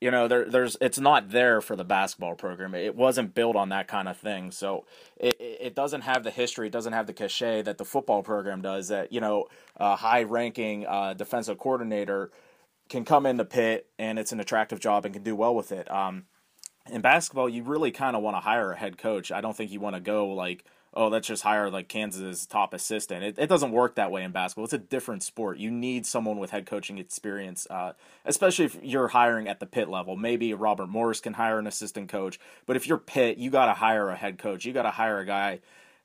you 0.00 0.10
know 0.10 0.28
there 0.28 0.44
there's 0.44 0.76
it's 0.82 0.98
not 0.98 1.30
there 1.30 1.62
for 1.62 1.76
the 1.76 1.84
basketball 1.84 2.34
program 2.34 2.74
it 2.74 2.94
wasn't 2.94 3.34
built 3.34 3.56
on 3.56 3.70
that 3.70 3.88
kind 3.88 4.06
of 4.06 4.18
thing 4.18 4.50
so 4.50 4.84
it 5.16 5.34
it 5.40 5.74
doesn't 5.74 6.02
have 6.02 6.24
the 6.24 6.30
history 6.30 6.66
it 6.66 6.72
doesn't 6.72 6.92
have 6.92 7.06
the 7.06 7.12
cachet 7.14 7.62
that 7.62 7.78
the 7.78 7.86
football 7.86 8.22
program 8.22 8.60
does 8.60 8.88
that 8.88 9.12
you 9.12 9.20
know 9.20 9.46
a 9.76 9.96
high 9.96 10.22
ranking 10.22 10.84
uh, 10.86 11.14
defensive 11.14 11.58
coordinator 11.58 12.30
can 12.94 13.04
come 13.04 13.26
in 13.26 13.36
the 13.36 13.44
Pitt 13.44 13.88
and 13.98 14.18
it's 14.18 14.32
an 14.32 14.38
attractive 14.38 14.78
job 14.78 15.04
and 15.04 15.12
can 15.12 15.22
do 15.22 15.34
well 15.34 15.54
with 15.54 15.72
it 15.72 15.90
um, 15.90 16.26
in 16.90 17.00
basketball, 17.00 17.48
you 17.48 17.62
really 17.62 17.90
kind 17.90 18.14
of 18.14 18.22
want 18.22 18.36
to 18.36 18.40
hire 18.40 18.72
a 18.72 18.76
head 18.76 18.98
coach. 18.98 19.32
I 19.32 19.40
don't 19.40 19.56
think 19.56 19.70
you 19.70 19.80
want 19.80 19.96
to 19.96 20.00
go 20.00 20.28
like, 20.28 20.64
oh, 20.92 21.08
let's 21.08 21.26
just 21.26 21.42
hire 21.42 21.70
like 21.70 21.88
Kansas's 21.88 22.46
top 22.46 22.72
assistant. 22.72 23.24
It, 23.24 23.38
it 23.38 23.46
doesn't 23.48 23.72
work 23.72 23.96
that 23.96 24.10
way 24.10 24.22
in 24.22 24.30
basketball. 24.30 24.64
It's 24.64 24.74
a 24.74 24.78
different 24.78 25.22
sport. 25.22 25.58
You 25.58 25.70
need 25.70 26.06
someone 26.06 26.38
with 26.38 26.50
head 26.50 26.66
coaching 26.66 26.98
experience, 26.98 27.66
uh, 27.68 27.94
especially 28.24 28.66
if 28.66 28.78
you're 28.82 29.08
hiring 29.08 29.48
at 29.48 29.60
the 29.60 29.66
Pitt 29.66 29.88
level. 29.88 30.14
Maybe 30.14 30.54
Robert 30.54 30.88
Morris 30.88 31.20
can 31.20 31.32
hire 31.32 31.58
an 31.58 31.66
assistant 31.66 32.08
coach, 32.08 32.38
but 32.66 32.76
if 32.76 32.86
you're 32.86 32.98
Pitt, 32.98 33.38
you 33.38 33.50
got 33.50 33.66
to 33.66 33.74
hire 33.74 34.10
a 34.10 34.16
head 34.16 34.38
coach. 34.38 34.64
You 34.64 34.72
got 34.72 34.82
to 34.82 34.90
hire 34.90 35.18
a 35.18 35.26
guy 35.26 35.60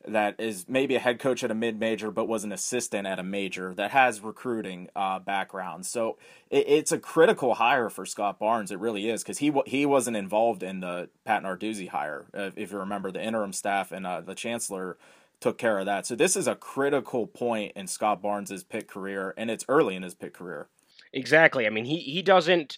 that 0.07 0.39
is 0.39 0.65
maybe 0.67 0.95
a 0.95 0.99
head 0.99 1.19
coach 1.19 1.43
at 1.43 1.51
a 1.51 1.55
mid 1.55 1.79
major 1.79 2.09
but 2.09 2.27
was 2.27 2.43
an 2.43 2.51
assistant 2.51 3.05
at 3.05 3.19
a 3.19 3.23
major 3.23 3.73
that 3.75 3.91
has 3.91 4.21
recruiting 4.21 4.89
uh, 4.95 5.19
background. 5.19 5.85
So 5.85 6.17
it, 6.49 6.65
it's 6.67 6.91
a 6.91 6.99
critical 6.99 7.55
hire 7.55 7.89
for 7.89 8.05
Scott 8.05 8.39
Barnes. 8.39 8.71
It 8.71 8.79
really 8.79 9.09
is 9.09 9.23
because 9.23 9.39
he 9.39 9.53
he 9.65 9.85
wasn't 9.85 10.17
involved 10.17 10.63
in 10.63 10.79
the 10.79 11.09
Pat 11.25 11.43
Narduzzi 11.43 11.89
hire. 11.89 12.25
if 12.33 12.71
you 12.71 12.77
remember, 12.77 13.11
the 13.11 13.23
interim 13.23 13.53
staff 13.53 13.91
and 13.91 14.07
uh, 14.07 14.21
the 14.21 14.35
chancellor 14.35 14.97
took 15.39 15.57
care 15.57 15.79
of 15.79 15.85
that. 15.85 16.05
So 16.05 16.15
this 16.15 16.35
is 16.35 16.47
a 16.47 16.55
critical 16.55 17.27
point 17.27 17.73
in 17.75 17.87
Scott 17.87 18.21
Barnes's 18.21 18.63
Pitt 18.63 18.87
career, 18.87 19.33
and 19.37 19.49
it's 19.49 19.65
early 19.69 19.95
in 19.95 20.03
his 20.03 20.13
Pitt 20.13 20.33
career. 20.33 20.67
Exactly. 21.13 21.65
I 21.65 21.69
mean, 21.69 21.85
he 21.85 21.97
he 21.97 22.21
doesn't 22.21 22.77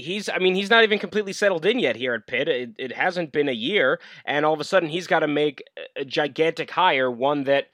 he's 0.00 0.28
I 0.28 0.38
mean 0.38 0.54
he's 0.54 0.70
not 0.70 0.82
even 0.82 0.98
completely 0.98 1.32
settled 1.32 1.66
in 1.66 1.78
yet 1.78 1.96
here 1.96 2.14
at 2.14 2.26
Pitt. 2.26 2.48
It, 2.48 2.70
it 2.78 2.92
hasn't 2.92 3.32
been 3.32 3.48
a 3.48 3.52
year, 3.52 4.00
and 4.24 4.44
all 4.44 4.54
of 4.54 4.60
a 4.60 4.64
sudden 4.64 4.88
he's 4.88 5.06
got 5.06 5.20
to 5.20 5.28
make 5.28 5.62
a 5.96 6.04
gigantic 6.04 6.70
hire, 6.70 7.10
one 7.10 7.44
that 7.44 7.68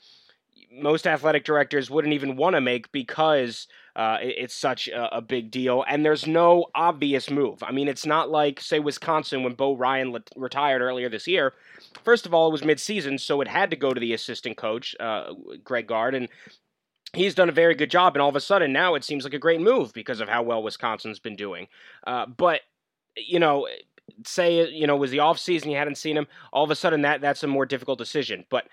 most 0.73 1.07
athletic 1.07 1.45
directors 1.45 1.91
wouldn't 1.91 2.15
even 2.15 2.37
want 2.37 2.55
to 2.55 2.61
make 2.61 2.93
because 2.93 3.67
uh, 3.95 4.19
it, 4.21 4.35
it's 4.39 4.55
such 4.55 4.89
a, 4.89 5.17
a, 5.17 5.23
big 5.23 5.51
deal. 5.51 5.85
And 5.89 6.05
there's 6.05 6.27
no 6.27 6.67
obvious 6.75 7.31
move. 7.31 7.63
I 7.63 7.73
mean, 7.73 7.89
it's 7.89 8.05
not 8.05 8.31
like 8.31 8.61
say 8.61 8.79
Wisconsin 8.79 9.43
when 9.43 9.55
Bo 9.55 9.75
Ryan 9.75 10.13
le- 10.13 10.23
retired 10.37 10.83
earlier 10.83 11.09
this 11.09 11.27
year. 11.27 11.55
First 12.05 12.27
of 12.27 12.35
all, 12.35 12.49
it 12.49 12.53
was 12.53 12.63
midseason, 12.63 13.19
so 13.19 13.41
it 13.41 13.49
had 13.49 13.71
to 13.71 13.77
go 13.77 13.95
to 13.95 14.01
the 14.01 14.13
assistant 14.13 14.59
coach, 14.59 14.95
uh, 15.01 15.33
Greg 15.65 15.87
Gard, 15.87 16.15
and 16.15 16.29
he's 17.17 17.35
done 17.35 17.49
a 17.49 17.53
very 17.53 17.75
good 17.75 17.91
job, 17.91 18.15
and 18.15 18.23
all 18.23 18.29
of 18.29 18.37
a 18.37 18.41
sudden 18.41 18.73
now 18.73 18.95
it 18.95 19.05
seems 19.05 19.25
like 19.25 19.35
a 19.35 19.39
great 19.39 19.61
move 19.61 19.93
because 19.93 20.21
of 20.21 20.29
how 20.29 20.43
well 20.43 20.63
Wisconsin's 20.63 21.19
been 21.19 21.37
doing. 21.37 21.69
Uh, 22.07 22.27
but 22.27 22.61
you 23.17 23.39
know, 23.39 23.67
say 24.25 24.69
you 24.71 24.87
know 24.87 24.97
was 24.97 25.11
the 25.11 25.21
off 25.21 25.39
season 25.39 25.71
you 25.71 25.77
hadn't 25.77 25.99
seen 25.99 26.17
him, 26.17 26.27
all 26.53 26.65
of 26.65 26.71
a 26.71 26.77
sudden 26.77 27.03
that 27.03 27.21
that's 27.21 27.43
a 27.43 27.49
more 27.49 27.67
difficult 27.67 27.99
decision. 27.99 28.45
But 28.51 28.67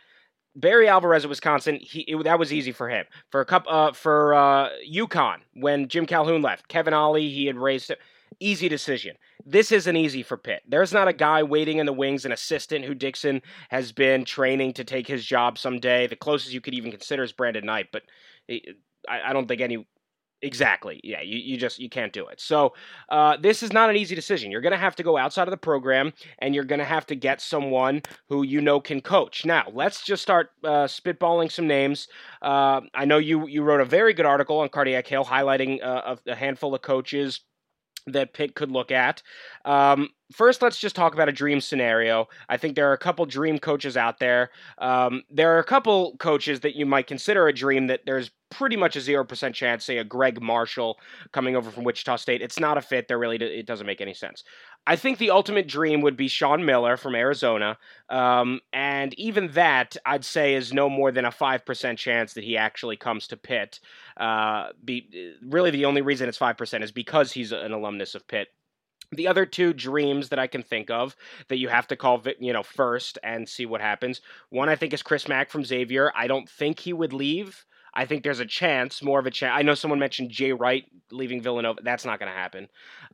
Barry 0.56 0.88
Alvarez 0.88 1.24
of 1.24 1.30
Wisconsin, 1.30 1.80
he 1.82 2.02
it, 2.02 2.24
that 2.24 2.40
was 2.40 2.54
easy 2.54 2.72
for 2.72 2.90
him. 2.90 3.06
For 3.32 3.42
a 3.42 3.46
couple, 3.46 3.72
uh, 3.72 3.94
for 3.94 4.34
uh, 4.34 4.70
UConn 4.90 5.38
when 5.54 5.88
Jim 5.88 6.06
Calhoun 6.06 6.42
left, 6.42 6.68
Kevin 6.68 6.94
Ollie 6.94 7.30
he 7.30 7.46
had 7.46 7.58
raised 7.58 7.90
it. 7.90 8.00
Easy 8.40 8.68
decision. 8.68 9.16
This 9.46 9.72
isn't 9.72 9.96
easy 9.96 10.24
for 10.24 10.38
Pitt. 10.38 10.64
There's 10.68 10.94
not 10.94 11.08
a 11.08 11.14
guy 11.14 11.44
waiting 11.44 11.78
in 11.78 11.86
the 11.86 11.94
wings, 11.94 12.26
an 12.26 12.32
assistant 12.32 12.86
who 12.86 12.96
Dixon 12.96 13.42
has 13.70 13.92
been 13.92 14.26
training 14.26 14.74
to 14.74 14.84
take 14.84 15.08
his 15.08 15.26
job 15.26 15.58
someday. 15.58 16.08
The 16.08 16.16
closest 16.16 16.54
you 16.54 16.62
could 16.62 16.74
even 16.74 16.92
consider 16.92 17.24
is 17.24 17.34
Brandin 17.34 17.64
Knight, 17.64 17.90
but 17.92 18.04
I, 18.50 18.60
I 19.28 19.34
don't 19.34 19.48
think 19.48 19.62
any 19.62 19.86
Exactly. 20.44 21.00
Yeah, 21.06 21.22
you, 21.22 21.38
you 21.38 21.58
just 21.58 21.80
you 21.80 21.90
can't 21.90 22.12
do 22.12 22.28
it. 22.28 22.42
So 22.42 22.74
uh, 23.08 23.38
this 23.38 23.64
is 23.64 23.72
not 23.72 23.90
an 23.90 23.96
easy 23.96 24.14
decision. 24.14 24.52
You're 24.52 24.60
going 24.60 24.74
to 24.74 24.78
have 24.78 24.96
to 24.98 25.04
go 25.04 25.18
outside 25.18 25.48
of 25.48 25.52
the 25.52 25.58
program, 25.58 26.12
and 26.40 26.54
you're 26.54 26.66
going 26.66 26.80
to 26.80 26.86
have 26.86 27.06
to 27.08 27.16
get 27.16 27.40
someone 27.40 28.02
who 28.28 28.44
you 28.44 28.60
know 28.60 28.82
can 28.82 29.00
coach. 29.00 29.46
Now, 29.46 29.64
let's 29.74 30.04
just 30.04 30.22
start 30.22 30.50
uh, 30.66 30.86
spitballing 30.86 31.50
some 31.50 31.66
names. 31.66 32.10
Uh, 32.42 32.82
I 32.94 33.06
know 33.06 33.20
you 33.20 33.48
you 33.48 33.64
wrote 33.64 33.80
a 33.80 33.86
very 33.86 34.14
good 34.14 34.26
article 34.26 34.60
on 34.60 34.68
Cardiac 34.68 35.08
Hill 35.08 35.24
highlighting 35.24 35.82
uh, 35.82 36.18
a 36.28 36.36
handful 36.36 36.76
of 36.76 36.82
coaches 36.82 37.40
that 38.08 38.34
Pitt 38.34 38.56
could 38.56 38.72
look 38.72 38.92
at. 38.92 39.22
Um, 39.66 40.10
first, 40.32 40.62
let's 40.62 40.78
just 40.78 40.96
talk 40.96 41.14
about 41.14 41.30
a 41.30 41.34
dream 41.34 41.62
scenario. 41.62 42.28
I 42.50 42.58
think 42.58 42.76
there 42.76 42.90
are 42.90 42.94
a 42.94 42.98
couple 42.98 43.26
dream 43.26 43.60
coaches 43.60 43.96
out 43.98 44.20
there. 44.20 44.50
Um, 44.78 45.24
there 45.30 45.56
are 45.56 45.60
a 45.60 45.64
couple 45.64 46.18
coaches 46.18 46.62
that 46.62 46.76
you 46.76 46.86
might 46.86 47.08
consider 47.08 47.48
a 47.48 47.54
dream 47.54 47.88
that 47.88 48.02
there's 48.06 48.32
pretty 48.54 48.78
much 48.78 48.96
a 48.96 49.00
0% 49.00 49.54
chance, 49.54 49.84
say 49.86 49.98
a 49.98 50.04
Gregg 50.04 50.42
Marshall 50.42 50.98
coming 51.32 51.56
over 51.56 51.70
from 51.72 51.84
Wichita 51.84 52.16
State. 52.16 52.42
It's 52.42 52.60
not 52.60 52.78
a 52.78 52.82
fit. 52.82 53.08
There 53.08 53.20
really, 53.20 53.38
it 53.38 53.66
doesn't 53.66 53.88
make 53.88 54.02
any 54.02 54.14
sense. 54.14 54.44
I 54.86 54.96
think 54.96 55.18
the 55.18 55.32
ultimate 55.32 55.68
dream 55.68 56.02
would 56.02 56.18
be 56.18 56.28
Sean 56.28 56.66
Miller 56.66 56.98
from 56.98 57.16
Arizona. 57.16 57.78
Um, 58.10 58.60
and 58.74 59.14
even 59.18 59.52
that, 59.54 59.96
I'd 60.06 60.26
say, 60.26 60.56
is 60.56 60.74
no 60.74 60.90
more 60.90 61.12
than 61.12 61.26
a 61.26 61.32
5% 61.32 61.98
chance 61.98 62.34
that 62.34 62.44
he 62.44 62.58
actually 62.58 62.98
comes 62.98 63.28
to 63.28 63.38
Pitt. 63.38 63.80
Uh, 64.18 64.70
be, 64.84 65.36
really, 65.42 65.72
the 65.72 65.86
only 65.86 66.02
reason 66.02 66.28
it's 66.28 66.38
5% 66.38 66.84
is 66.84 66.92
because 66.92 67.32
he's 67.32 67.52
an 67.52 67.72
alumnus 67.72 68.16
of 68.16 68.28
Pitt. 68.28 68.50
the 69.12 69.28
other 69.28 69.46
two 69.46 69.74
dreams 69.74 70.30
that 70.30 70.40
I 70.40 70.48
can 70.48 70.64
think 70.64 70.90
of 70.90 71.16
that 71.48 71.58
you 71.58 71.70
have 71.70 71.88
to 71.88 71.96
call, 71.96 72.24
you 72.40 72.52
know, 72.54 72.64
first 72.64 73.20
and 73.24 73.48
see 73.48 73.66
what 73.66 73.82
happens. 73.82 74.22
One 74.50 74.70
I 74.70 74.76
think 74.76 74.94
is 74.94 75.04
Chris 75.04 75.28
Mack 75.28 75.50
from 75.50 75.64
Xavier. 75.66 76.12
I 76.16 76.28
don't 76.28 76.50
think 76.50 76.80
he 76.80 76.94
would 76.94 77.14
leave. 77.14 77.66
I 77.94 78.06
think 78.06 78.24
there's 78.24 78.40
a 78.40 78.46
chance, 78.46 79.04
more 79.04 79.20
of 79.20 79.26
a 79.28 79.32
chance. 79.32 79.54
I 79.56 79.62
know 79.62 79.76
someone 79.76 80.00
mentioned 80.00 80.32
Jay 80.32 80.52
Wright 80.52 80.86
leaving 81.12 81.42
Villanova. 81.42 81.80
That's 81.84 82.06
not 82.06 82.20
going 82.20 82.32
to 82.32 82.38
happen. 82.38 82.68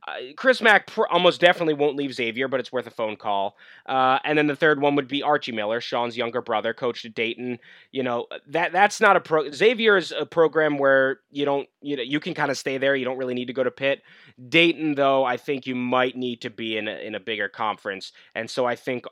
Uh, 0.08 0.32
Chris 0.36 0.62
Mack 0.62 0.86
pr- 0.86 1.06
almost 1.10 1.40
definitely 1.40 1.74
won't 1.74 1.96
leave 1.96 2.14
Xavier, 2.14 2.48
but 2.48 2.60
it's 2.60 2.72
worth 2.72 2.86
a 2.86 2.90
phone 2.90 3.16
call. 3.16 3.56
Uh, 3.86 4.18
and 4.24 4.38
then 4.38 4.46
the 4.46 4.56
third 4.56 4.80
one 4.80 4.96
would 4.96 5.08
be 5.08 5.22
Archie 5.22 5.52
Miller, 5.52 5.80
Sean's 5.80 6.16
younger 6.16 6.40
brother, 6.40 6.72
coached 6.72 7.04
at 7.04 7.14
Dayton. 7.14 7.58
You 7.92 8.02
know 8.02 8.26
that 8.48 8.72
that's 8.72 9.00
not 9.00 9.16
a 9.16 9.20
pro. 9.20 9.50
Xavier 9.50 9.96
is 9.96 10.12
a 10.12 10.24
program 10.24 10.78
where 10.78 11.20
you 11.30 11.44
don't 11.44 11.68
you 11.82 11.96
know 11.96 12.02
you 12.02 12.18
can 12.18 12.32
kind 12.32 12.50
of 12.50 12.56
stay 12.56 12.78
there. 12.78 12.96
You 12.96 13.04
don't 13.04 13.18
really 13.18 13.34
need 13.34 13.46
to 13.46 13.52
go 13.52 13.64
to 13.64 13.70
Pitt. 13.70 14.02
Dayton, 14.48 14.94
though, 14.94 15.24
I 15.24 15.36
think 15.36 15.66
you 15.66 15.74
might 15.74 16.16
need 16.16 16.40
to 16.42 16.50
be 16.50 16.78
in 16.78 16.88
a, 16.88 17.06
in 17.06 17.14
a 17.14 17.20
bigger 17.20 17.48
conference, 17.48 18.12
and 18.34 18.48
so 18.48 18.64
I 18.64 18.76
think 18.76 19.04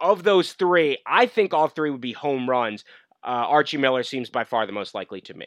of 0.00 0.22
those 0.24 0.52
three, 0.52 0.98
I 1.06 1.26
think 1.26 1.54
all 1.54 1.68
three 1.68 1.90
would 1.90 2.00
be 2.00 2.12
home 2.12 2.50
runs 2.50 2.84
uh, 3.24 3.46
Archie 3.48 3.78
Miller 3.78 4.02
seems 4.02 4.30
by 4.30 4.44
far 4.44 4.66
the 4.66 4.72
most 4.72 4.94
likely 4.94 5.20
to 5.22 5.34
me. 5.34 5.46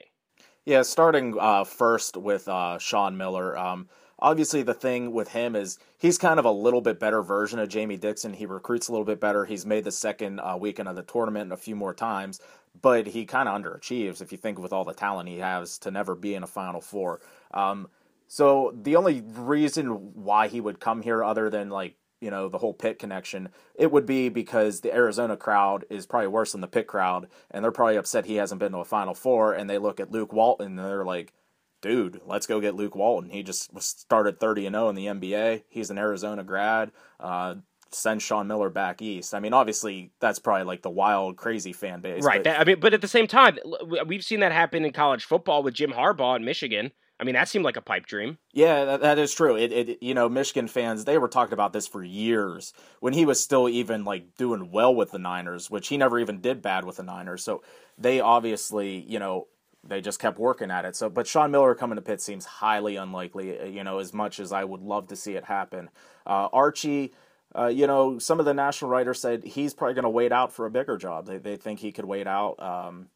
Yeah, 0.65 0.81
starting 0.81 1.35
uh, 1.39 1.63
first 1.63 2.17
with 2.17 2.47
uh, 2.47 2.77
Sean 2.77 3.15
Miller. 3.15 3.57
Um, 3.57 3.87
obviously, 4.19 4.63
the 4.63 4.73
thing 4.73 5.13
with 5.13 5.29
him 5.29 5.55
is 5.55 5.79
he's 5.97 6.17
kind 6.17 6.39
of 6.39 6.45
a 6.45 6.51
little 6.51 6.81
bit 6.81 6.99
better 6.99 7.21
version 7.21 7.59
of 7.59 7.69
Jamie 7.69 7.95
Dixon. 7.95 8.33
He 8.33 8.45
recruits 8.45 8.89
a 8.89 8.91
little 8.91 9.05
bit 9.05 9.21
better. 9.21 9.45
He's 9.45 9.65
made 9.65 9.85
the 9.85 9.91
second 9.91 10.39
uh, 10.39 10.57
weekend 10.59 10.89
of 10.89 10.97
the 10.97 11.03
tournament 11.03 11.53
a 11.53 11.57
few 11.57 11.75
more 11.75 11.93
times, 11.93 12.41
but 12.81 13.07
he 13.07 13.25
kind 13.25 13.47
of 13.47 13.61
underachieves 13.61 14.21
if 14.21 14.33
you 14.33 14.37
think 14.37 14.59
with 14.59 14.73
all 14.73 14.83
the 14.83 14.93
talent 14.93 15.29
he 15.29 15.37
has 15.37 15.77
to 15.79 15.91
never 15.91 16.15
be 16.15 16.35
in 16.35 16.43
a 16.43 16.47
Final 16.47 16.81
Four. 16.81 17.21
Um, 17.53 17.87
so 18.27 18.73
the 18.75 18.97
only 18.97 19.23
reason 19.25 19.87
why 20.15 20.49
he 20.49 20.59
would 20.59 20.81
come 20.81 21.01
here, 21.01 21.23
other 21.23 21.49
than 21.49 21.69
like 21.69 21.95
you 22.21 22.31
know 22.31 22.49
the 22.49 22.57
whole 22.57 22.73
Pitt 22.73 22.99
connection 22.99 23.49
it 23.75 23.91
would 23.91 24.05
be 24.05 24.29
because 24.29 24.81
the 24.81 24.93
arizona 24.93 25.37
crowd 25.37 25.85
is 25.89 26.05
probably 26.05 26.27
worse 26.27 26.51
than 26.51 26.61
the 26.61 26.67
Pitt 26.67 26.87
crowd 26.87 27.27
and 27.51 27.63
they're 27.63 27.71
probably 27.71 27.97
upset 27.97 28.25
he 28.25 28.35
hasn't 28.35 28.59
been 28.59 28.71
to 28.71 28.79
a 28.79 28.85
final 28.85 29.13
four 29.13 29.53
and 29.53 29.69
they 29.69 29.77
look 29.77 29.99
at 29.99 30.11
luke 30.11 30.33
walton 30.33 30.67
and 30.67 30.79
they're 30.79 31.05
like 31.05 31.33
dude 31.81 32.19
let's 32.25 32.47
go 32.47 32.59
get 32.59 32.75
luke 32.75 32.95
walton. 32.95 33.29
He 33.29 33.43
just 33.43 33.69
started 33.81 34.39
30 34.39 34.67
and 34.67 34.75
0 34.75 34.89
in 34.89 34.95
the 34.95 35.05
nba 35.07 35.63
he's 35.69 35.89
an 35.89 35.97
arizona 35.97 36.43
grad. 36.43 36.91
Uh, 37.19 37.55
send 37.91 38.21
sean 38.21 38.47
miller 38.47 38.69
back 38.69 39.01
east. 39.01 39.33
I 39.33 39.39
mean 39.39 39.53
obviously 39.53 40.11
that's 40.19 40.39
probably 40.39 40.65
like 40.65 40.81
the 40.81 40.89
wild 40.89 41.37
crazy 41.37 41.73
fan 41.73 42.01
base 42.01 42.23
right 42.23 42.43
but, 42.43 42.59
i 42.59 42.63
mean 42.63 42.79
but 42.79 42.93
at 42.93 43.01
the 43.01 43.07
same 43.07 43.27
time 43.27 43.57
we've 44.05 44.23
seen 44.23 44.41
that 44.41 44.51
happen 44.51 44.83
in 44.83 44.91
college 44.91 45.23
football 45.23 45.63
with 45.63 45.73
jim 45.73 45.91
harbaugh 45.91 46.35
in 46.35 46.43
michigan 46.43 46.91
I 47.19 47.23
mean, 47.23 47.33
that 47.33 47.49
seemed 47.49 47.65
like 47.65 47.77
a 47.77 47.81
pipe 47.81 48.05
dream. 48.05 48.37
Yeah, 48.53 48.85
that, 48.85 49.01
that 49.01 49.17
is 49.17 49.33
true. 49.33 49.55
It, 49.55 49.71
it, 49.71 50.03
you 50.03 50.13
know, 50.13 50.29
Michigan 50.29 50.67
fans, 50.67 51.05
they 51.05 51.17
were 51.17 51.27
talking 51.27 51.53
about 51.53 51.73
this 51.73 51.87
for 51.87 52.03
years 52.03 52.73
when 52.99 53.13
he 53.13 53.25
was 53.25 53.39
still 53.39 53.67
even 53.67 54.05
like 54.05 54.35
doing 54.37 54.69
well 54.71 54.93
with 54.93 55.11
the 55.11 55.17
Niners, 55.17 55.69
which 55.71 55.87
he 55.87 55.97
never 55.97 56.19
even 56.19 56.41
did 56.41 56.61
bad 56.61 56.85
with 56.85 56.97
the 56.97 57.03
Niners. 57.03 57.43
So 57.43 57.63
they 57.97 58.19
obviously, 58.19 58.99
you 58.99 59.17
know, 59.17 59.47
they 59.83 60.01
just 60.01 60.19
kept 60.19 60.37
working 60.37 60.69
at 60.69 60.85
it. 60.85 60.95
So, 60.95 61.09
but 61.09 61.25
Sean 61.25 61.49
Miller 61.49 61.73
coming 61.73 61.95
to 61.95 62.01
Pitt 62.01 62.21
seems 62.21 62.45
highly 62.45 62.97
unlikely. 62.97 63.59
Uh, 63.59 63.65
you 63.65 63.83
know, 63.83 63.97
as 63.97 64.13
much 64.13 64.39
as 64.39 64.51
I 64.51 64.63
would 64.63 64.81
love 64.81 65.07
to 65.07 65.15
see 65.15 65.33
it 65.33 65.45
happen. 65.45 65.89
Uh, 66.25 66.49
Archie. 66.53 67.13
Uh, 67.57 67.67
you 67.67 67.87
know, 67.87 68.19
some 68.19 68.39
of 68.39 68.45
the 68.45 68.53
national 68.53 68.91
writers 68.91 69.21
said 69.21 69.43
he's 69.43 69.73
probably 69.73 69.93
going 69.93 70.03
to 70.03 70.09
wait 70.09 70.33
out 70.33 70.51
for 70.51 70.65
a 70.65 70.69
bigger 70.69 70.97
job. 70.97 71.25
They, 71.25 71.37
they 71.37 71.55
think 71.55 71.79
he 71.79 71.93
could 71.93 72.05
wait 72.05 72.27
out. 72.27 72.59
Um, 72.59 73.07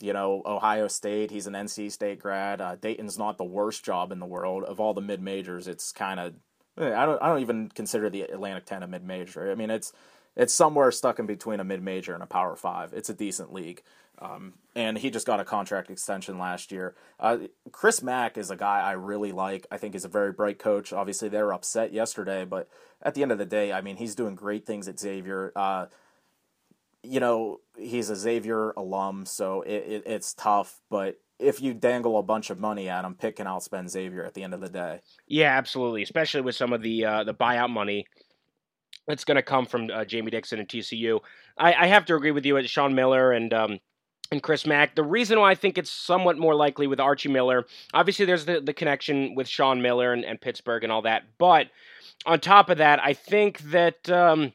you 0.00 0.12
know, 0.12 0.42
Ohio 0.44 0.88
State. 0.88 1.30
He's 1.30 1.46
an 1.46 1.54
NC 1.54 1.92
State 1.92 2.18
grad. 2.18 2.60
Uh, 2.60 2.76
Dayton's 2.76 3.18
not 3.18 3.38
the 3.38 3.44
worst 3.44 3.84
job 3.84 4.12
in 4.12 4.18
the 4.18 4.26
world 4.26 4.64
of 4.64 4.80
all 4.80 4.94
the 4.94 5.00
mid 5.00 5.20
majors. 5.20 5.68
It's 5.68 5.92
kind 5.92 6.20
of 6.20 6.34
eh, 6.78 6.94
I 6.94 7.06
don't 7.06 7.22
I 7.22 7.28
don't 7.28 7.40
even 7.40 7.68
consider 7.68 8.10
the 8.10 8.22
Atlantic 8.22 8.66
Ten 8.66 8.82
a 8.82 8.88
mid 8.88 9.04
major. 9.04 9.50
I 9.50 9.54
mean, 9.54 9.70
it's 9.70 9.92
it's 10.36 10.52
somewhere 10.52 10.90
stuck 10.90 11.18
in 11.18 11.26
between 11.26 11.60
a 11.60 11.64
mid 11.64 11.82
major 11.82 12.14
and 12.14 12.22
a 12.22 12.26
Power 12.26 12.56
Five. 12.56 12.92
It's 12.92 13.08
a 13.08 13.14
decent 13.14 13.52
league. 13.52 13.82
Um, 14.18 14.54
and 14.76 14.96
he 14.98 15.10
just 15.10 15.26
got 15.26 15.40
a 15.40 15.44
contract 15.44 15.90
extension 15.90 16.38
last 16.38 16.70
year. 16.70 16.94
Uh, 17.18 17.38
Chris 17.72 18.02
Mack 18.02 18.38
is 18.38 18.50
a 18.50 18.56
guy 18.56 18.80
I 18.80 18.92
really 18.92 19.32
like. 19.32 19.66
I 19.72 19.76
think 19.76 19.94
he's 19.94 20.04
a 20.04 20.08
very 20.08 20.32
bright 20.32 20.58
coach. 20.58 20.92
Obviously, 20.92 21.28
they 21.28 21.42
were 21.42 21.52
upset 21.52 21.92
yesterday, 21.92 22.44
but 22.44 22.68
at 23.02 23.14
the 23.14 23.22
end 23.22 23.32
of 23.32 23.38
the 23.38 23.44
day, 23.44 23.72
I 23.72 23.80
mean, 23.80 23.96
he's 23.96 24.14
doing 24.14 24.36
great 24.36 24.66
things 24.66 24.86
at 24.86 25.00
Xavier. 25.00 25.52
Uh, 25.56 25.86
you 27.04 27.20
know, 27.20 27.60
he's 27.76 28.10
a 28.10 28.16
Xavier 28.16 28.70
alum, 28.76 29.26
so 29.26 29.62
it, 29.62 29.84
it, 29.86 30.02
it's 30.06 30.34
tough. 30.34 30.80
But 30.90 31.16
if 31.38 31.60
you 31.60 31.74
dangle 31.74 32.18
a 32.18 32.22
bunch 32.22 32.50
of 32.50 32.58
money 32.58 32.88
at 32.88 33.04
him, 33.04 33.14
Pitt 33.14 33.36
can 33.36 33.46
outspend 33.46 33.90
Xavier 33.90 34.24
at 34.24 34.34
the 34.34 34.42
end 34.42 34.54
of 34.54 34.60
the 34.60 34.68
day. 34.68 35.00
Yeah, 35.26 35.56
absolutely. 35.56 36.02
Especially 36.02 36.40
with 36.40 36.56
some 36.56 36.72
of 36.72 36.82
the 36.82 37.04
uh, 37.04 37.24
the 37.24 37.34
buyout 37.34 37.70
money 37.70 38.06
that's 39.06 39.24
going 39.24 39.36
to 39.36 39.42
come 39.42 39.66
from 39.66 39.90
uh, 39.90 40.04
Jamie 40.04 40.30
Dixon 40.30 40.58
and 40.58 40.68
TCU. 40.68 41.20
I, 41.58 41.74
I, 41.74 41.86
have 41.88 42.06
to 42.06 42.14
agree 42.14 42.30
with 42.30 42.46
you 42.46 42.56
at 42.56 42.68
Sean 42.68 42.94
Miller 42.94 43.32
and. 43.32 43.52
Um, 43.52 43.80
and 44.32 44.42
Chris 44.42 44.66
Mack. 44.66 44.96
The 44.96 45.02
reason 45.02 45.38
why 45.38 45.50
I 45.50 45.54
think 45.54 45.76
it's 45.76 45.90
somewhat 45.90 46.38
more 46.38 46.54
likely 46.54 46.86
with 46.86 46.98
Archie 46.98 47.28
Miller, 47.28 47.66
obviously 47.92 48.24
there's 48.24 48.46
the, 48.46 48.60
the 48.60 48.72
connection 48.72 49.34
with 49.34 49.46
Sean 49.46 49.82
Miller 49.82 50.14
and, 50.14 50.24
and 50.24 50.40
Pittsburgh 50.40 50.82
and 50.82 50.90
all 50.90 51.02
that. 51.02 51.24
But 51.38 51.68
on 52.24 52.40
top 52.40 52.70
of 52.70 52.78
that, 52.78 53.04
I 53.04 53.12
think 53.12 53.58
that 53.70 54.08
um, 54.08 54.54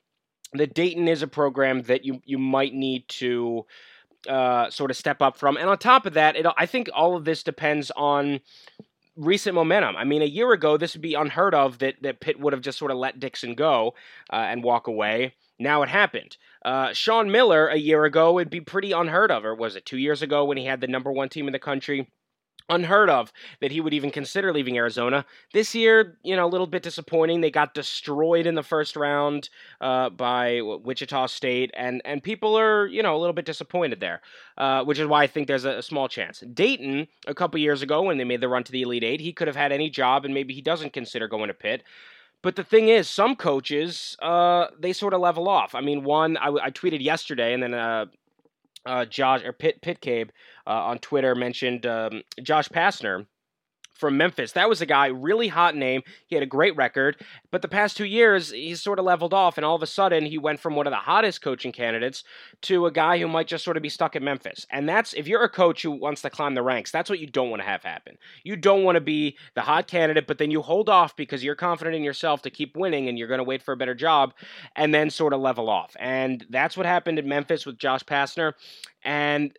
that 0.53 0.73
Dayton 0.73 1.07
is 1.07 1.21
a 1.21 1.27
program 1.27 1.83
that 1.83 2.05
you 2.05 2.21
you 2.25 2.37
might 2.37 2.73
need 2.73 3.07
to 3.07 3.65
uh, 4.27 4.69
sort 4.69 4.91
of 4.91 4.97
step 4.97 5.21
up 5.21 5.37
from. 5.37 5.57
And 5.57 5.69
on 5.69 5.77
top 5.77 6.05
of 6.05 6.13
that, 6.13 6.35
it, 6.35 6.45
I 6.57 6.65
think 6.65 6.89
all 6.93 7.15
of 7.15 7.25
this 7.25 7.43
depends 7.43 7.91
on 7.95 8.41
recent 9.15 9.53
momentum. 9.55 9.95
I 9.95 10.03
mean, 10.03 10.21
a 10.21 10.25
year 10.25 10.51
ago, 10.51 10.77
this 10.77 10.93
would 10.95 11.01
be 11.01 11.13
unheard 11.13 11.53
of 11.53 11.79
that 11.79 11.95
that 12.01 12.19
Pitt 12.19 12.39
would 12.39 12.53
have 12.53 12.61
just 12.61 12.77
sort 12.77 12.91
of 12.91 12.97
let 12.97 13.19
Dixon 13.19 13.55
go 13.55 13.93
uh, 14.31 14.35
and 14.35 14.63
walk 14.63 14.87
away. 14.87 15.35
Now 15.59 15.83
it 15.83 15.89
happened. 15.89 16.37
Uh, 16.63 16.93
Sean 16.93 17.31
Miller 17.31 17.67
a 17.67 17.77
year 17.77 18.05
ago 18.05 18.33
would 18.33 18.49
be 18.49 18.61
pretty 18.61 18.91
unheard 18.91 19.31
of, 19.31 19.45
or 19.45 19.53
was 19.53 19.75
it 19.75 19.85
two 19.85 19.97
years 19.97 20.21
ago 20.21 20.45
when 20.45 20.57
he 20.57 20.65
had 20.65 20.81
the 20.81 20.87
number 20.87 21.11
one 21.11 21.29
team 21.29 21.47
in 21.47 21.53
the 21.53 21.59
country? 21.59 22.09
Unheard 22.69 23.09
of 23.09 23.31
that 23.61 23.71
he 23.71 23.81
would 23.81 23.93
even 23.93 24.11
consider 24.11 24.53
leaving 24.53 24.77
Arizona. 24.77 25.25
This 25.53 25.73
year, 25.75 26.17
you 26.23 26.35
know, 26.35 26.45
a 26.45 26.47
little 26.49 26.67
bit 26.67 26.83
disappointing. 26.83 27.41
They 27.41 27.51
got 27.51 27.73
destroyed 27.73 28.45
in 28.45 28.55
the 28.55 28.63
first 28.63 28.95
round 28.95 29.49
uh, 29.81 30.09
by 30.09 30.61
Wichita 30.61 31.27
State, 31.27 31.71
and 31.75 32.01
and 32.05 32.23
people 32.23 32.57
are 32.57 32.87
you 32.87 33.03
know 33.03 33.15
a 33.15 33.19
little 33.19 33.33
bit 33.33 33.45
disappointed 33.45 33.99
there, 33.99 34.21
uh, 34.57 34.83
which 34.83 34.99
is 34.99 35.07
why 35.07 35.23
I 35.23 35.27
think 35.27 35.47
there's 35.47 35.65
a, 35.65 35.77
a, 35.77 35.83
small 35.83 36.07
chance. 36.07 36.41
Dayton, 36.53 37.07
a 37.27 37.33
couple 37.33 37.59
years 37.59 37.81
ago 37.81 38.03
when 38.03 38.17
they 38.17 38.23
made 38.23 38.41
the 38.41 38.49
run 38.49 38.63
to 38.63 38.71
the 38.71 38.81
Elite 38.81 39.03
Eight, 39.03 39.21
he 39.21 39.33
could 39.33 39.47
have 39.47 39.55
had 39.55 39.71
any 39.71 39.89
job, 39.89 40.25
and 40.25 40.33
maybe 40.33 40.53
he 40.53 40.61
doesn't 40.61 40.93
consider 40.93 41.27
going 41.27 41.47
to 41.47 41.53
Pitt. 41.53 41.83
But 42.41 42.55
the 42.55 42.63
thing 42.63 42.87
is, 42.87 43.09
some 43.09 43.35
coaches, 43.35 44.15
uh, 44.21 44.67
they 44.79 44.93
sort 44.93 45.13
of 45.13 45.19
level 45.19 45.49
off. 45.49 45.75
I 45.75 45.81
mean, 45.81 46.05
one 46.05 46.37
I, 46.37 46.47
I 46.47 46.71
tweeted 46.71 47.03
yesterday, 47.03 47.53
and 47.53 47.61
then 47.61 47.73
uh, 47.73 48.05
Josh 49.05 49.43
or 49.43 49.53
Pit 49.53 49.81
Pitcabe 49.81 50.29
uh, 50.67 50.69
on 50.69 50.99
Twitter 50.99 51.35
mentioned 51.35 51.85
um, 51.85 52.23
Josh 52.41 52.69
Pastner 52.69 53.25
from 53.99 54.17
Memphis. 54.17 54.53
That 54.53 54.69
was 54.69 54.81
a 54.81 54.85
guy, 54.85 55.07
really 55.07 55.49
hot 55.49 55.75
name. 55.75 56.01
He 56.27 56.35
had 56.35 56.43
a 56.43 56.47
great 56.47 56.75
record, 56.75 57.17
but 57.51 57.61
the 57.61 57.67
past 57.67 57.97
two 57.97 58.05
years, 58.05 58.51
he's 58.51 58.81
sort 58.81 58.97
of 58.97 59.05
leveled 59.05 59.33
off, 59.33 59.57
and 59.57 59.65
all 59.65 59.75
of 59.75 59.83
a 59.83 59.87
sudden, 59.87 60.25
he 60.25 60.37
went 60.37 60.59
from 60.59 60.75
one 60.75 60.87
of 60.87 60.91
the 60.91 60.97
hottest 60.97 61.41
coaching 61.41 61.71
candidates 61.71 62.23
to 62.61 62.85
a 62.85 62.91
guy 62.91 63.19
who 63.19 63.27
might 63.27 63.47
just 63.47 63.65
sort 63.65 63.77
of 63.77 63.83
be 63.83 63.89
stuck 63.89 64.15
at 64.15 64.21
Memphis. 64.21 64.65
And 64.71 64.87
that's, 64.87 65.13
if 65.13 65.27
you're 65.27 65.43
a 65.43 65.49
coach 65.49 65.81
who 65.81 65.91
wants 65.91 66.21
to 66.21 66.29
climb 66.29 66.55
the 66.55 66.63
ranks, 66.63 66.91
that's 66.91 67.09
what 67.09 67.19
you 67.19 67.27
don't 67.27 67.49
want 67.49 67.61
to 67.61 67.67
have 67.67 67.83
happen. 67.83 68.17
You 68.43 68.55
don't 68.55 68.83
want 68.83 68.95
to 68.95 69.01
be 69.01 69.37
the 69.55 69.61
hot 69.61 69.87
candidate, 69.87 70.27
but 70.27 70.37
then 70.37 70.49
you 70.49 70.61
hold 70.61 70.87
off 70.87 71.15
because 71.15 71.43
you're 71.43 71.55
confident 71.55 71.95
in 71.95 72.03
yourself 72.03 72.41
to 72.43 72.49
keep 72.49 72.77
winning 72.77 73.09
and 73.09 73.19
you're 73.19 73.27
going 73.27 73.39
to 73.39 73.43
wait 73.43 73.61
for 73.61 73.73
a 73.73 73.77
better 73.77 73.95
job 73.95 74.33
and 74.75 74.93
then 74.93 75.09
sort 75.09 75.33
of 75.33 75.41
level 75.41 75.69
off. 75.69 75.95
And 75.99 76.45
that's 76.49 76.77
what 76.77 76.85
happened 76.85 77.19
in 77.19 77.27
Memphis 77.27 77.65
with 77.65 77.77
Josh 77.77 78.03
Pastner. 78.03 78.53
And 79.03 79.57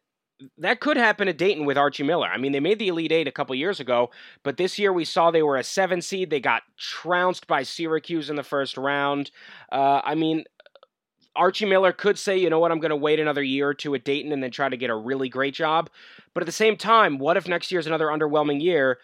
that 0.59 0.81
could 0.81 0.97
happen 0.97 1.29
at 1.29 1.39
Dayton 1.39 1.65
with 1.65 1.77
Archie 1.79 2.03
Miller. 2.03 2.29
I 2.29 2.39
mean, 2.39 2.53
they 2.53 2.61
made 2.61 2.79
the 2.79 2.89
Elite 2.89 3.13
Eight 3.13 3.29
a 3.29 3.33
couple 3.33 3.55
years 3.55 3.81
ago, 3.81 4.11
but 4.43 4.57
this 4.57 4.79
year 4.79 4.93
we 4.93 5.05
saw 5.05 5.31
they 5.31 5.43
were 5.43 5.57
a 5.57 5.65
seven 5.65 6.01
seed. 6.03 6.31
They 6.31 6.41
got 6.41 6.63
trounced 6.79 7.47
by 7.47 7.63
Syracuse 7.63 8.31
in 8.31 8.37
the 8.37 8.43
first 8.43 8.77
round. 8.77 9.31
Uh, 9.71 10.01
I 10.05 10.15
mean, 10.15 10.45
Archie 11.37 11.67
Miller 11.67 11.93
could 11.93 12.19
say, 12.19 12.37
you 12.37 12.51
know 12.51 12.59
what, 12.59 12.73
I'm 12.73 12.81
going 12.81 12.91
to 12.91 12.97
wait 12.97 13.21
another 13.21 13.43
year 13.43 13.69
or 13.69 13.75
two 13.75 13.95
at 13.95 14.05
Dayton 14.05 14.33
and 14.33 14.43
then 14.43 14.51
try 14.51 14.69
to 14.69 14.77
get 14.77 14.91
a 14.91 14.97
really 14.97 15.29
great 15.29 15.55
job. 15.55 15.91
But 16.35 16.43
at 16.43 16.47
the 16.47 16.53
same 16.53 16.77
time, 16.77 17.19
what 17.19 17.37
if 17.37 17.49
next 17.49 17.71
year's 17.71 17.87
another 17.87 18.07
underwhelming 18.07 18.63
year? 18.63 18.99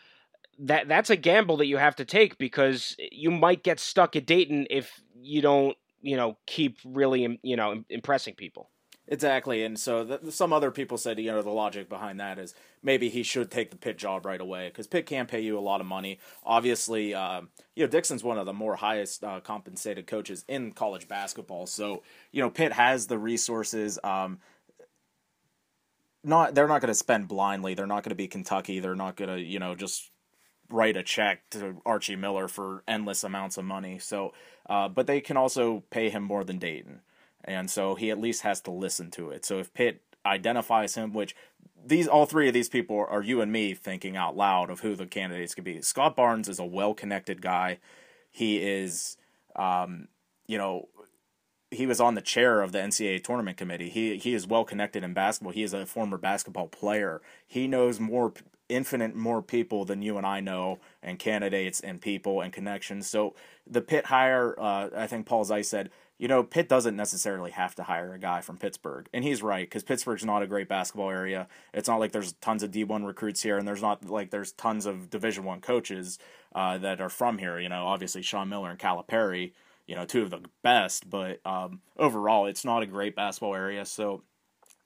That 0.59 0.89
that's 0.89 1.11
a 1.11 1.17
gamble 1.17 1.59
that 1.59 1.67
you 1.67 1.77
have 1.77 1.97
to 1.97 2.05
take 2.05 2.39
because 2.39 2.97
you 2.99 3.31
might 3.31 3.63
get 3.63 3.79
stuck 3.79 4.17
at 4.17 4.27
Dayton 4.27 4.67
if 4.71 5.03
you 5.21 5.43
don't, 5.43 5.77
you 6.01 6.17
know, 6.17 6.39
keep 6.47 6.79
really, 6.85 7.39
you 7.43 7.57
know, 7.57 7.85
impressing 7.91 8.35
people. 8.35 8.71
Exactly, 9.09 9.63
and 9.63 9.79
so 9.79 10.03
the, 10.03 10.33
some 10.33 10.53
other 10.53 10.73
people 10.73 10.99
said, 10.99 11.21
you 11.21 11.31
know, 11.31 11.41
the 11.41 11.51
logic 11.51 11.89
behind 11.89 12.19
that 12.19 12.41
is 12.41 12.55
maybe 12.83 13.09
he 13.09 13.23
should 13.23 13.53
take 13.53 13.71
the 13.71 13.77
Pitt 13.77 13.99
job 13.99 14.27
right 14.27 14.41
away 14.41 14.67
because 14.67 14.89
Pitt 14.89 15.07
can't 15.07 15.29
pay 15.29 15.41
you 15.41 15.57
a 15.57 15.61
lot 15.61 15.81
of 15.81 15.87
money. 15.87 16.19
Obviously, 16.45 17.15
uh, 17.15 17.43
you 17.77 17.85
know, 17.85 17.89
Dixon's 17.89 18.25
one 18.25 18.37
of 18.37 18.47
the 18.47 18.53
more 18.53 18.75
highest 18.75 19.23
uh, 19.23 19.39
compensated 19.39 20.09
coaches 20.09 20.45
in 20.49 20.73
college 20.73 21.07
basketball, 21.07 21.67
so 21.67 22.03
you 22.33 22.43
know, 22.43 22.51
Pitt 22.51 22.73
has 22.73 23.07
the 23.07 23.17
resources. 23.19 23.97
Um, 24.03 24.41
not 26.25 26.57
they're 26.57 26.67
not 26.67 26.81
going 26.81 26.89
to 26.89 26.95
spend 26.95 27.29
blindly. 27.29 27.75
They're 27.75 27.87
not 27.87 28.03
going 28.03 28.11
to 28.11 28.17
be 28.17 28.27
Kentucky. 28.27 28.81
They're 28.81 28.97
not 28.97 29.15
going 29.17 29.31
to 29.31 29.41
you 29.41 29.61
know 29.61 29.77
just 29.77 30.11
write 30.69 30.97
a 30.97 31.03
check 31.05 31.49
to 31.51 31.81
Archie 31.87 32.17
Miller 32.17 32.49
for 32.49 32.83
endless 32.89 33.23
amounts 33.23 33.57
of 33.57 33.65
money. 33.65 33.99
So, 33.99 34.33
uh, 34.69 34.89
but 34.89 35.07
they 35.07 35.21
can 35.21 35.37
also 35.37 35.85
pay 35.91 36.11
him 36.11 36.25
more 36.25 36.43
than 36.43 36.59
Dayton, 36.59 37.03
and 37.47 37.71
so 37.71 37.95
he 37.95 38.11
at 38.11 38.21
least 38.21 38.43
has 38.43 38.61
to 38.63 38.71
listen 38.71 39.11
to 39.13 39.31
it. 39.31 39.45
So 39.45 39.59
if 39.59 39.73
Pitt 39.73 40.03
identifies 40.25 40.95
him, 40.95 41.13
which 41.13 41.35
these 41.85 42.09
all 42.09 42.27
three 42.27 42.49
of 42.49 42.55
these 42.55 42.69
people 42.69 43.07
are 43.09 43.23
you 43.23 43.41
and 43.41 43.53
me 43.53 43.75
thinking 43.75 44.17
out 44.17 44.37
loud 44.37 44.71
of 44.71 44.81
who 44.81 44.97
the 44.97 45.07
candidates 45.07 45.55
could 45.55 45.65
be. 45.65 45.81
Scott 45.83 46.17
Barnes 46.17 46.49
is 46.49 46.59
a 46.59 46.65
well-connected 46.65 47.41
guy. 47.41 47.79
He 48.31 48.59
is, 48.59 49.17
um, 49.55 50.09
you 50.47 50.59
know, 50.59 50.89
he 51.71 51.87
was 51.87 52.01
on 52.01 52.15
the 52.15 52.21
chair 52.21 52.61
of 52.61 52.73
the 52.73 52.79
NCAA 52.79 53.23
tournament 53.23 53.57
committee. 53.57 53.89
He 53.89 54.17
he 54.17 54.35
is 54.35 54.47
well 54.47 54.65
connected 54.65 55.05
in 55.05 55.15
basketball. 55.15 55.53
He 55.53 55.63
is 55.63 55.73
a 55.73 55.87
former 55.87 56.19
basketball 56.19 56.69
player. 56.69 57.23
He 57.47 57.67
knows 57.69 58.01
more 58.01 58.33
infinite 58.69 59.15
more 59.15 59.43
people 59.43 59.85
than 59.85 60.03
you 60.03 60.17
and 60.17 60.27
I 60.27 60.41
know 60.41 60.81
and 61.03 61.19
candidates 61.19 61.81
and 61.81 62.01
people 62.01 62.41
and 62.41 62.53
connections. 62.53 63.09
So 63.09 63.35
the 63.67 63.81
Pitt 63.81 64.07
hire, 64.07 64.55
uh, 64.59 64.91
I 64.97 65.07
think 65.07 65.27
Paul 65.27 65.45
Zeise 65.45 65.67
said, 65.67 65.91
you 66.19 66.29
know, 66.29 66.43
Pitt 66.43 66.69
doesn't 66.69 66.97
necessarily 66.97 67.51
have 67.51 67.75
to 67.75 67.83
hire 67.83 68.15
a 68.15 68.19
guy 68.19 68.41
from 68.41 68.57
Pittsburgh. 68.57 69.09
And 69.13 69.23
he's 69.25 69.43
right, 69.43 69.67
because 69.67 69.83
Pittsburgh's 69.83 70.25
not 70.25 70.43
a 70.43 70.47
great 70.47 70.69
basketball 70.69 71.11
area. 71.11 71.49
It's 71.75 71.89
not 71.89 72.01
like 72.01 72.13
there's 72.13 72.33
tons 72.35 72.63
of 72.63 72.71
D1 72.71 73.07
recruits 73.07 73.43
here, 73.43 73.59
and 73.59 73.69
there's 73.69 73.83
not 73.83 74.09
like 74.09 74.31
there's 74.31 74.53
tons 74.53 74.87
of 74.87 75.11
Division 75.11 75.45
One 75.45 75.61
coaches 75.61 76.19
uh, 76.55 76.79
that 76.79 77.01
are 77.01 77.11
from 77.11 77.39
here. 77.39 77.59
You 77.59 77.69
know, 77.69 77.87
obviously 77.87 78.23
Sean 78.23 78.49
Miller 78.49 78.71
and 78.71 78.79
Calipari 78.79 79.53
you 79.87 79.95
know, 79.95 80.05
two 80.05 80.23
of 80.23 80.31
the 80.31 80.43
best, 80.63 81.09
but 81.09 81.41
um, 81.47 81.81
overall, 81.97 82.47
it's 82.47 82.65
not 82.65 82.83
a 82.83 82.87
great 82.87 83.15
basketball 83.15 83.55
area. 83.55 83.85
So 83.85 84.23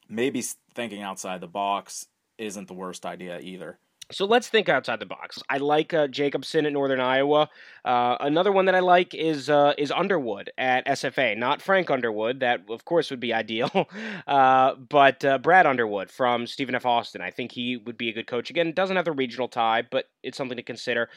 maybe 0.09 0.43
thinking 0.74 1.03
outside 1.03 1.41
the 1.41 1.47
box 1.47 2.07
isn't 2.39 2.68
the 2.68 2.74
worst 2.74 3.07
idea 3.07 3.41
either. 3.41 3.78
So 4.12 4.24
let's 4.24 4.48
think 4.48 4.68
outside 4.68 4.98
the 4.98 5.06
box. 5.06 5.40
I 5.48 5.58
like 5.58 5.94
uh, 5.94 6.08
Jacobson 6.08 6.66
at 6.66 6.72
Northern 6.72 7.00
Iowa. 7.00 7.48
Uh, 7.84 8.16
another 8.20 8.50
one 8.50 8.64
that 8.64 8.74
I 8.74 8.80
like 8.80 9.14
is 9.14 9.48
uh, 9.48 9.74
is 9.78 9.92
Underwood 9.92 10.50
at 10.58 10.86
SFA. 10.86 11.36
Not 11.36 11.62
Frank 11.62 11.90
Underwood, 11.90 12.40
that 12.40 12.62
of 12.68 12.84
course 12.84 13.11
would 13.11 13.20
be 13.20 13.32
ideal, 13.40 13.88
uh, 14.26 14.74
but 14.74 15.24
uh, 15.24 15.38
Brad 15.38 15.66
Underwood 15.66 16.11
from 16.11 16.46
Stephen 16.46 16.74
F. 16.74 16.86
Austin. 16.86 17.20
I 17.20 17.30
think 17.30 17.52
he 17.52 17.76
would 17.76 17.96
be 17.96 18.08
a 18.08 18.12
good 18.12 18.26
coach. 18.26 18.50
Again, 18.50 18.72
doesn't 18.72 18.96
have 18.96 19.04
the 19.04 19.12
regional 19.12 19.48
tie, 19.48 19.82
but 19.88 20.06
it's 20.22 20.36
something 20.36 20.56
to 20.56 20.62
consider. 20.62 21.08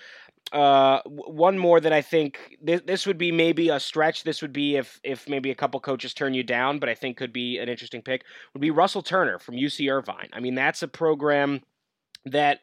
Uh, 0.51 1.01
one 1.05 1.57
more 1.57 1.79
that 1.79 1.93
I 1.93 2.01
think 2.01 2.57
this, 2.61 2.81
this 2.85 3.07
would 3.07 3.17
be 3.17 3.31
maybe 3.31 3.69
a 3.69 3.79
stretch. 3.79 4.23
This 4.23 4.41
would 4.41 4.53
be 4.53 4.75
if 4.75 4.99
if 5.03 5.27
maybe 5.27 5.49
a 5.51 5.55
couple 5.55 5.79
coaches 5.79 6.13
turn 6.13 6.33
you 6.33 6.43
down, 6.43 6.79
but 6.79 6.89
I 6.89 6.95
think 6.95 7.17
could 7.17 7.33
be 7.33 7.57
an 7.57 7.69
interesting 7.69 8.01
pick. 8.01 8.23
Would 8.53 8.61
be 8.61 8.71
Russell 8.71 9.01
Turner 9.01 9.39
from 9.39 9.55
UC 9.55 9.91
Irvine. 9.91 10.29
I 10.31 10.39
mean, 10.39 10.53
that's 10.53 10.83
a 10.83 10.87
program 10.87 11.61
that 12.25 12.59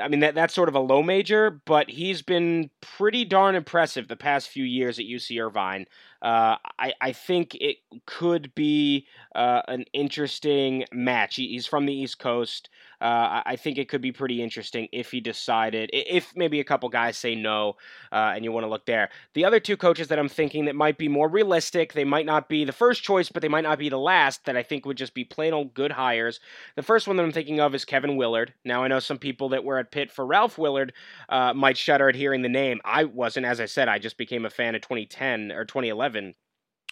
I 0.00 0.08
mean 0.08 0.20
that 0.20 0.34
that's 0.34 0.54
sort 0.54 0.68
of 0.68 0.74
a 0.74 0.80
low 0.80 1.02
major, 1.02 1.62
but 1.64 1.88
he's 1.88 2.22
been 2.22 2.70
pretty 2.80 3.24
darn 3.24 3.54
impressive 3.54 4.08
the 4.08 4.16
past 4.16 4.48
few 4.48 4.64
years 4.64 4.98
at 4.98 5.06
UC 5.06 5.42
Irvine. 5.42 5.86
Uh, 6.20 6.56
I 6.78 6.92
I 7.00 7.12
think 7.12 7.54
it 7.56 7.78
could 8.06 8.54
be 8.54 9.06
uh, 9.34 9.62
an 9.68 9.84
interesting 9.92 10.84
match. 10.92 11.36
he's 11.36 11.66
from 11.66 11.86
the 11.86 11.94
East 11.94 12.18
Coast. 12.18 12.68
Uh, 13.00 13.42
I 13.44 13.56
think 13.56 13.78
it 13.78 13.88
could 13.88 14.00
be 14.00 14.12
pretty 14.12 14.42
interesting 14.42 14.88
if 14.92 15.10
he 15.10 15.20
decided, 15.20 15.90
if 15.92 16.34
maybe 16.36 16.60
a 16.60 16.64
couple 16.64 16.88
guys 16.88 17.18
say 17.18 17.34
no 17.34 17.76
uh, 18.12 18.32
and 18.34 18.44
you 18.44 18.52
want 18.52 18.64
to 18.64 18.70
look 18.70 18.86
there. 18.86 19.10
The 19.34 19.44
other 19.44 19.60
two 19.60 19.76
coaches 19.76 20.08
that 20.08 20.18
I'm 20.18 20.28
thinking 20.28 20.64
that 20.66 20.74
might 20.74 20.98
be 20.98 21.08
more 21.08 21.28
realistic, 21.28 21.92
they 21.92 22.04
might 22.04 22.26
not 22.26 22.48
be 22.48 22.64
the 22.64 22.72
first 22.72 23.02
choice, 23.02 23.28
but 23.28 23.42
they 23.42 23.48
might 23.48 23.64
not 23.64 23.78
be 23.78 23.88
the 23.88 23.98
last, 23.98 24.44
that 24.46 24.56
I 24.56 24.62
think 24.62 24.86
would 24.86 24.96
just 24.96 25.14
be 25.14 25.24
plain 25.24 25.52
old 25.52 25.74
good 25.74 25.92
hires. 25.92 26.40
The 26.76 26.82
first 26.82 27.06
one 27.06 27.16
that 27.16 27.22
I'm 27.22 27.32
thinking 27.32 27.60
of 27.60 27.74
is 27.74 27.84
Kevin 27.84 28.16
Willard. 28.16 28.54
Now, 28.64 28.82
I 28.84 28.88
know 28.88 29.00
some 29.00 29.18
people 29.18 29.50
that 29.50 29.64
were 29.64 29.78
at 29.78 29.90
Pitt 29.90 30.10
for 30.10 30.26
Ralph 30.26 30.58
Willard 30.58 30.92
uh, 31.28 31.52
might 31.54 31.76
shudder 31.76 32.08
at 32.08 32.14
hearing 32.14 32.42
the 32.42 32.48
name. 32.48 32.80
I 32.84 33.04
wasn't, 33.04 33.46
as 33.46 33.60
I 33.60 33.66
said, 33.66 33.88
I 33.88 33.98
just 33.98 34.18
became 34.18 34.44
a 34.44 34.50
fan 34.50 34.74
of 34.74 34.82
2010 34.82 35.52
or 35.52 35.64
2011 35.64 36.34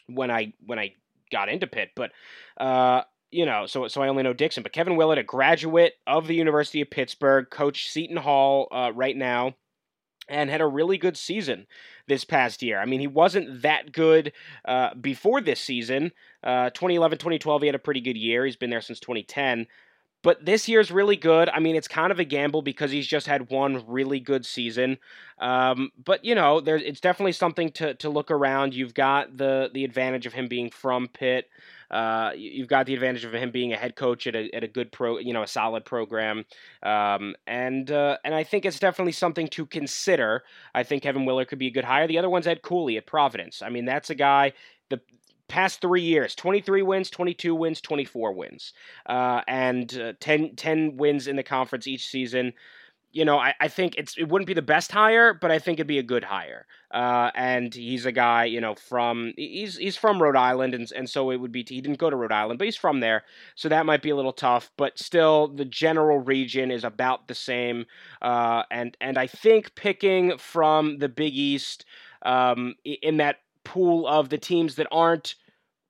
when 0.06 0.30
I 0.30 0.52
when 0.66 0.78
I 0.78 0.94
got 1.30 1.48
into 1.48 1.66
Pitt, 1.66 1.90
but 1.96 2.12
uh, 2.58 3.02
you 3.34 3.44
know, 3.44 3.66
so 3.66 3.88
so 3.88 4.00
I 4.00 4.08
only 4.08 4.22
know 4.22 4.32
Dixon, 4.32 4.62
but 4.62 4.72
Kevin 4.72 4.96
Willard, 4.96 5.18
a 5.18 5.24
graduate 5.24 5.94
of 6.06 6.28
the 6.28 6.36
University 6.36 6.80
of 6.80 6.90
Pittsburgh, 6.90 7.50
coach 7.50 7.88
Seton 7.88 8.16
Hall 8.16 8.68
uh, 8.70 8.92
right 8.94 9.16
now, 9.16 9.54
and 10.28 10.48
had 10.48 10.60
a 10.60 10.66
really 10.66 10.98
good 10.98 11.16
season 11.16 11.66
this 12.06 12.24
past 12.24 12.62
year. 12.62 12.78
I 12.78 12.84
mean, 12.84 13.00
he 13.00 13.08
wasn't 13.08 13.62
that 13.62 13.90
good 13.92 14.32
uh, 14.64 14.94
before 14.94 15.40
this 15.40 15.60
season. 15.60 16.12
Uh, 16.44 16.70
2011, 16.70 17.18
2012, 17.18 17.62
he 17.62 17.66
had 17.66 17.74
a 17.74 17.80
pretty 17.80 18.00
good 18.00 18.16
year. 18.16 18.44
He's 18.44 18.56
been 18.56 18.70
there 18.70 18.80
since 18.80 19.00
2010. 19.00 19.66
But 20.24 20.46
this 20.46 20.70
year's 20.70 20.90
really 20.90 21.16
good. 21.16 21.50
I 21.50 21.60
mean, 21.60 21.76
it's 21.76 21.86
kind 21.86 22.10
of 22.10 22.18
a 22.18 22.24
gamble 22.24 22.62
because 22.62 22.90
he's 22.90 23.06
just 23.06 23.26
had 23.26 23.50
one 23.50 23.84
really 23.86 24.18
good 24.18 24.46
season. 24.46 24.96
Um, 25.38 25.90
but 26.02 26.24
you 26.24 26.34
know, 26.34 26.62
it's 26.64 27.00
definitely 27.00 27.32
something 27.32 27.70
to, 27.72 27.92
to 27.96 28.08
look 28.08 28.30
around. 28.30 28.72
You've 28.72 28.94
got 28.94 29.36
the 29.36 29.70
the 29.72 29.84
advantage 29.84 30.24
of 30.24 30.32
him 30.32 30.48
being 30.48 30.70
from 30.70 31.08
Pitt. 31.08 31.50
Uh, 31.90 32.32
you've 32.34 32.68
got 32.68 32.86
the 32.86 32.94
advantage 32.94 33.26
of 33.26 33.34
him 33.34 33.50
being 33.50 33.74
a 33.74 33.76
head 33.76 33.96
coach 33.96 34.26
at 34.26 34.34
a, 34.34 34.50
at 34.54 34.64
a 34.64 34.66
good 34.66 34.90
pro, 34.90 35.18
you 35.18 35.34
know, 35.34 35.42
a 35.42 35.46
solid 35.46 35.84
program, 35.84 36.46
um, 36.82 37.36
and 37.46 37.90
uh, 37.90 38.16
and 38.24 38.34
I 38.34 38.44
think 38.44 38.64
it's 38.64 38.78
definitely 38.78 39.12
something 39.12 39.46
to 39.48 39.66
consider. 39.66 40.42
I 40.74 40.84
think 40.84 41.02
Kevin 41.02 41.26
Willard 41.26 41.48
could 41.48 41.58
be 41.58 41.66
a 41.66 41.70
good 41.70 41.84
hire. 41.84 42.08
The 42.08 42.18
other 42.18 42.30
one's 42.30 42.46
Ed 42.46 42.62
Cooley 42.62 42.96
at 42.96 43.06
Providence. 43.06 43.60
I 43.60 43.68
mean, 43.68 43.84
that's 43.84 44.08
a 44.08 44.14
guy. 44.14 44.54
The 44.88 45.00
past 45.48 45.80
three 45.80 46.02
years 46.02 46.34
23 46.34 46.82
wins 46.82 47.10
22 47.10 47.54
wins 47.54 47.80
24 47.80 48.32
wins 48.32 48.72
uh, 49.06 49.40
and 49.46 49.98
uh, 49.98 50.12
10, 50.20 50.56
10 50.56 50.96
wins 50.96 51.26
in 51.26 51.36
the 51.36 51.42
conference 51.42 51.86
each 51.86 52.06
season 52.06 52.52
you 53.14 53.24
know, 53.24 53.38
I, 53.38 53.54
I 53.60 53.68
think 53.68 53.94
it's 53.96 54.18
it 54.18 54.28
wouldn't 54.28 54.48
be 54.48 54.54
the 54.54 54.60
best 54.60 54.90
hire, 54.90 55.32
but 55.32 55.52
I 55.52 55.60
think 55.60 55.78
it'd 55.78 55.86
be 55.86 56.00
a 56.00 56.02
good 56.02 56.24
hire. 56.24 56.66
Uh, 56.90 57.30
and 57.36 57.72
he's 57.72 58.06
a 58.06 58.12
guy, 58.12 58.44
you 58.44 58.60
know, 58.60 58.74
from 58.74 59.32
he's 59.36 59.76
he's 59.76 59.96
from 59.96 60.20
Rhode 60.20 60.36
Island, 60.36 60.74
and 60.74 60.90
and 60.90 61.08
so 61.08 61.30
it 61.30 61.36
would 61.36 61.52
be 61.52 61.64
he 61.66 61.80
didn't 61.80 62.00
go 62.00 62.10
to 62.10 62.16
Rhode 62.16 62.32
Island, 62.32 62.58
but 62.58 62.64
he's 62.64 62.76
from 62.76 62.98
there, 62.98 63.22
so 63.54 63.68
that 63.68 63.86
might 63.86 64.02
be 64.02 64.10
a 64.10 64.16
little 64.16 64.32
tough. 64.32 64.72
But 64.76 64.98
still, 64.98 65.46
the 65.46 65.64
general 65.64 66.18
region 66.18 66.72
is 66.72 66.82
about 66.82 67.28
the 67.28 67.36
same. 67.36 67.86
Uh, 68.20 68.64
and 68.70 68.96
and 69.00 69.16
I 69.16 69.28
think 69.28 69.76
picking 69.76 70.36
from 70.36 70.98
the 70.98 71.08
Big 71.08 71.34
East 71.34 71.84
um, 72.22 72.74
in 72.84 73.18
that 73.18 73.36
pool 73.64 74.06
of 74.06 74.28
the 74.28 74.38
teams 74.38 74.76
that 74.76 74.86
aren't 74.92 75.34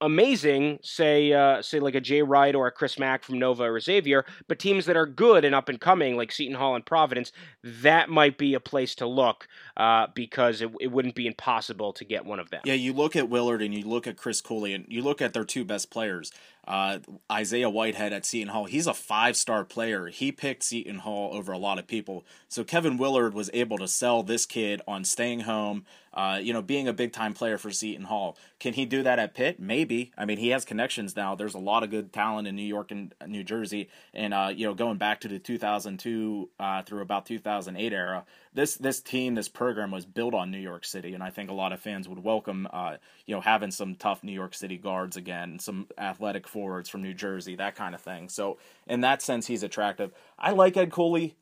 amazing, 0.01 0.79
say 0.83 1.33
uh, 1.33 1.62
say 1.62 1.81
like 1.81 1.95
a 1.95 2.01
Jay 2.01 2.22
Wright 2.22 2.55
or 2.55 2.66
a 2.66 2.72
Chris 2.72 2.99
Mack 2.99 3.25
from 3.25 3.39
Nova 3.39 3.64
or 3.64 3.81
Xavier, 3.81 4.25
but 4.49 4.59
teams 4.59 4.87
that 4.87 4.97
are 4.97 5.07
good 5.07 5.45
and 5.45 5.55
up 5.55 5.68
and 5.68 5.81
coming 5.81 6.16
like 6.16 6.31
Seton 6.31 6.57
Hall 6.57 6.75
and 6.75 6.85
Providence, 6.85 7.33
that 7.62 8.11
might 8.11 8.37
be 8.37 8.55
a 8.55 8.61
place 8.61 8.95
to 8.97 9.07
look 9.07 9.49
uh, 9.77 10.09
because 10.14 10.61
it, 10.61 10.70
it 10.81 10.89
wouldn't 10.89 11.14
be 11.14 11.27
impossible 11.27 11.93
to 11.95 12.05
get 12.05 12.25
one 12.25 12.39
of 12.39 12.51
them. 12.51 12.62
Yeah, 12.64 12.75
you 12.75 12.93
look 12.93 13.16
at 13.16 13.29
Willard 13.29 13.62
and 13.62 13.75
you 13.75 13.85
look 13.85 14.07
at 14.07 14.16
Chris 14.16 14.41
Cooley 14.41 14.75
and 14.75 14.85
you 14.89 15.03
look 15.03 15.22
at 15.22 15.33
their 15.33 15.45
two 15.45 15.64
best 15.64 15.91
players. 15.91 16.33
Uh, 16.67 16.99
Isaiah 17.31 17.69
Whitehead 17.69 18.12
at 18.12 18.25
Seton 18.25 18.49
Hall, 18.49 18.65
he's 18.65 18.87
a 18.87 18.95
five 18.95 19.37
star 19.37 19.65
player. 19.65 20.07
He 20.07 20.33
picked 20.33 20.62
Seton 20.62 20.99
Hall 20.99 21.35
over 21.35 21.53
a 21.53 21.59
lot 21.59 21.79
of 21.79 21.87
people. 21.87 22.25
So 22.49 22.65
Kevin 22.65 22.97
Willard 22.97 23.35
was 23.35 23.51
able 23.53 23.79
to 23.79 23.89
sell 23.89 24.23
this 24.23 24.47
kid 24.47 24.81
on 24.89 25.05
staying 25.05 25.41
home, 25.41 25.85
uh, 26.15 26.39
you 26.41 26.53
know, 26.53 26.62
being 26.62 26.89
a 26.89 26.93
big 26.93 27.12
time 27.12 27.35
player 27.35 27.59
for 27.59 27.71
Seton 27.71 28.07
Hall. 28.07 28.39
Can 28.61 28.75
he 28.75 28.87
do 28.87 29.03
that 29.03 29.19
at 29.19 29.35
Pitt? 29.35 29.61
Maybe. 29.61 30.12
I 30.17 30.25
mean, 30.25 30.39
he 30.39 30.49
has 30.51 30.65
connections 30.65 31.17
now. 31.17 31.35
There's 31.35 31.55
a 31.55 31.59
lot 31.59 31.83
of 31.83 31.91
good 31.91 32.12
talent 32.12 32.49
in 32.49 32.57
New 32.57 32.62
York 32.62 32.91
and 32.91 33.12
New 33.27 33.45
Jersey. 33.45 33.91
And, 34.15 34.33
uh, 34.33 34.53
you 34.55 34.67
know, 34.67 34.75
going 34.75 34.97
back 34.97 35.21
to 35.23 35.29
the 35.29 35.39
2002 35.39 36.49
uh, 36.59 36.83
through 36.83 37.03
about 37.03 37.27
2008 37.27 37.93
era, 37.93 38.25
this 38.55 38.77
this 38.77 39.01
team, 39.01 39.35
this 39.35 39.49
program 39.49 39.91
was 39.91 40.07
built 40.07 40.33
on 40.33 40.53
New 40.53 40.59
York 40.59 40.85
City, 40.85 41.12
and 41.12 41.23
I 41.23 41.31
think 41.31 41.51
a 41.51 41.55
lot 41.55 41.73
of 41.73 41.81
fans 41.81 42.09
would 42.09 42.23
welcome, 42.23 42.69
uh, 42.73 42.97
you 43.27 43.35
know, 43.35 43.41
having 43.41 43.73
some 43.73 43.97
tough 43.97 44.23
New 44.23 44.33
York 44.33 44.55
City 44.55 44.79
guards 44.79 45.17
again, 45.17 45.59
some 45.59 45.89
athletic 45.99 46.47
forwards 46.55 46.89
from 46.89 47.03
New 47.03 47.13
Jersey, 47.13 47.57
that 47.57 47.75
kind 47.75 47.95
of 47.95 48.01
thing. 48.01 48.29
So 48.29 48.59
in 48.87 49.01
that 49.01 49.21
sense, 49.21 49.47
he's 49.47 49.65
attractive. 49.65 50.13
I 50.39 50.53
like 50.53 50.77
Ed 50.77 50.93
Cooley. 50.93 51.35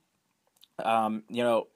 Um, 0.82 1.22
you 1.28 1.44
know, 1.44 1.68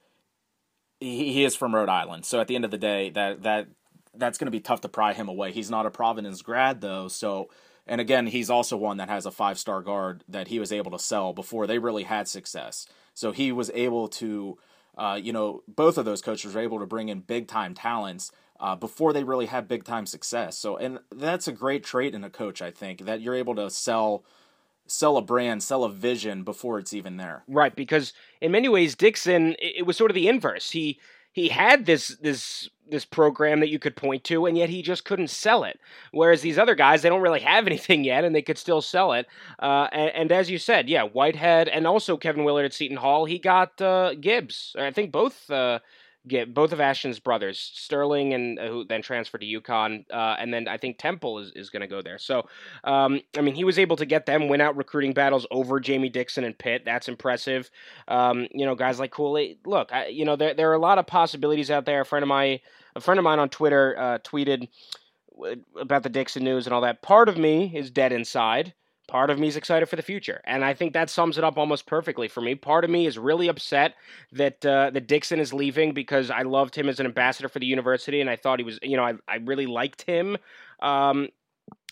he, 0.99 1.31
he 1.31 1.45
is 1.45 1.55
from 1.55 1.73
Rhode 1.73 1.87
Island, 1.87 2.25
so 2.25 2.41
at 2.41 2.47
the 2.47 2.55
end 2.55 2.65
of 2.65 2.71
the 2.71 2.79
day, 2.79 3.11
that 3.11 3.43
that 3.43 3.67
that's 4.15 4.39
going 4.39 4.47
to 4.47 4.51
be 4.51 4.59
tough 4.59 4.81
to 4.81 4.89
pry 4.89 5.13
him 5.13 5.29
away. 5.29 5.51
He's 5.51 5.69
not 5.69 5.85
a 5.85 5.91
Providence 5.91 6.41
grad 6.41 6.81
though, 6.81 7.07
so. 7.07 7.49
And 7.89 8.01
again, 8.01 8.27
he's 8.27 8.49
also 8.49 8.75
one 8.75 8.97
that 8.97 9.07
has 9.07 9.25
a 9.25 9.31
five 9.31 9.57
star 9.57 9.81
guard 9.81 10.21
that 10.27 10.49
he 10.49 10.59
was 10.59 10.73
able 10.73 10.91
to 10.91 10.99
sell 10.99 11.31
before 11.31 11.67
they 11.67 11.79
really 11.79 12.03
had 12.03 12.27
success. 12.27 12.85
So 13.13 13.31
he 13.31 13.53
was 13.53 13.71
able 13.73 14.09
to 14.09 14.57
uh, 14.97 15.19
you 15.21 15.31
know, 15.31 15.61
both 15.67 15.97
of 15.97 16.05
those 16.05 16.21
coaches 16.21 16.55
were 16.55 16.61
able 16.61 16.79
to 16.79 16.85
bring 16.85 17.09
in 17.09 17.19
big 17.19 17.47
time 17.47 17.73
talents 17.75 18.31
uh, 18.59 18.75
before 18.75 19.13
they 19.13 19.23
really 19.23 19.45
had 19.45 19.67
big 19.67 19.83
time 19.83 20.05
success. 20.05 20.57
So, 20.57 20.77
and 20.77 20.99
that's 21.11 21.47
a 21.47 21.51
great 21.51 21.83
trait 21.83 22.13
in 22.13 22.23
a 22.23 22.29
coach, 22.29 22.61
I 22.61 22.71
think, 22.71 23.05
that 23.05 23.21
you're 23.21 23.35
able 23.35 23.55
to 23.55 23.69
sell 23.69 24.23
sell 24.89 25.17
a 25.17 25.21
brand, 25.21 25.61
sell 25.61 25.83
a 25.83 25.91
vision 25.91 26.43
before 26.43 26.79
it's 26.79 26.93
even 26.93 27.17
there. 27.17 27.43
Right, 27.47 27.75
because 27.75 28.13
in 28.39 28.53
many 28.53 28.69
ways, 28.69 28.95
Dixon, 28.95 29.55
it 29.59 29.85
was 29.85 29.97
sort 29.97 30.11
of 30.11 30.15
the 30.15 30.29
inverse. 30.29 30.71
He 30.71 30.99
he 31.33 31.49
had 31.49 31.85
this 31.85 32.17
this 32.21 32.69
this 32.89 33.05
program 33.05 33.59
that 33.59 33.69
you 33.69 33.79
could 33.79 33.95
point 33.95 34.23
to, 34.23 34.45
and 34.45 34.57
yet 34.57 34.69
he 34.69 34.81
just 34.81 35.05
couldn't 35.05 35.29
sell 35.29 35.63
it. 35.63 35.79
Whereas 36.11 36.41
these 36.41 36.57
other 36.57 36.73
guys, 36.73 37.01
they 37.01 37.09
don't 37.09 37.21
really 37.21 37.41
have 37.41 37.67
anything 37.67 38.03
yet, 38.03 38.23
and 38.23 38.35
they 38.35 38.41
could 38.41 38.57
still 38.57 38.81
sell 38.81 39.13
it. 39.13 39.27
Uh, 39.59 39.87
and, 39.91 40.11
and, 40.15 40.31
as 40.31 40.49
you 40.49 40.57
said, 40.57 40.89
yeah, 40.89 41.03
Whitehead 41.03 41.67
and 41.67 41.85
also 41.85 42.17
Kevin 42.17 42.43
Willard 42.43 42.65
at 42.65 42.73
Seton 42.73 42.97
Hall, 42.97 43.25
he 43.25 43.39
got 43.39 43.79
uh, 43.81 44.15
Gibbs. 44.15 44.75
I 44.79 44.91
think 44.91 45.11
both 45.11 45.49
uh, 45.51 45.79
get 46.27 46.53
both 46.53 46.71
of 46.71 46.79
Ashton's 46.79 47.19
brothers, 47.19 47.59
Sterling, 47.73 48.33
and 48.33 48.59
uh, 48.59 48.67
who 48.67 48.85
then 48.85 49.01
transferred 49.01 49.41
to 49.41 49.47
UConn, 49.47 50.05
uh, 50.11 50.35
and 50.39 50.53
then 50.53 50.67
I 50.67 50.77
think 50.77 50.97
Temple 50.97 51.39
is, 51.39 51.51
is 51.55 51.69
going 51.69 51.81
to 51.81 51.87
go 51.87 52.01
there. 52.01 52.17
So, 52.17 52.47
um, 52.83 53.21
I 53.37 53.41
mean, 53.41 53.55
he 53.55 53.63
was 53.63 53.79
able 53.79 53.95
to 53.97 54.05
get 54.05 54.25
them 54.25 54.47
win 54.47 54.61
out 54.61 54.75
recruiting 54.75 55.13
battles 55.13 55.45
over 55.51 55.79
Jamie 55.79 56.09
Dixon 56.09 56.43
and 56.43 56.57
Pitt. 56.57 56.83
That's 56.85 57.07
impressive. 57.07 57.69
Um, 58.07 58.47
you 58.51 58.65
know, 58.65 58.75
guys 58.75 58.99
like 58.99 59.11
Cooley. 59.11 59.59
Look, 59.65 59.91
I, 59.93 60.07
you 60.07 60.25
know, 60.25 60.35
there 60.35 60.53
there 60.53 60.69
are 60.69 60.75
a 60.75 60.79
lot 60.79 60.99
of 60.99 61.07
possibilities 61.07 61.71
out 61.71 61.85
there. 61.85 62.01
A 62.01 62.05
friend 62.05 62.23
of 62.23 62.29
my 62.29 62.59
a 62.95 63.01
friend 63.01 63.19
of 63.19 63.23
mine 63.23 63.39
on 63.39 63.49
Twitter 63.49 63.95
uh, 63.97 64.19
tweeted 64.19 64.67
about 65.79 66.03
the 66.03 66.09
Dixon 66.09 66.43
news 66.43 66.65
and 66.65 66.73
all 66.73 66.81
that. 66.81 67.01
Part 67.01 67.29
of 67.29 67.37
me 67.37 67.71
is 67.75 67.91
dead 67.91 68.11
inside 68.11 68.73
part 69.07 69.29
of 69.29 69.39
me 69.39 69.47
is 69.47 69.55
excited 69.55 69.87
for 69.87 69.95
the 69.95 70.01
future, 70.01 70.41
and 70.45 70.63
I 70.63 70.73
think 70.73 70.93
that 70.93 71.09
sums 71.09 71.37
it 71.37 71.43
up 71.43 71.57
almost 71.57 71.85
perfectly 71.85 72.27
for 72.27 72.41
me. 72.41 72.55
Part 72.55 72.83
of 72.83 72.89
me 72.89 73.05
is 73.05 73.17
really 73.17 73.47
upset 73.47 73.95
that 74.33 74.65
uh, 74.65 74.91
that 74.91 75.07
Dixon 75.07 75.39
is 75.39 75.53
leaving 75.53 75.93
because 75.93 76.29
I 76.29 76.43
loved 76.43 76.75
him 76.75 76.89
as 76.89 76.99
an 76.99 77.05
ambassador 77.05 77.49
for 77.49 77.59
the 77.59 77.65
university, 77.65 78.21
and 78.21 78.29
I 78.29 78.35
thought 78.35 78.59
he 78.59 78.65
was, 78.65 78.79
you 78.81 78.97
know, 78.97 79.03
I 79.03 79.13
I 79.27 79.37
really 79.37 79.65
liked 79.65 80.03
him. 80.03 80.37
Um, 80.81 81.29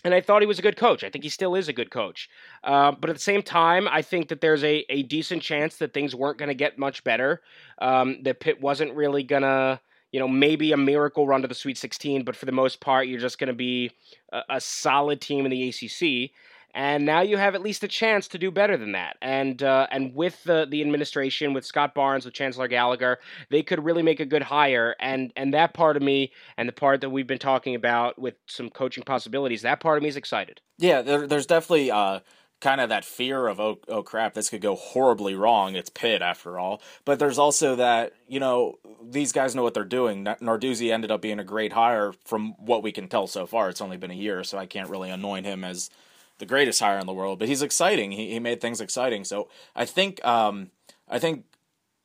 and 0.06 0.14
I 0.14 0.20
thought 0.20 0.40
he 0.40 0.46
was 0.46 0.60
a 0.60 0.62
good 0.62 0.76
coach. 0.76 1.02
I 1.02 1.10
think 1.10 1.24
he 1.24 1.30
still 1.30 1.56
is 1.56 1.68
a 1.68 1.72
good 1.72 1.90
coach. 1.90 2.30
Uh, 2.62 2.92
but 2.92 3.10
at 3.10 3.16
the 3.16 3.22
same 3.22 3.42
time, 3.42 3.88
I 3.88 4.02
think 4.02 4.28
that 4.28 4.40
there's 4.40 4.62
a, 4.62 4.84
a 4.88 5.02
decent 5.02 5.42
chance 5.42 5.78
that 5.78 5.92
things 5.92 6.14
weren't 6.14 6.38
going 6.38 6.48
to 6.48 6.54
get 6.54 6.78
much 6.78 7.02
better. 7.02 7.42
Um, 7.78 8.22
that 8.22 8.38
Pitt 8.38 8.60
wasn't 8.60 8.94
really 8.94 9.24
going 9.24 9.42
to, 9.42 9.80
you 10.12 10.20
know, 10.20 10.28
maybe 10.28 10.70
a 10.70 10.76
miracle 10.76 11.26
run 11.26 11.42
to 11.42 11.48
the 11.48 11.56
Sweet 11.56 11.76
16, 11.76 12.22
but 12.22 12.36
for 12.36 12.46
the 12.46 12.52
most 12.52 12.80
part, 12.80 13.08
you're 13.08 13.18
just 13.18 13.40
going 13.40 13.48
to 13.48 13.54
be 13.54 13.90
a, 14.32 14.42
a 14.50 14.60
solid 14.60 15.20
team 15.20 15.44
in 15.44 15.50
the 15.50 15.68
ACC 15.68 16.30
and 16.76 17.06
now 17.06 17.22
you 17.22 17.38
have 17.38 17.54
at 17.54 17.62
least 17.62 17.82
a 17.82 17.88
chance 17.88 18.28
to 18.28 18.38
do 18.38 18.50
better 18.50 18.76
than 18.76 18.92
that. 18.92 19.16
And 19.22 19.62
uh, 19.62 19.86
and 19.90 20.14
with 20.14 20.44
the 20.44 20.66
the 20.70 20.82
administration, 20.82 21.54
with 21.54 21.64
Scott 21.64 21.94
Barnes, 21.94 22.26
with 22.26 22.34
Chancellor 22.34 22.68
Gallagher, 22.68 23.18
they 23.50 23.62
could 23.62 23.82
really 23.82 24.02
make 24.02 24.20
a 24.20 24.26
good 24.26 24.42
hire. 24.42 24.94
And 25.00 25.32
and 25.36 25.54
that 25.54 25.72
part 25.72 25.96
of 25.96 26.02
me, 26.02 26.32
and 26.58 26.68
the 26.68 26.74
part 26.74 27.00
that 27.00 27.08
we've 27.08 27.26
been 27.26 27.38
talking 27.38 27.74
about 27.74 28.18
with 28.18 28.34
some 28.46 28.68
coaching 28.68 29.04
possibilities, 29.04 29.62
that 29.62 29.80
part 29.80 29.96
of 29.96 30.02
me 30.02 30.10
is 30.10 30.16
excited. 30.16 30.60
Yeah, 30.78 31.02
there, 31.02 31.26
there's 31.26 31.46
definitely. 31.46 31.90
Uh 31.90 32.20
kind 32.58 32.80
of 32.80 32.88
that 32.88 33.04
fear 33.04 33.48
of 33.48 33.60
oh, 33.60 33.78
oh 33.86 34.02
crap 34.02 34.32
this 34.32 34.48
could 34.48 34.62
go 34.62 34.74
horribly 34.74 35.34
wrong 35.34 35.76
it's 35.76 35.90
pitt 35.90 36.22
after 36.22 36.58
all 36.58 36.80
but 37.04 37.18
there's 37.18 37.38
also 37.38 37.76
that 37.76 38.14
you 38.28 38.40
know 38.40 38.78
these 39.02 39.30
guys 39.30 39.54
know 39.54 39.62
what 39.62 39.74
they're 39.74 39.84
doing 39.84 40.24
narduzzi 40.24 40.90
ended 40.90 41.10
up 41.10 41.20
being 41.20 41.38
a 41.38 41.44
great 41.44 41.74
hire 41.74 42.14
from 42.24 42.54
what 42.58 42.82
we 42.82 42.90
can 42.90 43.08
tell 43.08 43.26
so 43.26 43.44
far 43.44 43.68
it's 43.68 43.82
only 43.82 43.98
been 43.98 44.10
a 44.10 44.14
year 44.14 44.42
so 44.42 44.56
i 44.56 44.64
can't 44.64 44.88
really 44.88 45.10
anoint 45.10 45.44
him 45.44 45.64
as 45.64 45.90
the 46.38 46.46
greatest 46.46 46.80
hire 46.80 46.98
in 46.98 47.06
the 47.06 47.12
world, 47.12 47.38
but 47.38 47.48
he's 47.48 47.62
exciting. 47.62 48.12
He 48.12 48.32
he 48.32 48.38
made 48.38 48.60
things 48.60 48.80
exciting. 48.80 49.24
So 49.24 49.48
I 49.74 49.84
think 49.84 50.24
um, 50.24 50.70
I 51.08 51.18
think 51.18 51.44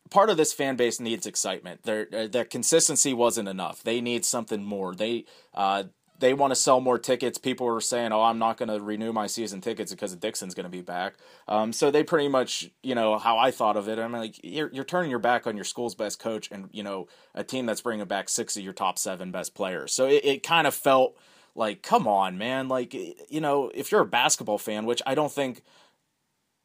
part 0.09 0.29
of 0.29 0.38
this 0.38 0.53
fan 0.53 0.75
base 0.75 0.99
needs 0.99 1.25
excitement. 1.25 1.84
Their 1.84 2.07
uh, 2.13 2.27
their 2.27 2.45
consistency 2.45 3.13
wasn't 3.13 3.49
enough. 3.49 3.84
They 3.84 4.01
need 4.01 4.25
something 4.25 4.63
more. 4.63 4.93
They 4.93 5.25
uh, 5.53 5.86
they 6.21 6.34
want 6.36 6.51
to 6.51 6.55
sell 6.55 6.79
more 6.79 6.99
tickets. 6.99 7.38
People 7.38 7.65
were 7.65 7.82
saying, 7.82 8.11
"Oh, 8.11 8.21
I'm 8.21 8.38
not 8.38 8.57
going 8.57 8.69
to 8.69 8.79
renew 8.79 9.11
my 9.11 9.27
season 9.27 9.59
tickets 9.59 9.91
because 9.91 10.15
Dixon's 10.15 10.53
going 10.53 10.65
to 10.65 10.69
be 10.69 10.82
back." 10.82 11.15
Um, 11.47 11.73
so 11.73 11.91
they 11.91 12.03
pretty 12.03 12.29
much, 12.29 12.69
you 12.84 12.95
know, 12.95 13.17
how 13.17 13.38
I 13.38 13.51
thought 13.51 13.75
of 13.75 13.89
it. 13.89 13.99
I'm 13.99 14.13
like, 14.13 14.39
you're 14.43 14.69
you're 14.71 14.86
turning 14.86 15.09
your 15.09 15.19
back 15.19 15.47
on 15.47 15.55
your 15.55 15.65
school's 15.65 15.95
best 15.95 16.19
coach 16.19 16.49
and 16.51 16.69
you 16.71 16.84
know 16.84 17.07
a 17.34 17.43
team 17.43 17.65
that's 17.65 17.82
bringing 17.82 18.05
back 18.05 18.29
six 18.29 18.55
of 18.55 18.63
your 18.63 18.73
top 18.73 18.97
seven 18.97 19.32
best 19.32 19.55
players. 19.55 19.93
So 19.93 20.05
it, 20.05 20.23
it 20.23 20.43
kind 20.43 20.67
of 20.67 20.75
felt 20.75 21.17
like, 21.56 21.84
come 21.84 22.08
on, 22.08 22.38
man. 22.38 22.68
Like, 22.68 22.93
you 22.93 23.41
know, 23.41 23.72
if 23.74 23.91
you're 23.91 24.02
a 24.02 24.06
basketball 24.06 24.58
fan, 24.58 24.86
which 24.86 25.02
I 25.06 25.16
don't 25.16 25.32
think 25.32 25.64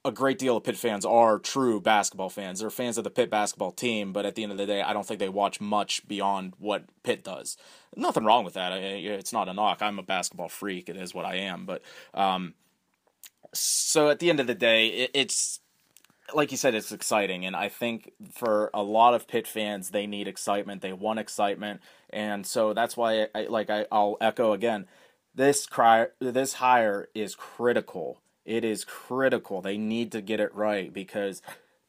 a 0.05 0.13
great 0.13 0.39
deal 0.39 0.57
of 0.57 0.63
Pitt 0.63 0.77
fans 0.77 1.05
are 1.05 1.39
true 1.39 1.81
basketball 1.81 2.31
fans. 2.31 2.61
They're 2.61 2.71
fans 2.71 2.97
of 2.97 3.03
the 3.03 3.11
Pitt 3.11 3.29
basketball 3.29 3.73
team, 3.73 4.13
but 4.13 4.25
at 4.25 4.37
the 4.37 4.45
end 4.45 4.53
of 4.53 4.59
the 4.59 4.67
day, 4.67 4.81
I 4.81 4.93
don't 4.93 5.05
think 5.05 5.19
they 5.19 5.29
watch 5.29 5.61
much 5.61 6.07
beyond 6.07 6.55
what 6.59 6.85
Pitt 7.03 7.25
does. 7.25 7.57
Nothing 7.97 8.25
wrong 8.25 8.45
with 8.45 8.55
that. 8.55 8.73
It's 8.73 9.33
not 9.33 9.49
a 9.49 9.53
knock. 9.53 9.83
I'm 9.83 9.99
a 9.99 10.05
basketball 10.05 10.49
freak. 10.49 10.89
It 10.89 10.97
is 10.97 11.13
what 11.13 11.25
I 11.25 11.37
am. 11.37 11.67
But 11.67 11.83
um, 12.15 12.55
so 13.53 14.09
at 14.09 14.21
the 14.21 14.31
end 14.31 14.39
of 14.39 14.47
the 14.47 14.55
day, 14.55 15.09
it's 15.13 15.61
like 16.35 16.51
you 16.51 16.57
said, 16.57 16.75
it's 16.75 16.93
exciting, 16.93 17.47
and 17.47 17.55
I 17.55 17.69
think 17.69 18.13
for 18.33 18.71
a 18.75 18.83
lot 18.83 19.15
of 19.15 19.29
Pitt 19.29 19.47
fans, 19.47 19.91
they 19.91 20.07
need 20.07 20.27
excitement. 20.27 20.83
They 20.83 20.93
want 20.93 21.21
excitement, 21.21 21.81
and 22.17 22.47
so 22.47 22.73
that's 22.73 22.97
why, 22.97 23.29
I, 23.35 23.43
like 23.43 23.69
I, 23.69 23.85
I'll 23.93 24.17
echo 24.23 24.55
again, 24.55 24.87
this 25.35 25.67
cry, 25.67 26.07
this 26.19 26.55
hire 26.55 27.11
is 27.15 27.35
critical. 27.35 28.23
It 28.47 28.65
is 28.65 28.87
critical. 28.87 29.61
They 29.61 29.77
need 29.77 30.13
to 30.13 30.23
get 30.23 30.41
it 30.41 30.55
right 30.55 30.91
because 30.91 31.43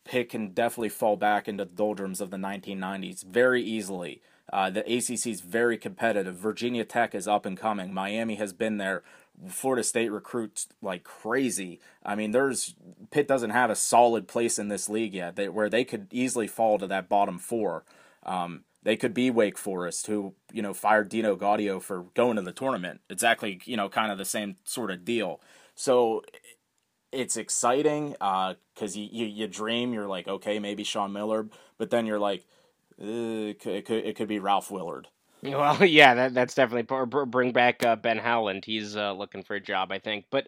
Pitt 0.03 0.30
can 0.30 0.49
definitely 0.49 0.89
fall 0.89 1.15
back 1.15 1.47
into 1.47 1.63
the 1.63 1.71
doldrums 1.71 2.19
of 2.19 2.30
the 2.30 2.36
1990s 2.36 3.23
very 3.23 3.63
easily. 3.63 4.21
Uh, 4.51 4.69
the 4.69 4.82
ACC 4.82 5.28
is 5.28 5.39
very 5.39 5.78
competitive. 5.78 6.36
Virginia 6.36 6.84
Tech 6.84 7.15
is 7.15 7.25
up 7.25 7.45
and 7.45 7.57
coming. 7.57 7.93
Miami 7.93 8.36
has 8.36 8.51
been 8.51 8.78
there 8.78 9.03
Florida 9.47 9.84
State 9.84 10.11
recruits 10.11 10.67
like 10.82 11.05
crazy. 11.05 11.80
I 12.03 12.15
mean, 12.15 12.32
there's 12.32 12.75
Pitt 13.11 13.30
doesn't 13.30 13.51
have 13.51 13.69
a 13.69 13.75
solid 13.75 14.28
place 14.28 14.59
in 14.59 14.67
this 14.67 14.89
league 14.89 15.13
yet, 15.13 15.38
they, 15.38 15.47
where 15.47 15.69
they 15.69 15.86
could 15.86 16.07
easily 16.11 16.47
fall 16.47 16.78
to 16.80 16.88
that 16.88 17.07
bottom 17.07 17.38
four. 17.38 17.86
Um, 18.25 18.63
they 18.88 18.96
could 18.96 19.14
be 19.14 19.30
Wake 19.30 19.58
Forest, 19.58 20.08
who 20.08 20.34
you 20.54 20.62
know 20.62 20.74
fired 20.74 21.10
Dino 21.10 21.36
Gaudio 21.36 21.82
for 21.82 22.06
going 22.16 22.38
to 22.38 22.42
the 22.42 22.54
tournament. 22.54 23.02
Exactly, 23.10 23.60
you 23.66 23.76
know, 23.76 23.90
kind 23.90 24.14
of 24.14 24.18
the 24.18 24.24
same 24.24 24.56
sort 24.64 24.92
of 24.92 25.04
deal. 25.04 25.42
So 25.76 26.24
it's 27.12 27.36
exciting 27.36 28.12
because 28.12 28.96
uh, 28.96 29.00
you, 29.00 29.10
you, 29.12 29.26
you 29.26 29.48
dream. 29.48 29.92
You're 29.92 30.08
like, 30.08 30.30
okay, 30.30 30.60
maybe 30.60 30.86
Sean 30.86 31.12
Miller, 31.12 31.48
but 31.78 31.90
then 31.90 32.06
you're 32.06 32.18
like, 32.18 32.46
it 32.98 33.60
could, 33.60 33.90
it 33.90 34.16
could, 34.16 34.30
be 34.30 34.40
Ralph 34.40 34.72
Willard. 34.72 35.10
Well, 35.44 35.84
yeah, 35.84 36.16
that, 36.16 36.34
that's 36.34 36.56
definitely 36.56 36.88
or 36.96 37.06
bring 37.06 37.52
back 37.52 37.86
uh, 37.86 37.98
Ben 37.98 38.18
Howland. 38.18 38.64
He's 38.64 38.96
uh, 38.96 39.12
looking 39.12 39.44
for 39.44 39.56
a 39.56 39.60
job, 39.60 39.92
I 39.92 40.00
think. 40.00 40.26
But 40.32 40.48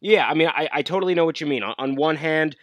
yeah, 0.00 0.28
I 0.28 0.34
mean, 0.34 0.48
I, 0.48 0.68
I 0.70 0.82
totally 0.82 1.14
know 1.14 1.24
what 1.24 1.40
you 1.40 1.46
mean. 1.46 1.62
On, 1.62 1.74
on 1.78 1.94
one 1.96 2.16
hand, 2.16 2.54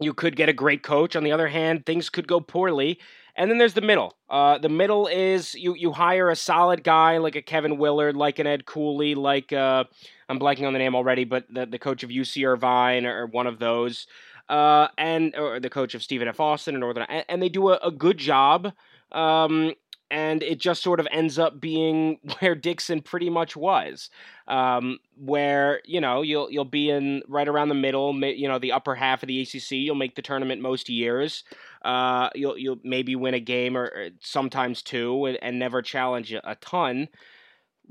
you 0.00 0.12
could 0.12 0.34
get 0.34 0.48
a 0.48 0.52
great 0.52 0.82
coach. 0.82 1.14
On 1.14 1.22
the 1.22 1.32
other 1.32 1.48
hand, 1.48 1.86
things 1.86 2.10
could 2.10 2.26
go 2.26 2.40
poorly. 2.40 2.98
And 3.34 3.50
then 3.50 3.58
there's 3.58 3.74
the 3.74 3.80
middle. 3.80 4.14
Uh, 4.28 4.58
the 4.58 4.68
middle 4.68 5.06
is 5.06 5.54
you 5.54 5.74
you 5.74 5.92
hire 5.92 6.28
a 6.28 6.36
solid 6.36 6.84
guy 6.84 7.18
like 7.18 7.34
a 7.34 7.42
Kevin 7.42 7.78
Willard, 7.78 8.16
like 8.16 8.38
an 8.38 8.46
Ed 8.46 8.66
Cooley, 8.66 9.14
like 9.14 9.52
uh, 9.52 9.84
I'm 10.28 10.38
blanking 10.38 10.66
on 10.66 10.72
the 10.72 10.78
name 10.78 10.94
already, 10.94 11.24
but 11.24 11.46
the, 11.52 11.66
the 11.66 11.78
coach 11.78 12.02
of 12.02 12.10
UC 12.10 12.46
Irvine 12.46 13.06
or, 13.06 13.26
one 13.26 13.46
of 13.46 13.58
those, 13.58 14.06
uh, 14.48 14.88
and 14.98 15.34
or 15.36 15.60
the 15.60 15.70
coach 15.70 15.94
of 15.94 16.02
Stephen 16.02 16.28
F. 16.28 16.40
Austin 16.40 16.74
and 16.74 16.80
Northern, 16.80 17.04
and, 17.08 17.24
and 17.28 17.42
they 17.42 17.48
do 17.48 17.70
a, 17.70 17.78
a 17.82 17.90
good 17.90 18.18
job. 18.18 18.72
Um, 19.12 19.72
and 20.10 20.42
it 20.42 20.60
just 20.60 20.82
sort 20.82 21.00
of 21.00 21.08
ends 21.10 21.38
up 21.38 21.58
being 21.58 22.18
where 22.38 22.54
Dixon 22.54 23.00
pretty 23.00 23.30
much 23.30 23.56
was, 23.56 24.10
um, 24.46 24.98
where 25.16 25.80
you 25.86 26.00
know 26.00 26.22
you'll 26.22 26.50
you'll 26.50 26.64
be 26.64 26.90
in 26.90 27.22
right 27.28 27.48
around 27.48 27.70
the 27.70 27.74
middle, 27.74 28.14
you 28.22 28.46
know 28.46 28.58
the 28.58 28.72
upper 28.72 28.94
half 28.94 29.22
of 29.22 29.26
the 29.26 29.40
ACC. 29.40 29.72
You'll 29.72 29.94
make 29.94 30.14
the 30.14 30.22
tournament 30.22 30.60
most 30.60 30.88
years. 30.88 31.44
Uh, 31.84 32.30
you'll 32.34 32.58
you'll 32.58 32.80
maybe 32.84 33.16
win 33.16 33.34
a 33.34 33.40
game 33.40 33.76
or, 33.76 33.84
or 33.84 34.08
sometimes 34.20 34.82
two, 34.82 35.26
and, 35.26 35.38
and 35.42 35.58
never 35.58 35.82
challenge 35.82 36.32
a, 36.32 36.50
a 36.50 36.54
ton. 36.56 37.08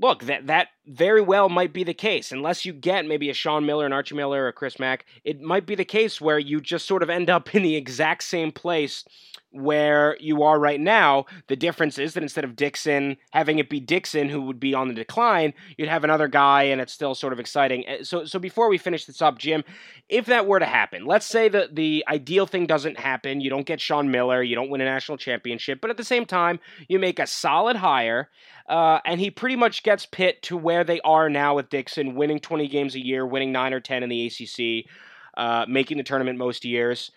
Look, 0.00 0.24
that 0.24 0.46
that 0.46 0.68
very 0.86 1.20
well 1.20 1.48
might 1.48 1.72
be 1.72 1.84
the 1.84 1.94
case, 1.94 2.32
unless 2.32 2.64
you 2.64 2.72
get 2.72 3.06
maybe 3.06 3.30
a 3.30 3.34
Sean 3.34 3.64
Miller, 3.64 3.86
an 3.86 3.92
Archie 3.92 4.16
Miller, 4.16 4.44
or 4.44 4.48
a 4.48 4.52
Chris 4.52 4.78
Mack. 4.78 5.04
It 5.24 5.40
might 5.40 5.66
be 5.66 5.74
the 5.74 5.84
case 5.84 6.20
where 6.20 6.38
you 6.38 6.60
just 6.60 6.86
sort 6.86 7.02
of 7.02 7.10
end 7.10 7.30
up 7.30 7.54
in 7.54 7.62
the 7.62 7.76
exact 7.76 8.24
same 8.24 8.50
place 8.50 9.04
where 9.52 10.16
you 10.18 10.42
are 10.42 10.58
right 10.58 10.80
now. 10.80 11.26
The 11.48 11.56
difference 11.56 11.98
is 11.98 12.14
that 12.14 12.22
instead 12.22 12.44
of 12.44 12.56
Dixon 12.56 13.16
having 13.30 13.58
it 13.58 13.68
be 13.68 13.80
Dixon 13.80 14.28
who 14.28 14.40
would 14.42 14.58
be 14.58 14.74
on 14.74 14.88
the 14.88 14.94
decline, 14.94 15.52
you'd 15.76 15.88
have 15.88 16.04
another 16.04 16.26
guy, 16.26 16.64
and 16.64 16.80
it's 16.80 16.92
still 16.92 17.14
sort 17.14 17.32
of 17.32 17.38
exciting. 17.38 17.86
Eh, 17.86 18.02
so, 18.02 18.24
so 18.24 18.38
before 18.38 18.68
we 18.68 18.78
finish 18.78 19.04
this 19.04 19.22
up, 19.22 19.38
Jim, 19.38 19.62
if 20.08 20.26
that 20.26 20.46
were 20.46 20.58
to 20.58 20.66
happen, 20.66 21.04
let's 21.04 21.26
say 21.26 21.48
that 21.48 21.74
the 21.76 22.04
ideal 22.08 22.46
thing 22.46 22.66
doesn't 22.66 22.98
happen, 22.98 23.40
you 23.40 23.50
don't 23.50 23.66
get 23.66 23.80
Sean 23.80 24.10
Miller, 24.10 24.42
you 24.42 24.54
don't 24.54 24.70
win 24.70 24.80
a 24.80 24.84
national 24.84 25.18
championship, 25.18 25.80
but 25.80 25.90
at 25.90 25.96
the 25.96 26.04
same 26.04 26.24
time, 26.24 26.58
you 26.88 26.98
make 26.98 27.18
a 27.18 27.26
solid 27.26 27.76
hire, 27.76 28.30
uh, 28.68 29.00
and 29.04 29.20
he 29.20 29.30
pretty 29.30 29.56
much 29.56 29.82
gets 29.82 30.06
Pitt 30.06 30.42
to 30.42 30.56
where 30.56 30.71
they 30.84 31.00
are 31.00 31.28
now 31.28 31.56
with 31.56 31.68
Dixon, 31.68 32.14
winning 32.14 32.40
20 32.40 32.68
games 32.68 32.94
a 32.94 33.04
year, 33.04 33.26
winning 33.26 33.52
nine 33.52 33.72
or 33.72 33.80
10 33.80 34.02
in 34.02 34.08
the 34.08 34.26
ACC, 34.26 34.90
uh, 35.36 35.66
making 35.68 35.98
the 35.98 36.04
tournament 36.04 36.38
most 36.38 36.64
years 36.64 37.10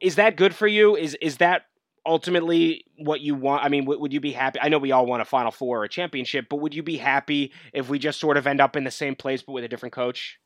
is 0.00 0.16
that 0.16 0.36
good 0.36 0.54
for 0.54 0.66
you? 0.66 0.96
Is 0.96 1.16
is 1.20 1.38
that 1.38 1.66
ultimately 2.06 2.84
what 2.98 3.20
you 3.20 3.34
want? 3.34 3.64
I 3.64 3.68
mean, 3.68 3.84
would 3.86 4.12
you 4.12 4.20
be 4.20 4.32
happy? 4.32 4.58
I 4.60 4.68
know 4.68 4.78
we 4.78 4.92
all 4.92 5.06
want 5.06 5.22
a 5.22 5.24
Final 5.24 5.50
Four 5.50 5.80
or 5.80 5.84
a 5.84 5.88
championship, 5.88 6.46
but 6.48 6.56
would 6.56 6.74
you 6.74 6.82
be 6.82 6.96
happy 6.96 7.52
if 7.72 7.88
we 7.88 7.98
just 7.98 8.20
sort 8.20 8.36
of 8.36 8.46
end 8.46 8.60
up 8.60 8.76
in 8.76 8.84
the 8.84 8.90
same 8.90 9.14
place 9.14 9.42
but 9.42 9.52
with 9.52 9.64
a 9.64 9.68
different 9.68 9.92
coach? 9.92 10.38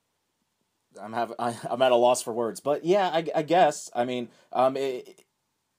I'm 1.01 1.13
have 1.13 1.33
I, 1.39 1.57
am 1.71 1.83
at 1.83 1.93
a 1.93 1.97
loss 1.97 2.23
for 2.23 2.33
words, 2.33 2.61
but 2.61 2.85
yeah, 2.85 3.09
I, 3.09 3.27
I 3.35 3.43
guess. 3.43 3.91
I 3.95 4.05
mean, 4.05 4.29
um, 4.53 4.77
it, 4.77 5.25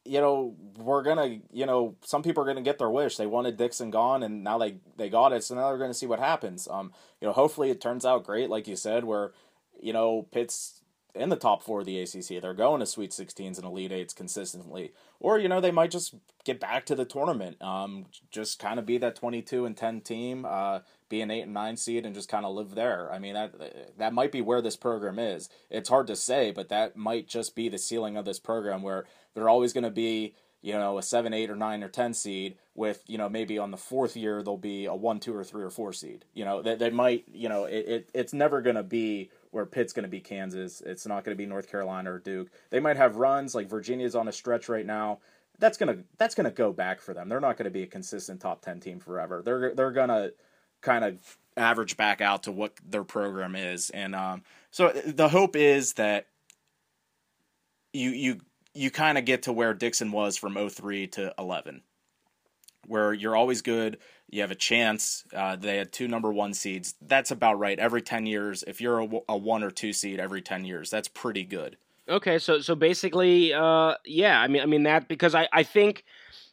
you 0.06 0.20
know, 0.20 0.56
we're 0.78 1.04
gonna, 1.04 1.40
you 1.52 1.66
know, 1.66 1.96
some 2.04 2.24
people 2.24 2.44
are 2.44 2.46
gonna 2.46 2.62
get 2.62 2.80
their 2.80 2.90
wish. 2.90 3.18
They 3.18 3.28
wanted 3.28 3.58
Dixon 3.58 3.92
gone, 3.92 4.24
and 4.24 4.44
now 4.44 4.58
they 4.58 4.78
they 4.98 5.10
got 5.10 5.34
it. 5.34 5.44
So 5.44 5.56
now 5.56 5.70
they're 5.70 5.78
gonna 5.78 5.94
see 5.94 6.06
what 6.06 6.20
happens. 6.20 6.68
Um, 6.68 6.92
you 7.22 7.28
know, 7.28 7.34
hopefully 7.34 7.70
it 7.70 7.82
turns 7.82 8.06
out 8.06 8.24
great, 8.24 8.50
like 8.50 8.68
you 8.68 8.76
said, 8.76 9.04
where, 9.04 9.32
you 9.82 9.94
know, 9.94 10.28
Pitt's 10.32 10.82
in 11.16 11.30
the 11.30 11.36
top 11.36 11.64
four 11.64 11.82
of 11.82 11.86
the 11.86 12.00
ACC. 12.00 12.42
They're 12.42 12.54
going 12.54 12.80
to 12.80 12.86
Sweet 12.86 13.12
16s 13.12 13.58
and 13.58 13.66
Elite 13.66 13.92
Eights 13.92 14.14
consistently, 14.14 14.94
or 15.20 15.38
you 15.38 15.50
know, 15.50 15.62
they 15.62 15.72
might 15.72 15.92
just 15.92 16.16
get 16.44 16.60
back 16.60 16.86
to 16.86 16.96
the 16.96 17.06
tournament. 17.06 17.62
Um, 17.62 18.06
just 18.32 18.60
kind 18.60 18.80
of 18.80 18.86
be 18.86 18.98
that 19.00 19.16
22 19.16 19.66
and 19.66 19.76
10 19.76 20.02
team. 20.02 20.46
Uh, 20.48 20.80
be 21.10 21.22
an 21.22 21.32
eight 21.32 21.42
and 21.42 21.54
nine 21.54 21.76
seed 21.76 22.06
and 22.06 22.16
just 22.16 22.30
kind 22.30 22.46
of 22.46 22.54
live 22.54 22.76
there. 22.76 23.12
I 23.12 23.20
mean 23.20 23.34
that 23.34 23.98
that 23.98 24.14
might 24.14 24.32
be 24.32 24.42
where 24.42 24.62
this 24.62 24.78
program 24.78 25.20
is. 25.20 25.50
It's 25.70 25.90
hard 25.90 26.08
to 26.08 26.16
say, 26.16 26.52
but 26.52 26.70
that 26.70 26.96
might 26.96 27.28
just 27.28 27.56
be 27.56 27.68
the 27.68 27.80
ceiling 27.80 28.16
of 28.16 28.26
this 28.26 28.40
program 28.40 28.84
where 28.84 29.06
they're 29.40 29.50
always 29.50 29.74
going 29.74 29.84
to 29.84 29.90
be 29.90 30.36
you 30.62 30.74
know 30.74 30.98
a 30.98 31.04
seven, 31.04 31.34
eight, 31.34 31.50
or 31.50 31.56
nine 31.56 31.84
or 31.84 31.90
ten 31.90 32.14
seed. 32.14 32.58
With 32.76 33.04
you 33.08 33.18
know 33.18 33.30
maybe 33.30 33.58
on 33.58 33.72
the 33.72 33.78
fourth 33.78 34.16
year 34.16 34.42
they'll 34.44 34.58
be 34.58 34.86
a 34.86 34.96
one, 34.96 35.20
two, 35.20 35.36
or 35.36 35.44
three 35.44 35.64
or 35.64 35.70
four 35.70 35.94
seed. 35.94 36.26
You 36.34 36.46
know 36.46 36.62
they, 36.62 36.76
they 36.76 36.90
might 36.90 37.26
you 37.32 37.50
know 37.50 37.66
it, 37.66 37.86
it 37.88 38.10
it's 38.14 38.34
never 38.34 38.62
going 38.62 38.76
to 38.76 38.84
be 38.84 39.32
where 39.52 39.66
Pitt's 39.66 39.94
going 39.94 40.04
to 40.04 40.10
be 40.10 40.20
Kansas. 40.20 40.82
It's 40.82 41.06
not 41.06 41.24
going 41.24 41.36
to 41.36 41.42
be 41.42 41.46
North 41.46 41.70
Carolina 41.70 42.14
or 42.14 42.20
Duke. 42.20 42.50
They 42.70 42.80
might 42.80 42.98
have 42.98 43.16
runs 43.18 43.56
like 43.56 43.70
Virginia's 43.70 44.16
on 44.16 44.28
a 44.28 44.32
stretch 44.32 44.70
right 44.70 44.86
now. 44.86 45.20
That's 45.58 45.78
gonna 45.78 45.98
that's 46.18 46.36
gonna 46.36 46.52
go 46.52 46.72
back 46.72 47.02
for 47.02 47.14
them. 47.14 47.28
They're 47.28 47.42
not 47.42 47.58
going 47.58 47.66
to 47.66 47.72
be 47.72 47.84
a 47.84 47.88
consistent 47.88 48.40
top 48.40 48.62
ten 48.62 48.80
team 48.80 49.00
forever. 49.00 49.42
They're 49.44 49.74
they're 49.76 49.92
gonna 49.92 50.32
kind 50.82 51.04
of 51.04 51.38
average 51.58 51.98
back 51.98 52.22
out 52.22 52.44
to 52.44 52.52
what 52.52 52.74
their 52.88 53.04
program 53.04 53.56
is. 53.56 53.90
And 53.90 54.16
um, 54.16 54.44
so 54.72 54.90
the 54.90 55.28
hope 55.28 55.56
is 55.56 55.94
that 55.94 56.28
you 57.94 58.12
you 58.12 58.40
you 58.80 58.90
kind 58.90 59.18
of 59.18 59.26
get 59.26 59.44
to 59.44 59.52
where 59.52 59.74
Dixon 59.74 60.10
was 60.12 60.38
from 60.38 60.56
03 60.70 61.08
to 61.08 61.34
11, 61.38 61.82
where 62.88 63.12
you're 63.12 63.36
always 63.36 63.62
good. 63.62 63.98
You 64.30 64.40
have 64.40 64.52
a 64.52 64.56
chance. 64.56 65.26
Uh, 65.36 65.58
they 65.58 65.76
had 65.76 65.92
two 65.92 66.08
number 66.08 66.32
one 66.32 66.54
seeds. 66.54 66.96
That's 67.02 67.30
about 67.30 67.60
right. 67.60 67.78
Every 67.78 68.02
10 68.02 68.26
years, 68.26 68.64
if 68.66 68.80
you're 68.80 69.00
a, 69.00 69.10
a 69.28 69.38
one 69.38 69.64
or 69.64 69.70
two 69.70 69.92
seed 69.92 70.18
every 70.18 70.42
10 70.42 70.64
years, 70.64 70.90
that's 70.90 71.10
pretty 71.10 71.44
good. 71.44 71.76
Okay, 72.08 72.40
so 72.40 72.60
so 72.60 72.74
basically, 72.74 73.54
uh, 73.54 73.96
yeah, 74.04 74.40
I 74.40 74.48
mean, 74.48 74.64
I 74.64 74.66
mean 74.66 74.84
that 74.84 75.08
because 75.08 75.36
I 75.36 75.48
I 75.54 75.62
think 75.62 76.06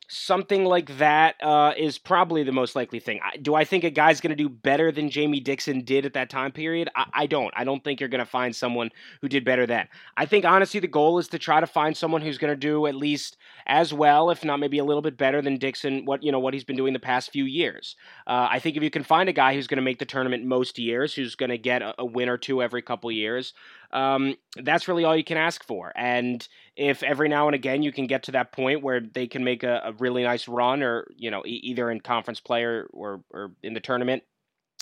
something 0.09 0.65
like 0.65 0.99
that 0.99 1.37
uh, 1.43 1.73
is 1.77 1.99
probably 1.99 2.43
the 2.43 2.53
most 2.53 2.77
likely 2.77 3.01
thing. 3.01 3.21
do 3.43 3.55
I 3.55 3.65
think 3.65 3.85
a 3.85 3.91
guy's 3.91 4.21
going 4.21 4.31
to 4.31 4.37
do 4.37 4.49
better 4.49 4.93
than 4.93 5.11
Jamie 5.11 5.41
Dixon 5.41 5.83
did 5.83 6.07
at 6.07 6.15
that 6.15 6.31
time 6.31 6.53
period? 6.53 6.89
I, 6.95 7.07
I 7.13 7.27
don't. 7.27 7.53
I 7.57 7.65
don't 7.65 7.83
think 7.83 8.01
you're 8.01 8.09
going 8.09 8.21
to 8.21 8.31
find 8.31 8.55
someone 8.55 8.91
who 9.21 9.29
did 9.29 9.45
better 9.45 9.67
than. 9.67 9.89
I 10.17 10.27
think 10.27 10.45
honestly 10.45 10.81
the 10.81 10.87
goal 10.87 11.19
is 11.19 11.29
to 11.29 11.39
try 11.39 11.61
to 11.61 11.67
find 11.67 11.97
someone 11.97 12.23
who's 12.23 12.39
going 12.39 12.53
to 12.53 12.57
do 12.57 12.87
at 12.87 12.95
least 12.95 13.37
as 13.67 13.93
well, 13.93 14.31
if 14.31 14.45
not 14.45 14.61
maybe 14.61 14.79
a 14.79 14.85
little 14.85 15.03
bit 15.03 15.17
better 15.17 15.43
than 15.43 15.59
Dixon. 15.59 16.05
What 16.05 16.23
you 16.23 16.33
know 16.33 16.41
what 16.41 16.55
he's 16.55 16.65
been 16.65 16.77
doing 16.77 16.93
the 16.93 16.99
past 16.99 17.31
few 17.31 17.45
years. 17.45 17.97
Uh, 18.27 18.49
I 18.51 18.59
think 18.59 18.77
if 18.77 18.83
you 18.83 18.91
can 18.91 19.03
find 19.03 19.29
a 19.29 19.33
guy 19.33 19.55
who's 19.55 19.67
going 19.67 19.77
to 19.77 19.83
make 19.83 19.99
the 19.99 20.05
tournament 20.05 20.45
most 20.45 20.79
years, 20.79 21.15
who's 21.15 21.35
going 21.35 21.51
to 21.51 21.59
get 21.59 21.83
a, 21.83 21.95
a 21.99 22.05
win 22.05 22.29
or 22.29 22.39
two 22.39 22.63
every 22.63 22.83
couple 22.83 23.11
years, 23.11 23.55
um, 23.93 24.35
that's 24.63 24.89
really 24.89 25.05
all 25.05 25.17
you 25.17 25.25
can 25.25 25.37
ask 25.37 25.65
for. 25.65 25.93
And 25.97 26.47
if 26.77 27.03
every 27.03 27.29
now 27.29 27.47
and 27.47 27.55
again 27.55 27.83
you 27.83 27.93
can 27.93 28.07
get 28.07 28.25
to 28.25 28.33
that 28.33 28.53
point 28.53 28.83
where 28.83 29.01
they 29.01 29.27
can 29.27 29.45
make 29.45 29.63
a, 29.63 29.83
a 29.85 29.93
really 29.93 30.23
nice 30.23 30.49
run, 30.49 30.83
or 30.83 31.07
you 31.17 31.31
know, 31.31 31.43
e- 31.47 31.61
either 31.65 31.91
in 31.91 32.01
conference 32.01 32.41
play 32.41 32.65
or, 32.65 32.89
or 32.93 33.23
or 33.31 33.53
in 33.63 33.75
the 33.75 33.81
tournament, 33.81 34.23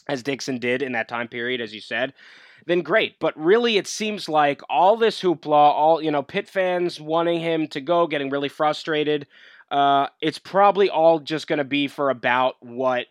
as 0.09 0.23
Dixon 0.23 0.59
did 0.59 0.83
in 0.83 0.93
that 0.93 1.09
time 1.09 1.29
period, 1.29 1.61
as 1.61 1.75
you 1.75 1.81
said, 1.81 2.13
then 2.67 2.83
great. 2.83 3.19
But 3.21 3.39
really, 3.39 3.77
it 3.77 3.87
seems 3.87 4.29
like 4.29 4.61
all 4.69 4.97
this 4.97 5.21
hoopla, 5.21 5.53
all 5.53 6.03
you 6.03 6.11
know, 6.11 6.23
Pitt 6.23 6.49
fans 6.49 7.01
wanting 7.01 7.41
him 7.41 7.69
to 7.69 7.81
go, 7.81 8.07
getting 8.07 8.31
really 8.31 8.49
frustrated. 8.49 9.27
Uh, 9.71 10.09
it's 10.21 10.39
probably 10.39 10.91
all 10.91 11.19
just 11.19 11.47
going 11.47 11.59
to 11.59 11.65
be 11.65 11.89
for 11.89 12.11
about 12.11 12.57
what 12.61 13.07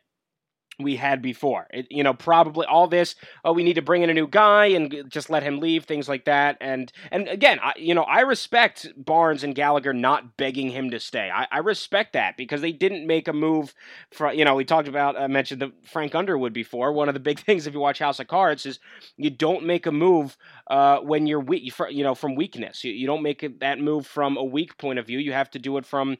we 0.83 0.95
had 0.95 1.21
before. 1.21 1.67
It, 1.71 1.87
you 1.89 2.03
know, 2.03 2.13
probably 2.13 2.65
all 2.65 2.87
this. 2.87 3.15
Oh, 3.43 3.53
we 3.53 3.63
need 3.63 3.75
to 3.75 3.81
bring 3.81 4.03
in 4.03 4.09
a 4.09 4.13
new 4.13 4.27
guy 4.27 4.67
and 4.67 5.05
just 5.07 5.29
let 5.29 5.43
him 5.43 5.59
leave, 5.59 5.85
things 5.85 6.07
like 6.07 6.25
that. 6.25 6.57
And 6.61 6.91
and 7.11 7.27
again, 7.27 7.59
I, 7.61 7.73
you 7.77 7.93
know, 7.93 8.03
I 8.03 8.21
respect 8.21 8.87
Barnes 8.97 9.43
and 9.43 9.55
Gallagher 9.55 9.93
not 9.93 10.37
begging 10.37 10.69
him 10.69 10.91
to 10.91 10.99
stay. 10.99 11.29
I, 11.33 11.47
I 11.51 11.59
respect 11.59 12.13
that 12.13 12.37
because 12.37 12.61
they 12.61 12.71
didn't 12.71 13.07
make 13.07 13.27
a 13.27 13.33
move. 13.33 13.73
For 14.11 14.31
you 14.31 14.45
know, 14.45 14.55
we 14.55 14.65
talked 14.65 14.87
about 14.87 15.19
I 15.19 15.27
mentioned 15.27 15.61
the 15.61 15.71
Frank 15.83 16.15
Underwood 16.15 16.53
before. 16.53 16.93
One 16.93 17.07
of 17.07 17.13
the 17.13 17.19
big 17.19 17.39
things 17.45 17.67
if 17.67 17.73
you 17.73 17.79
watch 17.79 17.99
House 17.99 18.19
of 18.19 18.27
Cards 18.27 18.65
is 18.65 18.79
you 19.17 19.29
don't 19.29 19.65
make 19.65 19.85
a 19.85 19.91
move 19.91 20.37
uh, 20.67 20.99
when 20.99 21.27
you're 21.27 21.39
weak. 21.39 21.71
You 21.89 22.03
know, 22.03 22.15
from 22.15 22.35
weakness. 22.35 22.83
You, 22.83 22.91
you 22.91 23.07
don't 23.07 23.23
make 23.23 23.59
that 23.59 23.79
move 23.79 24.05
from 24.05 24.37
a 24.37 24.43
weak 24.43 24.77
point 24.77 24.99
of 24.99 25.07
view. 25.07 25.19
You 25.19 25.33
have 25.33 25.49
to 25.51 25.59
do 25.59 25.77
it 25.77 25.85
from 25.85 26.11
uh, 26.11 26.15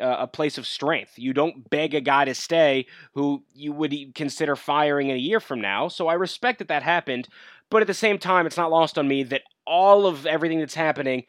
a 0.00 0.26
place 0.26 0.58
of 0.58 0.66
strength. 0.66 1.18
You 1.18 1.32
don't 1.32 1.68
beg 1.70 1.94
a 1.94 2.00
guy 2.00 2.24
to 2.24 2.34
stay 2.34 2.86
who 3.14 3.42
you 3.54 3.72
would 3.72 3.94
consider 4.14 4.56
firing 4.56 5.08
in 5.08 5.16
a 5.16 5.20
year 5.20 5.40
from 5.40 5.60
now. 5.60 5.88
So 5.88 6.08
I 6.08 6.14
respect 6.14 6.58
that 6.58 6.68
that 6.68 6.82
happened, 6.82 7.28
but 7.70 7.82
at 7.82 7.86
the 7.86 7.94
same 7.94 8.18
time, 8.18 8.46
it's 8.46 8.56
not 8.56 8.70
lost 8.70 8.98
on 8.98 9.08
me 9.08 9.22
that 9.24 9.42
all 9.66 10.06
of 10.06 10.26
everything 10.26 10.60
that's 10.60 10.74
happening 10.74 11.24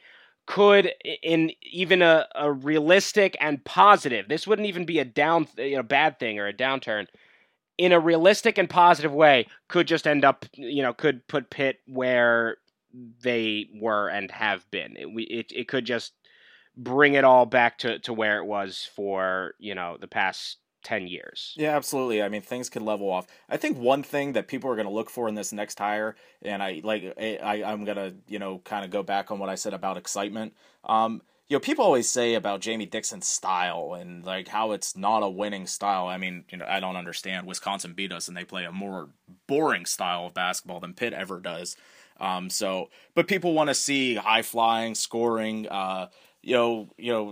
could, 0.46 0.92
in 1.22 1.52
even 1.62 2.02
a, 2.02 2.26
a 2.34 2.52
realistic 2.52 3.38
and 3.40 3.64
positive, 3.66 4.28
this 4.28 4.48
wouldn't 4.48 4.68
even 4.68 4.86
be 4.86 5.00
a 5.00 5.06
down, 5.06 5.48
you 5.58 5.76
know, 5.76 5.84
bad 5.84 6.20
thing 6.20 6.40
or 6.40 6.48
a 6.48 6.54
downturn. 6.54 7.06
In 7.78 7.92
a 7.92 8.00
realistic 8.00 8.58
and 8.58 8.70
positive 8.70 9.14
way, 9.14 9.48
could 9.68 9.88
just 9.88 10.08
end 10.08 10.26
up, 10.26 10.46
you 10.54 10.82
know, 10.82 10.92
could 10.92 11.28
put 11.28 11.50
Pitt 11.50 11.80
where 11.88 12.58
they 13.22 13.68
were 13.80 14.10
and 14.10 14.32
have 14.32 14.70
been. 14.72 14.96
It, 14.98 15.08
it, 15.30 15.52
it 15.56 15.68
could 15.68 15.86
just 15.86 16.14
bring 16.80 17.14
it 17.14 17.24
all 17.24 17.46
back 17.46 17.78
to, 17.80 18.00
to 18.00 18.14
where 18.14 18.38
it 18.40 18.46
was 18.46 18.90
for 18.96 19.54
you 19.60 19.76
know 19.76 19.98
the 20.00 20.08
past 20.08 20.58
10 20.84 21.08
years. 21.08 21.54
Yeah, 21.58 21.76
absolutely. 21.76 22.24
I 22.24 22.30
mean, 22.30 22.42
things 22.42 22.70
could 22.70 22.82
level 22.82 23.10
off. 23.10 23.28
I 23.50 23.58
think 23.58 23.78
one 23.78 24.02
thing 24.02 24.34
that 24.34 24.48
people 24.48 24.72
are 24.72 24.76
going 24.76 24.88
to 24.88 24.94
look 24.94 25.10
for 25.10 25.28
in 25.28 25.36
this 25.36 25.52
next 25.52 25.78
hire, 25.78 26.16
and 26.42 26.64
I 26.64 26.82
like, 26.84 27.14
I, 27.18 27.64
I'm 27.66 27.84
going 27.84 27.98
to, 27.98 28.16
you 28.28 28.40
know, 28.40 28.60
kind 28.60 28.86
of 28.86 28.92
go 28.92 29.04
back 29.04 29.30
on 29.30 29.40
what 29.40 29.50
I 29.50 29.56
said 29.56 29.74
about 29.74 29.98
excitement. 29.98 30.54
Um, 30.86 31.22
you 31.50 31.56
know, 31.56 31.60
people 31.60 31.84
always 31.84 32.08
say 32.08 32.36
about 32.36 32.62
Jamie 32.62 32.86
Dixon's 32.86 33.28
style 33.28 33.96
and 34.00 34.24
like 34.24 34.48
how 34.48 34.72
it's 34.72 34.96
not 34.96 35.24
a 35.24 35.30
winning 35.30 35.66
style. 35.66 36.08
I 36.08 36.18
mean, 36.18 36.46
you 36.50 36.58
know, 36.60 36.66
I 36.70 36.80
don't 36.80 36.96
understand. 36.96 37.48
Wisconsin 37.48 37.94
beat 37.94 38.12
us 38.12 38.28
and 38.28 38.38
they 38.38 38.46
play 38.46 38.66
a 38.66 38.72
more 38.72 39.10
boring 39.48 39.86
style 39.86 40.28
of 40.28 40.36
basketball 40.36 40.80
than 40.80 40.94
Pitt 40.94 41.12
ever 41.12 41.40
does. 41.40 41.76
Um, 42.20 42.50
so, 42.50 42.90
but 43.16 43.28
people 43.28 43.54
want 43.54 43.70
to 43.70 43.74
see 43.74 44.16
high 44.16 44.44
flying, 44.44 44.94
scoring, 44.94 45.68
uh, 45.68 46.08
you 46.42 46.54
know, 46.54 46.90
you 46.98 47.12
know, 47.12 47.32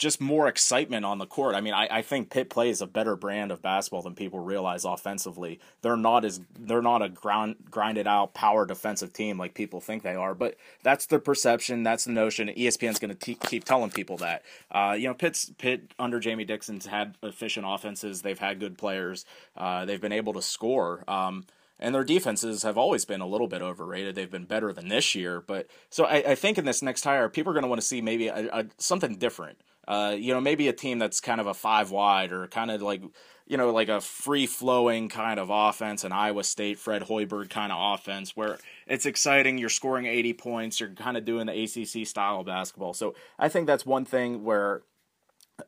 just 0.00 0.18
more 0.18 0.48
excitement 0.48 1.04
on 1.04 1.18
the 1.18 1.26
court. 1.26 1.54
I 1.54 1.60
mean, 1.60 1.74
I, 1.74 1.86
I 1.90 2.02
think 2.02 2.30
Pitt 2.30 2.48
plays 2.48 2.80
a 2.80 2.86
better 2.86 3.16
brand 3.16 3.52
of 3.52 3.60
basketball 3.60 4.00
than 4.00 4.14
people 4.14 4.40
realize 4.40 4.86
offensively. 4.86 5.60
They're 5.82 5.96
not 5.96 6.24
as 6.24 6.40
they're 6.58 6.80
not 6.80 7.02
a 7.02 7.10
ground 7.10 7.56
grinded 7.70 8.06
out 8.06 8.32
power 8.32 8.64
defensive 8.64 9.12
team 9.12 9.36
like 9.36 9.52
people 9.52 9.78
think 9.80 10.02
they 10.02 10.14
are. 10.14 10.34
But 10.34 10.56
that's 10.82 11.04
the 11.04 11.18
perception. 11.18 11.82
That's 11.82 12.06
the 12.06 12.12
notion. 12.12 12.48
ESPN's 12.48 12.98
going 12.98 13.14
to 13.14 13.34
keep 13.34 13.64
telling 13.64 13.90
people 13.90 14.16
that. 14.16 14.42
Uh, 14.70 14.96
you 14.98 15.06
know, 15.06 15.14
Pitt's 15.14 15.52
Pitt 15.58 15.92
under 15.98 16.18
Jamie 16.18 16.44
Dixon's 16.46 16.86
had 16.86 17.16
efficient 17.22 17.66
offenses. 17.68 18.22
They've 18.22 18.38
had 18.38 18.58
good 18.58 18.78
players. 18.78 19.26
Uh, 19.54 19.84
they've 19.84 20.00
been 20.00 20.12
able 20.12 20.32
to 20.32 20.42
score. 20.42 21.04
Um, 21.06 21.44
and 21.80 21.94
their 21.94 22.04
defenses 22.04 22.62
have 22.62 22.78
always 22.78 23.04
been 23.04 23.20
a 23.20 23.26
little 23.26 23.48
bit 23.48 23.62
overrated. 23.62 24.14
They've 24.14 24.30
been 24.30 24.44
better 24.44 24.72
than 24.72 24.88
this 24.88 25.14
year, 25.14 25.40
but 25.40 25.66
so 25.88 26.04
I, 26.04 26.16
I 26.16 26.34
think 26.34 26.58
in 26.58 26.66
this 26.66 26.82
next 26.82 27.02
hire, 27.04 27.28
people 27.28 27.50
are 27.50 27.54
going 27.54 27.64
to 27.64 27.68
want 27.68 27.80
to 27.80 27.86
see 27.86 28.00
maybe 28.02 28.28
a, 28.28 28.48
a, 28.52 28.66
something 28.78 29.16
different. 29.16 29.58
Uh, 29.88 30.14
you 30.16 30.32
know, 30.32 30.40
maybe 30.40 30.68
a 30.68 30.72
team 30.72 30.98
that's 30.98 31.20
kind 31.20 31.40
of 31.40 31.46
a 31.46 31.54
five 31.54 31.90
wide 31.90 32.30
or 32.32 32.46
kind 32.46 32.70
of 32.70 32.82
like 32.82 33.02
you 33.46 33.56
know 33.56 33.70
like 33.70 33.88
a 33.88 34.00
free 34.00 34.46
flowing 34.46 35.08
kind 35.08 35.40
of 35.40 35.48
offense, 35.50 36.04
an 36.04 36.12
Iowa 36.12 36.44
State 36.44 36.78
Fred 36.78 37.02
Hoiberg 37.02 37.50
kind 37.50 37.72
of 37.72 37.98
offense 37.98 38.36
where 38.36 38.58
it's 38.86 39.06
exciting. 39.06 39.58
You're 39.58 39.70
scoring 39.70 40.06
80 40.06 40.34
points. 40.34 40.78
You're 40.78 40.90
kind 40.90 41.16
of 41.16 41.24
doing 41.24 41.46
the 41.46 41.62
ACC 41.64 42.06
style 42.06 42.40
of 42.40 42.46
basketball. 42.46 42.94
So 42.94 43.14
I 43.38 43.48
think 43.48 43.66
that's 43.66 43.86
one 43.86 44.04
thing 44.04 44.44
where 44.44 44.82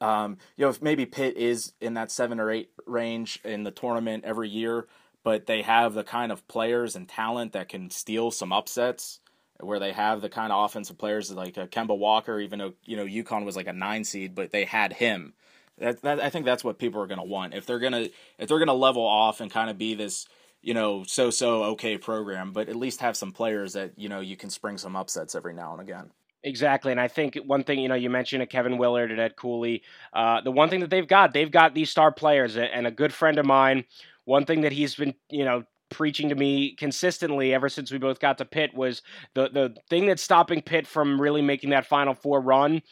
um, 0.00 0.38
you 0.56 0.64
know, 0.64 0.70
if 0.70 0.80
maybe 0.80 1.06
Pitt 1.06 1.36
is 1.36 1.72
in 1.80 1.94
that 1.94 2.10
seven 2.10 2.40
or 2.40 2.50
eight 2.50 2.70
range 2.86 3.40
in 3.44 3.64
the 3.64 3.70
tournament 3.70 4.24
every 4.24 4.48
year, 4.48 4.86
but 5.24 5.46
they 5.46 5.62
have 5.62 5.94
the 5.94 6.04
kind 6.04 6.32
of 6.32 6.46
players 6.48 6.96
and 6.96 7.08
talent 7.08 7.52
that 7.52 7.68
can 7.68 7.90
steal 7.90 8.30
some 8.30 8.52
upsets. 8.52 9.20
Where 9.60 9.78
they 9.78 9.92
have 9.92 10.20
the 10.20 10.28
kind 10.28 10.50
of 10.50 10.64
offensive 10.64 10.98
players 10.98 11.30
like 11.30 11.56
uh, 11.56 11.66
Kemba 11.66 11.96
Walker, 11.96 12.40
even 12.40 12.58
though 12.58 12.72
you 12.84 12.96
know 12.96 13.04
UConn 13.04 13.44
was 13.44 13.54
like 13.54 13.68
a 13.68 13.72
nine 13.72 14.02
seed, 14.02 14.34
but 14.34 14.50
they 14.50 14.64
had 14.64 14.92
him. 14.92 15.34
That, 15.78 16.02
that 16.02 16.20
I 16.20 16.30
think 16.30 16.46
that's 16.46 16.64
what 16.64 16.78
people 16.78 17.00
are 17.00 17.06
going 17.06 17.20
to 17.20 17.24
want 17.24 17.54
if 17.54 17.64
they're 17.64 17.78
gonna 17.78 18.08
if 18.38 18.48
they're 18.48 18.58
gonna 18.58 18.74
level 18.74 19.06
off 19.06 19.40
and 19.40 19.50
kind 19.50 19.70
of 19.70 19.78
be 19.78 19.94
this 19.94 20.26
you 20.62 20.74
know 20.74 21.04
so 21.04 21.30
so 21.30 21.64
okay 21.64 21.98
program, 21.98 22.52
but 22.52 22.68
at 22.68 22.76
least 22.76 23.00
have 23.00 23.16
some 23.16 23.32
players 23.32 23.74
that 23.74 23.92
you 23.96 24.08
know 24.08 24.20
you 24.20 24.36
can 24.36 24.50
spring 24.50 24.78
some 24.78 24.96
upsets 24.96 25.34
every 25.34 25.54
now 25.54 25.72
and 25.72 25.80
again. 25.80 26.10
Exactly, 26.44 26.90
and 26.90 27.00
I 27.00 27.08
think 27.08 27.36
one 27.46 27.62
thing 27.64 27.78
you 27.78 27.88
know 27.88 27.94
you 27.94 28.10
mentioned 28.10 28.48
Kevin 28.50 28.78
Willard 28.78 29.10
and 29.10 29.20
Ed 29.20 29.36
Cooley. 29.36 29.82
Uh, 30.12 30.40
the 30.40 30.50
one 30.50 30.68
thing 30.68 30.80
that 30.80 30.90
they've 30.90 31.06
got, 31.06 31.32
they've 31.32 31.50
got 31.50 31.74
these 31.74 31.90
star 31.90 32.10
players, 32.12 32.56
and 32.56 32.86
a 32.86 32.90
good 32.90 33.12
friend 33.12 33.38
of 33.38 33.46
mine 33.46 33.84
one 34.24 34.44
thing 34.44 34.62
that 34.62 34.72
he's 34.72 34.94
been, 34.94 35.14
you 35.30 35.44
know, 35.44 35.64
preaching 35.90 36.30
to 36.30 36.34
me 36.34 36.74
consistently 36.76 37.52
ever 37.52 37.68
since 37.68 37.92
we 37.92 37.98
both 37.98 38.18
got 38.18 38.38
to 38.38 38.44
Pitt 38.44 38.74
was 38.74 39.02
the 39.34 39.48
the 39.50 39.76
thing 39.90 40.06
that's 40.06 40.22
stopping 40.22 40.62
Pitt 40.62 40.86
from 40.86 41.20
really 41.20 41.42
making 41.42 41.70
that 41.70 41.86
Final 41.86 42.14
Four 42.14 42.40
run 42.40 42.82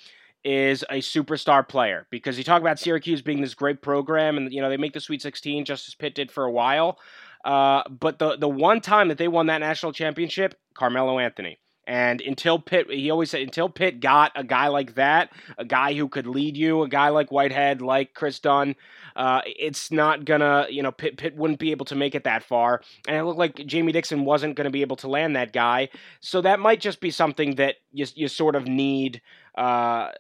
is 0.45 0.85
a 0.91 1.01
superstar 1.01 1.67
player 1.67 2.07
because 2.11 2.39
you 2.39 2.45
talk 2.45 2.61
about 2.61 2.79
Syracuse 2.79 3.21
being 3.21 3.41
this 3.41 3.55
great 3.55 3.83
program 3.83 4.37
and 4.37 4.53
you 4.53 4.61
know 4.61 4.69
they 4.69 4.77
make 4.77 4.93
the 4.93 5.01
Sweet 5.01 5.23
16 5.23 5.65
just 5.65 5.89
as 5.89 5.95
Pitt 5.95 6.15
did 6.15 6.31
for 6.31 6.45
a 6.45 6.53
while. 6.53 6.99
Uh, 7.45 7.83
but 7.89 8.19
the 8.19 8.37
the 8.37 8.49
one 8.49 8.81
time 8.81 9.09
that 9.09 9.19
they 9.19 9.29
won 9.29 9.47
that 9.47 9.59
national 9.59 9.93
championship, 9.93 10.55
Carmelo 10.75 11.19
Anthony. 11.19 11.59
And 11.91 12.21
until 12.21 12.61
Pitt, 12.61 12.89
he 12.89 13.11
always 13.11 13.31
said, 13.31 13.41
until 13.41 13.69
Pitt 13.69 13.99
got 13.99 14.31
a 14.37 14.45
guy 14.45 14.69
like 14.69 14.95
that, 14.95 15.33
a 15.59 15.65
guy 15.65 15.93
who 15.93 16.09
could 16.09 16.29
lead 16.29 16.57
you, 16.57 16.83
a 16.83 16.89
guy 16.89 17.09
like 17.09 17.33
Whitehead, 17.33 17.83
like 17.83 18.15
Kris 18.15 18.39
Dunn, 18.39 18.77
uh, 19.17 19.41
it's 19.45 19.91
not 19.91 20.25
gonna, 20.25 20.69
you 20.71 20.85
know, 20.85 20.93
Pitt, 20.93 21.17
Pitt 21.17 21.35
wouldn't 21.35 21.59
be 21.59 21.73
able 21.73 21.87
to 21.87 21.97
make 21.97 22.15
it 22.15 22.23
that 22.23 22.45
far. 22.45 22.81
And 23.09 23.17
it 23.17 23.25
looked 23.25 23.41
like 23.41 23.67
Jamie 23.67 23.91
Dixon 23.91 24.25
wasn't 24.25 24.55
to 24.55 24.71
be 24.71 24.83
able 24.83 24.95
to 24.99 25.09
land 25.09 25.35
that 25.35 25.53
guy. 25.53 25.89
So 26.21 26.41
that 26.43 26.61
might 26.61 26.81
just 26.81 27.01
be 27.01 27.11
something 27.11 27.57
that 27.57 27.79
you, 27.93 28.07
you 28.15 28.29
sort 28.29 28.55
of 28.55 28.69
need. 28.69 29.21
Uh, 29.57 30.11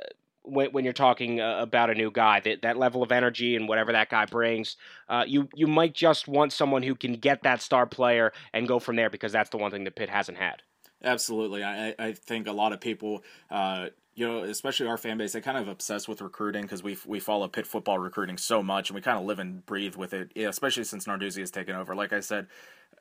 when, 0.42 0.72
when 0.72 0.82
you're 0.82 0.92
talking 0.92 1.40
uh, 1.40 1.58
about 1.60 1.90
a 1.90 1.94
new 1.94 2.10
guy, 2.10 2.40
that, 2.40 2.62
that 2.62 2.78
level 2.78 3.04
of 3.04 3.12
energy 3.12 3.54
and 3.54 3.68
whatever 3.68 3.92
that 3.92 4.10
guy 4.10 4.26
brings, 4.26 4.76
uh, 5.08 5.22
you 5.24 5.48
you 5.54 5.68
might 5.68 5.94
just 5.94 6.26
want 6.26 6.52
someone 6.52 6.82
who 6.82 6.96
can 6.96 7.12
get 7.12 7.44
that 7.44 7.62
star 7.62 7.86
player 7.86 8.32
and 8.52 8.66
go 8.66 8.80
from 8.80 8.96
there 8.96 9.08
because 9.08 9.30
that's 9.30 9.50
the 9.50 9.58
one 9.58 9.70
thing 9.70 9.84
that 9.84 9.94
Pitt 9.94 10.08
hasn't 10.08 10.38
had. 10.38 10.62
Absolutely, 11.02 11.64
I 11.64 11.94
I 11.98 12.12
think 12.12 12.46
a 12.46 12.52
lot 12.52 12.72
of 12.72 12.80
people. 12.80 13.24
Uh, 13.50 13.88
you 14.16 14.26
know, 14.26 14.42
especially 14.42 14.86
our 14.86 14.98
fan 14.98 15.16
base, 15.16 15.32
they 15.32 15.40
kind 15.40 15.56
of 15.56 15.68
obsessed 15.68 16.08
with 16.08 16.20
recruiting 16.20 16.62
because 16.62 16.82
we 16.82 16.98
we 17.06 17.20
follow 17.20 17.48
Pitt 17.48 17.66
football 17.66 17.98
recruiting 17.98 18.36
so 18.36 18.62
much, 18.62 18.90
and 18.90 18.94
we 18.94 19.00
kind 19.00 19.18
of 19.18 19.24
live 19.24 19.38
and 19.38 19.64
breathe 19.64 19.96
with 19.96 20.12
it. 20.12 20.36
Especially 20.36 20.84
since 20.84 21.06
Narduzzi 21.06 21.40
has 21.40 21.50
taken 21.50 21.74
over. 21.74 21.94
Like 21.94 22.12
I 22.12 22.20
said, 22.20 22.48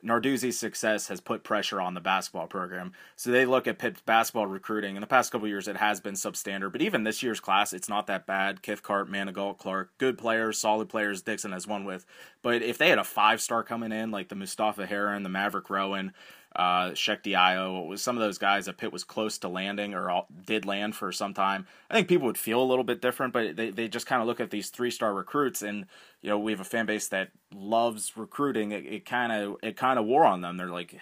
Narduzzi's 0.04 0.58
success 0.58 1.10
has 1.10 1.20
put 1.20 1.44
pressure 1.44 1.82
on 1.82 1.94
the 1.94 2.00
basketball 2.00 2.48
program. 2.48 2.94
So 3.18 3.32
they 3.32 3.46
look 3.46 3.68
at 3.68 3.80
Pitt's 3.80 4.02
basketball 4.02 4.48
recruiting. 4.48 4.96
In 4.96 5.02
the 5.02 5.08
past 5.08 5.32
couple 5.32 5.48
years, 5.48 5.68
it 5.68 5.78
has 5.78 6.00
been 6.00 6.14
substandard, 6.14 6.72
but 6.72 6.82
even 6.82 7.04
this 7.04 7.22
year's 7.22 7.42
class, 7.42 7.74
it's 7.74 7.90
not 7.90 8.08
that 8.08 8.26
bad. 8.26 8.62
Kithcart, 8.62 9.10
Manigault, 9.10 9.58
Clark, 9.58 9.92
good 9.98 10.18
players, 10.18 10.58
solid 10.58 10.88
players. 10.88 11.22
Dixon 11.22 11.52
has 11.52 11.68
won 11.68 11.84
with. 11.84 12.06
But 12.42 12.62
if 12.62 12.78
they 12.78 12.90
had 12.90 12.98
a 12.98 13.04
five 13.04 13.42
star 13.42 13.64
coming 13.64 13.92
in, 13.92 14.12
like 14.12 14.30
the 14.30 14.36
Mustapha 14.36 14.86
Heron, 14.86 15.24
the 15.24 15.30
Maverick 15.30 15.70
Rowan, 15.70 16.14
uh, 16.56 16.90
Diallo 16.92 17.88
was 17.88 18.02
some 18.02 18.18
of 18.18 18.22
those 18.22 18.38
guys 18.38 18.66
that 18.66 18.78
Pitt 18.78 18.92
was 18.92 19.04
close 19.04 19.38
to 19.40 19.48
landing 19.48 19.94
or 19.94 20.10
all, 20.10 20.28
did 20.46 20.66
land 20.66 20.96
for 20.96 21.12
some 21.12 21.34
time. 21.34 21.68
I 21.90 21.94
think 21.94 22.08
people 22.08 22.26
would 22.26 22.38
feel 22.38 22.62
a 22.62 22.66
little 22.66 22.84
bit 22.84 23.02
different, 23.02 23.34
but 23.34 23.56
they, 23.56 23.70
they 23.70 23.88
just 23.88 24.08
kind 24.08 24.22
of 24.22 24.28
look 24.28 24.40
at 24.40 24.50
these 24.50 24.70
three 24.70 24.92
star 24.92 25.14
recruits, 25.14 25.62
and 25.62 25.86
you 26.22 26.30
know 26.30 26.40
we 26.40 26.52
have 26.52 26.60
a 26.60 26.66
fan 26.66 26.86
base 26.86 27.08
that 27.10 27.30
loves 27.54 28.18
recruiting. 28.18 28.72
It 28.72 29.06
kind 29.06 29.32
of 29.32 29.58
it 29.62 29.78
kind 29.78 30.00
of 30.00 30.06
wore 30.06 30.26
on 30.26 30.42
them. 30.42 30.58
They're 30.58 30.68
like, 30.68 30.96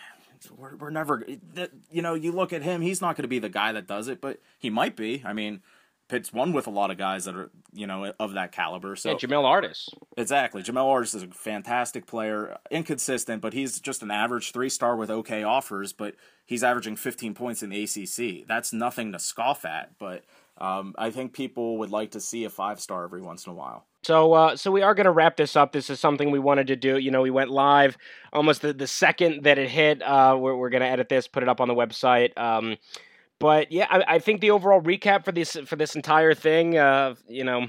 we're, 0.55 0.75
we're 0.75 0.89
never, 0.89 1.25
you 1.91 2.01
know, 2.01 2.13
you 2.13 2.31
look 2.31 2.53
at 2.53 2.61
him, 2.61 2.81
he's 2.81 3.01
not 3.01 3.15
going 3.15 3.23
to 3.23 3.29
be 3.29 3.39
the 3.39 3.49
guy 3.49 3.71
that 3.71 3.87
does 3.87 4.07
it, 4.07 4.21
but 4.21 4.39
he 4.59 4.69
might 4.69 4.95
be. 4.95 5.23
I 5.25 5.33
mean, 5.33 5.61
Pitt's 6.07 6.31
won 6.31 6.53
with 6.53 6.67
a 6.67 6.69
lot 6.69 6.91
of 6.91 6.97
guys 6.97 7.25
that 7.25 7.35
are 7.35 7.49
you 7.73 7.85
know 7.85 8.13
of 8.19 8.33
that 8.33 8.51
caliber. 8.51 8.95
So 8.95 9.11
yeah, 9.11 9.15
Jamel 9.15 9.43
Artis. 9.43 9.89
Exactly, 10.15 10.63
Jamel 10.63 10.85
Artis 10.85 11.13
is 11.13 11.23
a 11.23 11.27
fantastic 11.27 12.05
player, 12.05 12.57
inconsistent, 12.71 13.41
but 13.41 13.53
he's 13.53 13.79
just 13.79 14.01
an 14.01 14.11
average 14.11 14.51
three 14.51 14.69
star 14.69 14.95
with 14.95 15.09
okay 15.09 15.43
offers. 15.43 15.93
But 15.93 16.15
he's 16.45 16.63
averaging 16.63 16.95
15 16.95 17.33
points 17.33 17.61
in 17.61 17.69
the 17.69 17.83
ACC. 17.83 18.47
That's 18.47 18.73
nothing 18.73 19.11
to 19.11 19.19
scoff 19.19 19.65
at. 19.65 19.97
But 19.99 20.23
um, 20.57 20.95
I 20.97 21.11
think 21.11 21.33
people 21.33 21.77
would 21.77 21.91
like 21.91 22.11
to 22.11 22.19
see 22.19 22.43
a 22.45 22.49
five 22.49 22.79
star 22.79 23.03
every 23.03 23.21
once 23.21 23.45
in 23.45 23.51
a 23.51 23.55
while. 23.55 23.85
So, 24.03 24.33
uh, 24.33 24.55
so 24.55 24.71
we 24.71 24.81
are 24.81 24.95
going 24.95 25.05
to 25.05 25.11
wrap 25.11 25.35
this 25.35 25.55
up. 25.55 25.73
This 25.73 25.89
is 25.89 25.99
something 25.99 26.31
we 26.31 26.39
wanted 26.39 26.67
to 26.67 26.75
do. 26.75 26.97
You 26.97 27.11
know, 27.11 27.21
we 27.21 27.29
went 27.29 27.51
live 27.51 27.97
almost 28.31 28.61
the, 28.61 28.71
the 28.71 28.87
second 28.87 29.43
that 29.43 29.57
it 29.57 29.69
hit. 29.69 30.01
Uh, 30.01 30.37
we're, 30.39 30.55
we're 30.55 30.69
going 30.69 30.81
to 30.81 30.87
edit 30.87 31.09
this, 31.09 31.27
put 31.27 31.43
it 31.43 31.49
up 31.49 31.59
on 31.59 31.67
the 31.67 31.75
website. 31.75 32.37
Um, 32.37 32.77
but 33.39 33.71
yeah, 33.71 33.87
I, 33.89 34.15
I, 34.15 34.19
think 34.19 34.41
the 34.41 34.51
overall 34.51 34.81
recap 34.81 35.23
for 35.23 35.31
this 35.31 35.57
for 35.65 35.75
this 35.75 35.95
entire 35.95 36.33
thing, 36.33 36.77
uh, 36.77 37.15
you 37.27 37.43
know, 37.43 37.67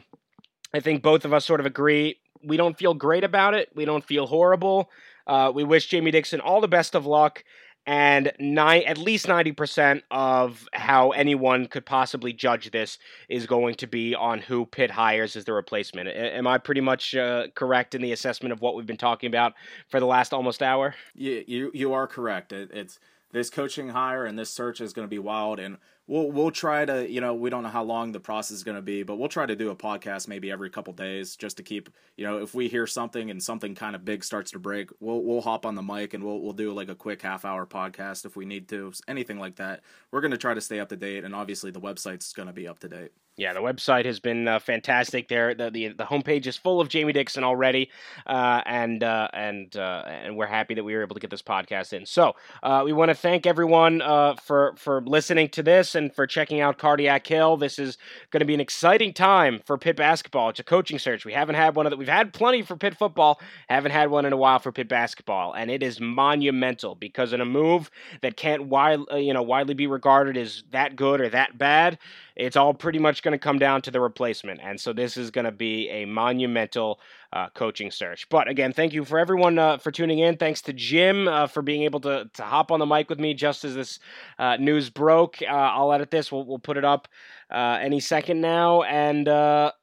I 0.73 0.81
think 0.81 1.03
both 1.03 1.25
of 1.25 1.33
us 1.33 1.45
sort 1.45 1.61
of 1.61 1.67
agree. 1.67 2.19
We 2.43 2.57
don't 2.57 2.79
feel 2.79 2.95
great 2.95 3.25
about 3.25 3.55
it. 3.55 3.71
We 3.75 3.85
don't 3.85 4.05
feel 4.05 4.27
horrible. 4.27 4.91
Uh, 5.27 5.53
we 5.55 5.65
wish 5.65 5.87
Jamie 5.87 6.11
Dixon 6.11 6.41
all 6.41 6.61
the 6.61 6.69
best 6.69 6.95
of 6.95 7.05
luck, 7.05 7.45
and 7.87 8.33
nine, 8.39 8.83
at 8.87 8.97
least 8.97 9.29
ninety 9.29 9.53
percent 9.53 10.05
of 10.11 10.67
how 10.73 11.11
anyone 11.11 11.67
could 11.67 11.85
possibly 11.85 12.33
judge 12.33 12.71
this 12.71 12.99
is 13.29 13.47
going 13.47 13.75
to 13.77 13.87
be 13.87 14.15
on 14.15 14.41
who 14.41 14.65
Pitt 14.65 14.91
hires 14.91 15.37
as 15.37 15.45
the 15.45 15.53
replacement. 15.53 16.09
Am 16.09 16.47
I 16.47 16.57
pretty 16.57 16.81
much 16.81 17.15
uh, 17.15 17.49
correct 17.55 17.95
in 17.95 18.01
the 18.01 18.13
assessment 18.13 18.53
of 18.53 18.63
what 18.63 18.75
we've 18.75 18.87
been 18.87 18.97
talking 18.97 19.27
about 19.27 19.53
for 19.89 20.01
the 20.01 20.07
last 20.07 20.33
almost 20.33 20.63
hour? 20.63 20.95
You 21.15 21.45
you, 21.47 21.71
you 21.75 21.93
are 21.93 22.07
correct. 22.07 22.53
It, 22.53 22.71
it's 22.73 22.99
this 23.33 23.51
coaching 23.51 23.91
hire 23.91 24.25
and 24.25 24.39
this 24.39 24.51
search 24.51 24.81
is 24.81 24.93
going 24.93 25.05
to 25.05 25.11
be 25.11 25.19
wild 25.19 25.59
and 25.61 25.77
we'll 26.07 26.31
we'll 26.31 26.51
try 26.51 26.85
to 26.85 27.09
you 27.11 27.21
know 27.21 27.35
we 27.35 27.51
don't 27.51 27.63
know 27.63 27.69
how 27.69 27.83
long 27.83 28.13
the 28.13 28.21
process 28.21 28.57
is 28.57 28.65
going 28.65 28.77
to 28.77 28.83
be 28.83 29.03
but 29.03 29.17
we'll 29.17 29.29
try 29.29 29.45
to 29.45 29.55
do 29.55 29.71
a 29.71 29.77
podcast 29.77 30.29
maybe 30.29 30.51
every 30.51 30.71
couple 30.71 30.93
days 30.93 31.37
just 31.37 31.57
to 31.57 31.63
keep 31.63 31.91
you 32.17 32.25
know 32.25 32.39
if 32.39 32.55
we 32.55 32.69
hear 32.69 32.87
something 32.87 33.31
and 33.31 33.43
something 33.43 33.75
kind 33.75 33.95
of 33.95 34.05
big 34.05 34.25
starts 34.25 34.51
to 34.51 34.59
break 34.59 34.91
we'll 35.01 35.23
we'll 35.23 35.43
hop 35.43 35.67
on 35.67 35.75
the 35.75 35.83
mic 35.83 36.15
and 36.15 36.25
we'll 36.25 36.41
we'll 36.41 36.53
do 36.53 36.73
like 36.73 36.89
a 36.89 36.95
quick 36.95 37.23
half 37.23 37.45
hour 37.45 37.67
podcast 37.67 38.25
if 38.25 38.37
we 38.37 38.45
need 38.45 38.69
to 38.69 38.93
anything 39.07 39.39
like 39.39 39.57
that. 39.57 39.83
We're 40.11 40.21
going 40.21 40.31
to 40.31 40.39
try 40.39 40.55
to 40.55 40.61
stay 40.61 40.81
up 40.81 40.89
to 40.89 40.97
date 40.97 41.25
and 41.25 41.35
obviously 41.35 41.71
the 41.71 41.81
website's 41.81 42.33
going 42.33 42.49
to 42.49 42.53
be 42.53 42.67
up 42.67 42.79
to 42.81 42.89
date 42.89 43.13
yeah, 43.39 43.53
the 43.53 43.61
website 43.61 44.05
has 44.05 44.19
been 44.19 44.49
uh, 44.49 44.59
fantastic. 44.59 45.29
There, 45.29 45.55
the, 45.55 45.71
the 45.71 45.89
the 45.89 46.05
homepage 46.05 46.49
is 46.49 46.57
full 46.57 46.81
of 46.81 46.89
Jamie 46.89 47.13
Dixon 47.13 47.45
already, 47.45 47.89
uh, 48.27 48.63
and 48.67 49.05
uh, 49.05 49.29
and 49.33 49.75
uh, 49.77 50.03
and 50.07 50.37
we're 50.37 50.47
happy 50.47 50.75
that 50.75 50.83
we 50.83 50.93
were 50.93 51.03
able 51.03 51.15
to 51.15 51.21
get 51.21 51.31
this 51.31 51.41
podcast 51.41 51.93
in. 51.93 52.05
So 52.05 52.35
uh, 52.65 52.83
we 52.85 52.93
want 52.93 53.11
to 53.11 53.15
thank 53.15 53.47
everyone 53.47 54.03
uh, 54.03 54.35
for 54.35 54.75
for 54.77 55.01
listening 55.03 55.51
to 55.51 55.63
this 55.63 55.95
and 55.95 56.13
for 56.13 56.27
checking 56.27 56.61
out 56.61 56.79
Cardiac 56.79 57.25
Hill. 57.29 57.57
This 57.57 57.79
is 57.79 57.97
going 58.33 58.41
to 58.41 58.45
be 58.45 58.55
an 58.55 58.61
exciting 58.61 59.13
time 59.13 59.61
for 59.65 59.79
Pitt 59.79 59.95
basketball. 59.95 60.49
It's 60.49 60.59
a 60.59 60.65
coaching 60.65 60.99
search. 60.99 61.25
We 61.25 61.33
haven't 61.33 61.55
had 61.55 61.77
one 61.77 61.87
of 61.87 61.91
that. 61.91 61.97
We've 61.97 62.09
had 62.09 62.33
plenty 62.33 62.63
for 62.63 62.75
Pitt 62.75 62.97
football. 62.97 63.41
Haven't 63.69 63.93
had 63.93 64.11
one 64.11 64.25
in 64.25 64.33
a 64.33 64.37
while 64.37 64.59
for 64.59 64.73
Pitt 64.73 64.89
basketball, 64.89 65.53
and 65.53 65.71
it 65.71 65.85
is 65.85 66.01
monumental 66.01 66.97
because 66.97 67.33
in 67.33 67.41
a 67.41 67.45
move 67.47 67.89
that 68.21 68.37
can't 68.37 68.65
wide, 68.65 68.99
you 69.15 69.33
know 69.33 69.43
widely 69.43 69.75
be 69.75 69.87
regarded 69.87 70.37
as 70.37 70.65
that 70.73 70.97
good 70.97 71.21
or 71.21 71.29
that 71.29 71.57
bad 71.57 71.99
it's 72.39 72.57
all 72.57 72.73
pretty 72.73 73.01
much 73.01 73.23
going 73.29 73.39
to 73.39 73.43
come 73.43 73.59
down 73.59 73.83
to 73.83 73.91
the 73.91 74.01
replacement. 74.01 74.61
And 74.63 74.81
so 74.81 74.93
this 74.93 75.17
is 75.19 75.31
going 75.31 75.45
to 75.45 75.53
be 75.53 75.89
a 75.91 76.07
monumental 76.07 76.99
uh, 77.33 77.49
coaching 77.51 77.91
search. 77.91 78.29
But 78.29 78.49
again, 78.49 78.73
thank 78.73 78.95
you 78.95 79.05
for 79.05 79.19
everyone 79.19 79.59
uh, 79.59 79.79
for 79.79 79.91
tuning 79.91 80.19
in. 80.19 80.37
Thanks 80.37 80.63
to 80.63 80.73
Jim 80.73 81.29
uh, 81.29 81.47
for 81.47 81.61
being 81.61 81.83
able 81.83 82.01
to, 82.01 82.31
to 82.35 82.43
hop 82.43 82.73
on 82.73 82.81
the 82.81 82.87
mic 82.87 83.11
with 83.11 83.21
me 83.21 83.35
just 83.35 83.65
as 83.65 83.75
this 83.75 83.99
uh, 84.39 84.57
news 84.57 84.89
broke. 84.89 85.37
Uh, 85.43 85.47
I'll 85.47 85.93
edit 85.93 86.11
this, 86.11 86.33
we'll, 86.33 86.47
we'll 86.47 86.59
put 86.59 86.79
it 86.79 86.85
up 86.85 87.07
uh, 87.51 87.79
any 87.81 88.01
second 88.01 88.41
now. 88.41 88.83
And 88.83 89.29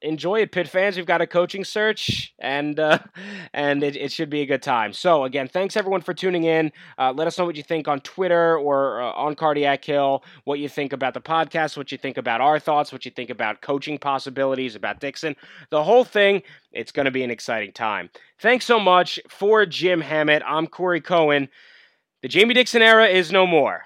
enjoy 0.01 0.41
it, 0.41 0.51
Pitt 0.51 0.67
fans. 0.67 0.97
We've 0.97 1.05
got 1.05 1.21
a 1.21 1.27
coaching 1.27 1.63
search, 1.63 2.33
and 2.39 2.79
and 3.53 3.83
it, 3.83 3.95
it, 3.95 4.11
should 4.11 4.29
be 4.29 4.41
a 4.41 4.45
good 4.45 4.61
time. 4.61 4.93
So, 4.93 5.23
again, 5.23 5.47
thanks 5.47 5.77
everyone 5.77 6.01
for 6.01 6.13
tuning 6.13 6.45
in. 6.45 6.71
let 6.97 7.27
us 7.27 7.37
know 7.37 7.45
what 7.45 7.55
you 7.55 7.63
think 7.63 7.87
on 7.87 7.99
Twitter 8.01 8.57
or 8.57 9.01
on 9.01 9.35
Cardiac 9.35 9.83
Hill, 9.85 10.23
what 10.45 10.59
you 10.59 10.69
think 10.69 10.93
about 10.93 11.13
the 11.13 11.21
podcast, 11.21 11.77
what 11.77 11.91
you 11.91 11.97
think 11.97 12.17
about 12.17 12.41
our 12.41 12.59
thoughts, 12.59 12.91
what 12.91 13.05
you 13.05 13.11
think 13.11 13.29
about 13.29 13.61
coaching 13.61 13.97
possibilities, 13.97 14.75
about 14.75 14.99
Dixon, 14.99 15.35
the 15.69 15.83
whole 15.83 16.03
thing. 16.03 16.41
It's 16.75 16.91
going 16.91 17.05
to 17.05 17.11
be 17.11 17.23
an 17.23 17.31
exciting 17.31 17.71
time. 17.71 18.09
Thanks 18.39 18.65
so 18.65 18.79
much 18.79 19.19
for 19.29 19.65
Jim 19.65 20.01
Hammett. 20.01 20.43
I'm 20.45 20.67
Corey 20.67 21.01
Cohen. 21.01 21.47
The 22.21 22.27
Jamie 22.27 22.53
Dixon 22.53 22.81
era 22.81 23.07
is 23.07 23.31
no 23.31 23.47
more. 23.47 23.83